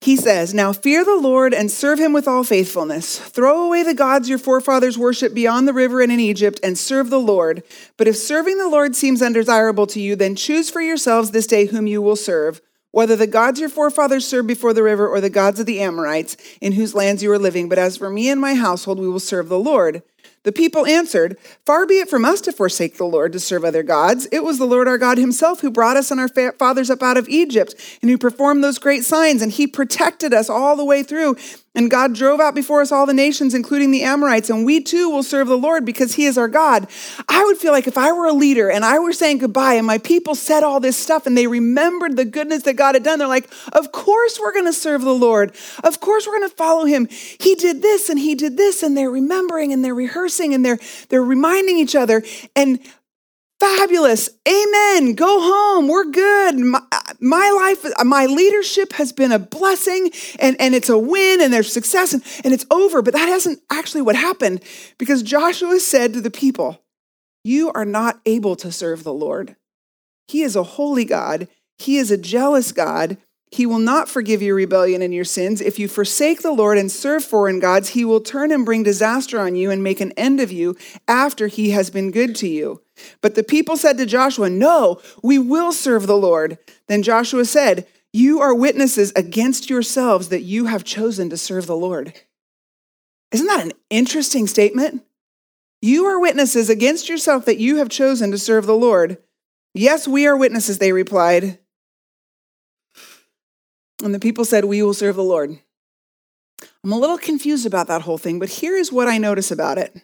he 0.00 0.16
says, 0.16 0.52
Now 0.52 0.72
fear 0.72 1.04
the 1.04 1.16
Lord 1.16 1.54
and 1.54 1.70
serve 1.70 1.98
him 1.98 2.12
with 2.12 2.28
all 2.28 2.44
faithfulness. 2.44 3.18
Throw 3.18 3.66
away 3.66 3.82
the 3.82 3.94
gods 3.94 4.28
your 4.28 4.38
forefathers 4.38 4.98
worshiped 4.98 5.34
beyond 5.34 5.66
the 5.66 5.72
river 5.72 6.00
and 6.00 6.12
in 6.12 6.20
Egypt 6.20 6.60
and 6.62 6.76
serve 6.76 7.10
the 7.10 7.20
Lord. 7.20 7.62
But 7.96 8.06
if 8.06 8.16
serving 8.16 8.58
the 8.58 8.68
Lord 8.68 8.94
seems 8.94 9.22
undesirable 9.22 9.86
to 9.88 10.00
you, 10.00 10.14
then 10.14 10.36
choose 10.36 10.70
for 10.70 10.80
yourselves 10.80 11.30
this 11.30 11.46
day 11.46 11.66
whom 11.66 11.86
you 11.86 12.02
will 12.02 12.16
serve, 12.16 12.60
whether 12.90 13.16
the 13.16 13.26
gods 13.26 13.58
your 13.58 13.68
forefathers 13.68 14.26
served 14.26 14.48
before 14.48 14.74
the 14.74 14.82
river 14.82 15.08
or 15.08 15.20
the 15.20 15.30
gods 15.30 15.60
of 15.60 15.66
the 15.66 15.80
Amorites 15.80 16.36
in 16.60 16.72
whose 16.72 16.94
lands 16.94 17.22
you 17.22 17.32
are 17.32 17.38
living. 17.38 17.68
But 17.68 17.78
as 17.78 17.96
for 17.96 18.10
me 18.10 18.28
and 18.28 18.40
my 18.40 18.54
household, 18.54 19.00
we 19.00 19.08
will 19.08 19.18
serve 19.18 19.48
the 19.48 19.58
Lord. 19.58 20.02
The 20.46 20.52
people 20.52 20.86
answered, 20.86 21.38
Far 21.64 21.86
be 21.86 21.98
it 21.98 22.08
from 22.08 22.24
us 22.24 22.40
to 22.42 22.52
forsake 22.52 22.98
the 22.98 23.04
Lord 23.04 23.32
to 23.32 23.40
serve 23.40 23.64
other 23.64 23.82
gods. 23.82 24.28
It 24.30 24.44
was 24.44 24.58
the 24.58 24.64
Lord 24.64 24.86
our 24.86 24.96
God 24.96 25.18
himself 25.18 25.60
who 25.60 25.72
brought 25.72 25.96
us 25.96 26.12
and 26.12 26.20
our 26.20 26.28
fathers 26.28 26.88
up 26.88 27.02
out 27.02 27.16
of 27.16 27.28
Egypt 27.28 27.74
and 28.00 28.08
who 28.08 28.16
performed 28.16 28.62
those 28.62 28.78
great 28.78 29.04
signs, 29.04 29.42
and 29.42 29.50
he 29.50 29.66
protected 29.66 30.32
us 30.32 30.48
all 30.48 30.76
the 30.76 30.84
way 30.84 31.02
through. 31.02 31.34
And 31.76 31.90
God 31.90 32.14
drove 32.14 32.40
out 32.40 32.54
before 32.54 32.80
us 32.80 32.90
all 32.90 33.04
the 33.04 33.12
nations, 33.12 33.54
including 33.54 33.90
the 33.90 34.02
Amorites, 34.02 34.48
and 34.48 34.64
we 34.64 34.80
too 34.80 35.10
will 35.10 35.22
serve 35.22 35.46
the 35.46 35.58
Lord 35.58 35.84
because 35.84 36.14
he 36.14 36.24
is 36.24 36.38
our 36.38 36.48
God. 36.48 36.88
I 37.28 37.44
would 37.44 37.58
feel 37.58 37.70
like 37.70 37.86
if 37.86 37.98
I 37.98 38.12
were 38.12 38.24
a 38.24 38.32
leader 38.32 38.70
and 38.70 38.82
I 38.82 38.98
were 38.98 39.12
saying 39.12 39.38
goodbye 39.38 39.74
and 39.74 39.86
my 39.86 39.98
people 39.98 40.34
said 40.34 40.64
all 40.64 40.80
this 40.80 40.96
stuff 40.96 41.26
and 41.26 41.36
they 41.36 41.46
remembered 41.46 42.16
the 42.16 42.24
goodness 42.24 42.62
that 42.62 42.74
God 42.74 42.94
had 42.94 43.04
done, 43.04 43.18
they're 43.18 43.28
like, 43.28 43.50
Of 43.74 43.92
course 43.92 44.40
we're 44.40 44.54
going 44.54 44.64
to 44.64 44.72
serve 44.72 45.02
the 45.02 45.14
Lord. 45.14 45.54
Of 45.84 46.00
course 46.00 46.26
we're 46.26 46.38
going 46.38 46.48
to 46.48 46.56
follow 46.56 46.86
him. 46.86 47.08
He 47.10 47.54
did 47.54 47.82
this 47.82 48.08
and 48.08 48.18
he 48.18 48.34
did 48.34 48.56
this, 48.56 48.82
and 48.82 48.96
they're 48.96 49.10
remembering 49.10 49.74
and 49.74 49.84
they're 49.84 49.94
rehearsing 49.94 50.54
and 50.54 50.64
they're, 50.64 50.78
they're 51.10 51.22
reminding 51.22 51.76
each 51.76 51.94
other. 51.94 52.22
And 52.56 52.80
Fabulous. 53.58 54.28
Amen. 54.46 55.14
Go 55.14 55.40
home. 55.40 55.88
We're 55.88 56.10
good. 56.10 56.58
My, 56.58 56.82
my, 57.20 57.50
life, 57.50 57.92
my 58.04 58.26
leadership 58.26 58.92
has 58.94 59.12
been 59.12 59.32
a 59.32 59.38
blessing 59.38 60.10
and, 60.38 60.56
and 60.60 60.74
it's 60.74 60.90
a 60.90 60.98
win 60.98 61.40
and 61.40 61.52
there's 61.52 61.72
success 61.72 62.12
and, 62.12 62.22
and 62.44 62.52
it's 62.52 62.66
over. 62.70 63.00
But 63.00 63.14
that 63.14 63.28
hasn't 63.28 63.60
actually 63.70 64.02
what 64.02 64.16
happened 64.16 64.62
because 64.98 65.22
Joshua 65.22 65.80
said 65.80 66.12
to 66.12 66.20
the 66.20 66.30
people, 66.30 66.82
You 67.44 67.72
are 67.72 67.86
not 67.86 68.20
able 68.26 68.56
to 68.56 68.70
serve 68.70 69.04
the 69.04 69.14
Lord. 69.14 69.56
He 70.28 70.42
is 70.42 70.54
a 70.54 70.62
holy 70.62 71.06
God, 71.06 71.48
He 71.78 71.96
is 71.96 72.10
a 72.10 72.18
jealous 72.18 72.72
God. 72.72 73.16
He 73.50 73.64
will 73.64 73.78
not 73.78 74.08
forgive 74.08 74.42
your 74.42 74.56
rebellion 74.56 75.02
and 75.02 75.14
your 75.14 75.24
sins. 75.24 75.60
If 75.60 75.78
you 75.78 75.86
forsake 75.86 76.42
the 76.42 76.52
Lord 76.52 76.78
and 76.78 76.90
serve 76.90 77.24
foreign 77.24 77.60
gods, 77.60 77.90
He 77.90 78.04
will 78.04 78.20
turn 78.20 78.50
and 78.50 78.64
bring 78.64 78.82
disaster 78.82 79.38
on 79.38 79.54
you 79.54 79.70
and 79.70 79.82
make 79.82 80.00
an 80.00 80.12
end 80.12 80.40
of 80.40 80.50
you 80.50 80.76
after 81.06 81.46
He 81.46 81.70
has 81.70 81.88
been 81.88 82.10
good 82.10 82.34
to 82.36 82.48
you. 82.48 82.82
But 83.20 83.34
the 83.34 83.44
people 83.44 83.76
said 83.76 83.98
to 83.98 84.06
Joshua, 84.06 84.50
No, 84.50 85.00
we 85.22 85.38
will 85.38 85.72
serve 85.72 86.06
the 86.06 86.16
Lord. 86.16 86.58
Then 86.88 87.02
Joshua 87.02 87.44
said, 87.44 87.86
You 88.12 88.40
are 88.40 88.54
witnesses 88.54 89.12
against 89.14 89.70
yourselves 89.70 90.28
that 90.30 90.42
you 90.42 90.66
have 90.66 90.82
chosen 90.82 91.30
to 91.30 91.36
serve 91.36 91.66
the 91.66 91.76
Lord. 91.76 92.14
Isn't 93.30 93.46
that 93.46 93.64
an 93.64 93.72
interesting 93.90 94.46
statement? 94.48 95.04
You 95.82 96.04
are 96.06 96.18
witnesses 96.18 96.68
against 96.68 97.08
yourself 97.08 97.44
that 97.44 97.58
you 97.58 97.76
have 97.76 97.90
chosen 97.90 98.30
to 98.32 98.38
serve 98.38 98.66
the 98.66 98.74
Lord. 98.74 99.18
Yes, 99.74 100.08
we 100.08 100.26
are 100.26 100.36
witnesses, 100.36 100.78
they 100.78 100.90
replied. 100.90 101.58
And 104.02 104.14
the 104.14 104.20
people 104.20 104.44
said, 104.44 104.64
We 104.64 104.82
will 104.82 104.94
serve 104.94 105.16
the 105.16 105.22
Lord. 105.22 105.58
I'm 106.84 106.92
a 106.92 106.98
little 106.98 107.18
confused 107.18 107.66
about 107.66 107.88
that 107.88 108.02
whole 108.02 108.18
thing, 108.18 108.38
but 108.38 108.48
here 108.48 108.76
is 108.76 108.92
what 108.92 109.08
I 109.08 109.18
notice 109.18 109.50
about 109.50 109.78
it 109.78 110.02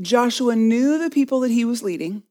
Joshua 0.00 0.54
knew 0.54 0.98
the 0.98 1.10
people 1.10 1.40
that 1.40 1.50
he 1.50 1.64
was 1.64 1.82
leading, 1.82 2.22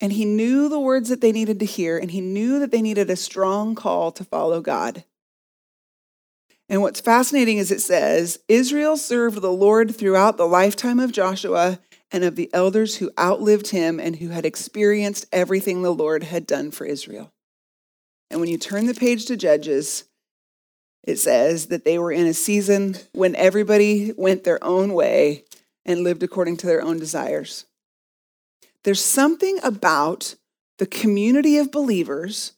and 0.00 0.12
he 0.12 0.24
knew 0.24 0.68
the 0.68 0.80
words 0.80 1.08
that 1.08 1.20
they 1.20 1.32
needed 1.32 1.60
to 1.60 1.66
hear, 1.66 1.98
and 1.98 2.10
he 2.10 2.20
knew 2.20 2.58
that 2.58 2.70
they 2.70 2.80
needed 2.80 3.10
a 3.10 3.16
strong 3.16 3.74
call 3.74 4.10
to 4.12 4.24
follow 4.24 4.60
God. 4.60 5.04
And 6.68 6.80
what's 6.80 7.00
fascinating 7.00 7.58
is 7.58 7.70
it 7.70 7.82
says 7.82 8.38
Israel 8.48 8.96
served 8.96 9.42
the 9.42 9.52
Lord 9.52 9.94
throughout 9.94 10.38
the 10.38 10.48
lifetime 10.48 10.98
of 10.98 11.12
Joshua 11.12 11.78
and 12.10 12.24
of 12.24 12.36
the 12.36 12.48
elders 12.54 12.96
who 12.96 13.10
outlived 13.18 13.68
him 13.68 14.00
and 14.00 14.16
who 14.16 14.28
had 14.30 14.46
experienced 14.46 15.26
everything 15.30 15.82
the 15.82 15.92
Lord 15.92 16.22
had 16.22 16.46
done 16.46 16.70
for 16.70 16.86
Israel. 16.86 17.33
And 18.34 18.40
when 18.40 18.50
you 18.50 18.58
turn 18.58 18.86
the 18.86 18.94
page 18.94 19.26
to 19.26 19.36
Judges, 19.36 20.06
it 21.04 21.20
says 21.20 21.66
that 21.66 21.84
they 21.84 22.00
were 22.00 22.10
in 22.10 22.26
a 22.26 22.34
season 22.34 22.96
when 23.12 23.36
everybody 23.36 24.12
went 24.16 24.42
their 24.42 24.62
own 24.64 24.92
way 24.92 25.44
and 25.86 26.02
lived 26.02 26.24
according 26.24 26.56
to 26.56 26.66
their 26.66 26.82
own 26.82 26.98
desires. 26.98 27.66
There's 28.82 29.00
something 29.00 29.60
about 29.62 30.34
the 30.78 30.86
community 30.86 31.58
of 31.58 31.70
believers 31.70 32.54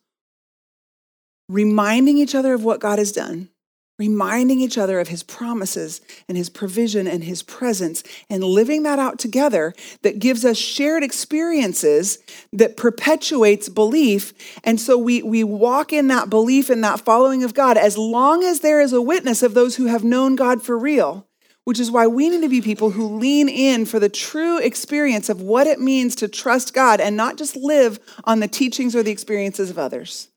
reminding 1.46 2.16
each 2.16 2.34
other 2.34 2.54
of 2.54 2.64
what 2.64 2.80
God 2.80 2.98
has 2.98 3.12
done 3.12 3.50
reminding 3.98 4.60
each 4.60 4.76
other 4.76 5.00
of 5.00 5.08
his 5.08 5.22
promises 5.22 6.00
and 6.28 6.36
his 6.36 6.50
provision 6.50 7.06
and 7.06 7.24
his 7.24 7.42
presence 7.42 8.02
and 8.28 8.44
living 8.44 8.82
that 8.82 8.98
out 8.98 9.18
together 9.18 9.74
that 10.02 10.18
gives 10.18 10.44
us 10.44 10.58
shared 10.58 11.02
experiences 11.02 12.18
that 12.52 12.76
perpetuates 12.76 13.68
belief 13.68 14.34
and 14.64 14.80
so 14.80 14.98
we 14.98 15.22
we 15.22 15.42
walk 15.42 15.92
in 15.92 16.08
that 16.08 16.28
belief 16.28 16.68
and 16.68 16.84
that 16.84 17.00
following 17.00 17.42
of 17.42 17.54
God 17.54 17.76
as 17.76 17.96
long 17.96 18.44
as 18.44 18.60
there 18.60 18.80
is 18.80 18.92
a 18.92 19.02
witness 19.02 19.42
of 19.42 19.54
those 19.54 19.76
who 19.76 19.86
have 19.86 20.04
known 20.04 20.36
God 20.36 20.62
for 20.62 20.76
real 20.76 21.26
which 21.66 21.80
is 21.80 21.90
why 21.90 22.06
we 22.06 22.28
need 22.28 22.42
to 22.42 22.48
be 22.48 22.60
people 22.60 22.90
who 22.90 23.18
lean 23.18 23.48
in 23.48 23.84
for 23.84 23.98
the 23.98 24.08
true 24.08 24.58
experience 24.58 25.28
of 25.28 25.40
what 25.40 25.66
it 25.66 25.80
means 25.80 26.14
to 26.14 26.28
trust 26.28 26.72
God 26.72 27.00
and 27.00 27.16
not 27.16 27.36
just 27.36 27.56
live 27.56 27.98
on 28.22 28.38
the 28.38 28.46
teachings 28.46 28.94
or 28.94 29.02
the 29.02 29.10
experiences 29.10 29.68
of 29.68 29.76
others. 29.76 30.28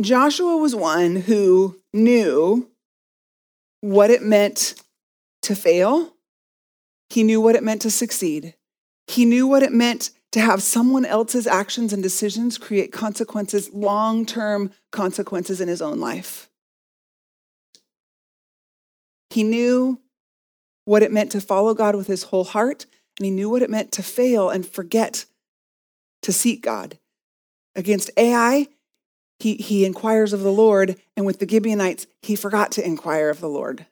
Joshua 0.00 0.56
was 0.56 0.76
one 0.76 1.16
who 1.16 1.76
knew 1.92 2.70
what 3.80 4.10
it 4.10 4.22
meant 4.22 4.74
to 5.42 5.56
fail. 5.56 6.14
He 7.10 7.22
knew 7.24 7.40
what 7.40 7.56
it 7.56 7.64
meant 7.64 7.82
to 7.82 7.90
succeed. 7.90 8.54
He 9.08 9.24
knew 9.24 9.46
what 9.46 9.62
it 9.62 9.72
meant 9.72 10.10
to 10.32 10.40
have 10.40 10.62
someone 10.62 11.04
else's 11.04 11.46
actions 11.46 11.92
and 11.92 12.02
decisions 12.02 12.58
create 12.58 12.92
consequences, 12.92 13.72
long 13.72 14.26
term 14.26 14.70
consequences 14.92 15.60
in 15.60 15.68
his 15.68 15.82
own 15.82 15.98
life. 15.98 16.48
He 19.30 19.42
knew 19.42 20.00
what 20.84 21.02
it 21.02 21.12
meant 21.12 21.32
to 21.32 21.40
follow 21.40 21.74
God 21.74 21.96
with 21.96 22.06
his 22.06 22.24
whole 22.24 22.44
heart, 22.44 22.86
and 23.18 23.24
he 23.24 23.30
knew 23.30 23.50
what 23.50 23.62
it 23.62 23.70
meant 23.70 23.92
to 23.92 24.02
fail 24.02 24.48
and 24.48 24.66
forget 24.66 25.26
to 26.22 26.32
seek 26.32 26.62
God. 26.62 26.98
Against 27.74 28.10
Ai, 28.16 28.68
he, 29.40 29.54
he 29.54 29.84
inquires 29.84 30.32
of 30.32 30.40
the 30.40 30.52
Lord, 30.52 30.96
and 31.16 31.24
with 31.24 31.38
the 31.38 31.48
Gibeonites, 31.48 32.06
he 32.22 32.34
forgot 32.34 32.72
to 32.72 32.84
inquire 32.84 33.30
of 33.30 33.40
the 33.40 33.48
Lord. 33.48 33.86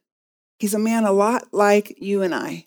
He's 0.58 0.74
a 0.74 0.78
man 0.78 1.04
a 1.04 1.12
lot 1.12 1.48
like 1.52 1.96
you 2.00 2.22
and 2.22 2.34
I. 2.34 2.66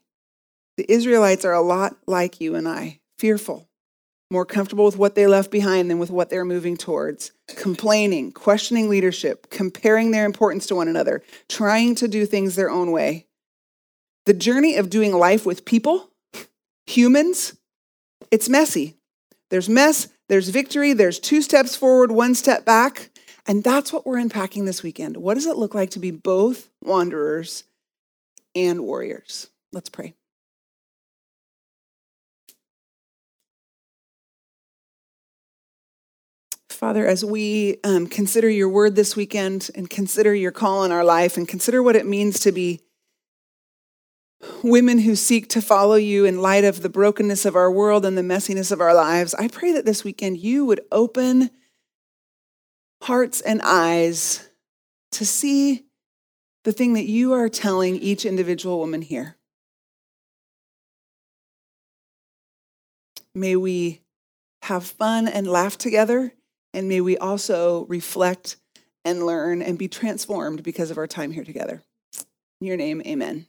The 0.78 0.90
Israelites 0.90 1.44
are 1.44 1.54
a 1.54 1.62
lot 1.62 1.98
like 2.08 2.40
you 2.40 2.56
and 2.56 2.68
I, 2.68 3.02
fearful, 3.18 3.68
more 4.32 4.46
comfortable 4.46 4.86
with 4.86 4.98
what 4.98 5.16
they 5.16 5.28
left 5.28 5.52
behind 5.52 5.90
than 5.90 6.00
with 6.00 6.10
what 6.10 6.30
they're 6.30 6.46
moving 6.46 6.78
towards, 6.78 7.34
complaining, 7.48 8.32
questioning 8.32 8.88
leadership, 8.88 9.50
comparing 9.50 10.12
their 10.12 10.26
importance 10.26 10.68
to 10.68 10.76
one 10.76 10.88
another, 10.88 11.22
trying 11.50 11.96
to 11.96 12.08
do 12.08 12.26
things 12.26 12.56
their 12.56 12.70
own 12.70 12.92
way. 12.92 13.26
The 14.26 14.34
journey 14.34 14.78
of 14.78 14.90
doing 14.90 15.14
life 15.14 15.46
with 15.46 15.66
people, 15.66 16.12
humans, 16.86 17.58
it's 18.32 18.48
messy. 18.48 18.99
There's 19.50 19.70
mess, 19.70 20.08
there's 20.28 20.50
victory, 20.50 20.94
there's 20.94 21.20
two 21.20 21.42
steps 21.42 21.76
forward, 21.76 22.12
one 22.12 22.36
step 22.36 22.66
back. 22.66 23.10
And 23.48 23.64
that's 23.64 23.92
what 23.92 24.06
we're 24.06 24.20
unpacking 24.20 24.66
this 24.66 24.84
weekend. 24.84 25.18
What 25.18 25.34
does 25.34 25.48
it 25.48 25.58
look 25.58 25.74
like 25.74 25.90
to 25.92 26.00
be 26.00 26.12
both 26.12 26.70
wanderers 26.84 27.64
and 28.54 28.82
warriors? 28.82 29.48
Let's 29.72 29.90
pray. 29.90 30.14
Father, 36.70 37.06
as 37.06 37.26
we 37.26 37.78
um, 37.84 38.08
consider 38.08 38.50
your 38.50 38.70
word 38.70 38.96
this 38.96 39.16
weekend 39.16 39.70
and 39.76 39.90
consider 39.90 40.34
your 40.34 40.52
call 40.52 40.86
in 40.86 40.94
our 40.94 41.04
life 41.04 41.36
and 41.36 41.46
consider 41.46 41.84
what 41.84 41.98
it 41.98 42.06
means 42.06 42.40
to 42.42 42.54
be 42.54 42.80
women 44.64 45.00
who 45.00 45.16
seek 45.16 45.50
to 45.50 45.62
follow 45.62 45.96
you 45.96 46.26
in 46.26 46.42
light 46.42 46.64
of 46.64 46.82
the 46.82 46.90
brokenness 46.90 47.46
of 47.46 47.56
our 47.56 47.72
world 47.72 48.06
and 48.06 48.18
the 48.18 48.22
messiness 48.22 48.72
of 48.72 48.82
our 48.82 48.94
lives, 48.94 49.34
I 49.36 49.48
pray 49.48 49.72
that 49.74 49.86
this 49.86 50.04
weekend 50.04 50.38
you 50.38 50.66
would 50.66 50.82
open 50.92 51.52
hearts 53.04 53.42
and 53.42 53.62
eyes 53.64 54.50
to 55.12 55.26
see 55.26 55.86
the 56.64 56.72
thing 56.72 56.94
that 56.94 57.06
you 57.06 57.34
are 57.34 57.50
telling 57.50 57.96
each 57.96 58.26
individual 58.26 58.80
woman 58.80 59.02
here. 59.02 59.38
May 63.34 63.56
we 63.56 64.02
have 64.64 64.86
fun 64.86 65.28
and 65.28 65.48
laugh 65.48 65.78
together, 65.78 66.34
and 66.74 66.90
may 66.90 67.02
we 67.02 67.18
also 67.18 67.86
reflect 67.86 68.58
and 69.06 69.26
learn 69.26 69.62
and 69.62 69.78
be 69.78 69.88
transformed 69.88 70.64
because 70.64 70.92
of 70.92 70.98
our 70.98 71.08
time 71.08 71.32
here 71.32 71.46
together. 71.46 71.82
In 72.60 72.68
your 72.68 72.78
name, 72.78 73.02
amen. 73.06 73.48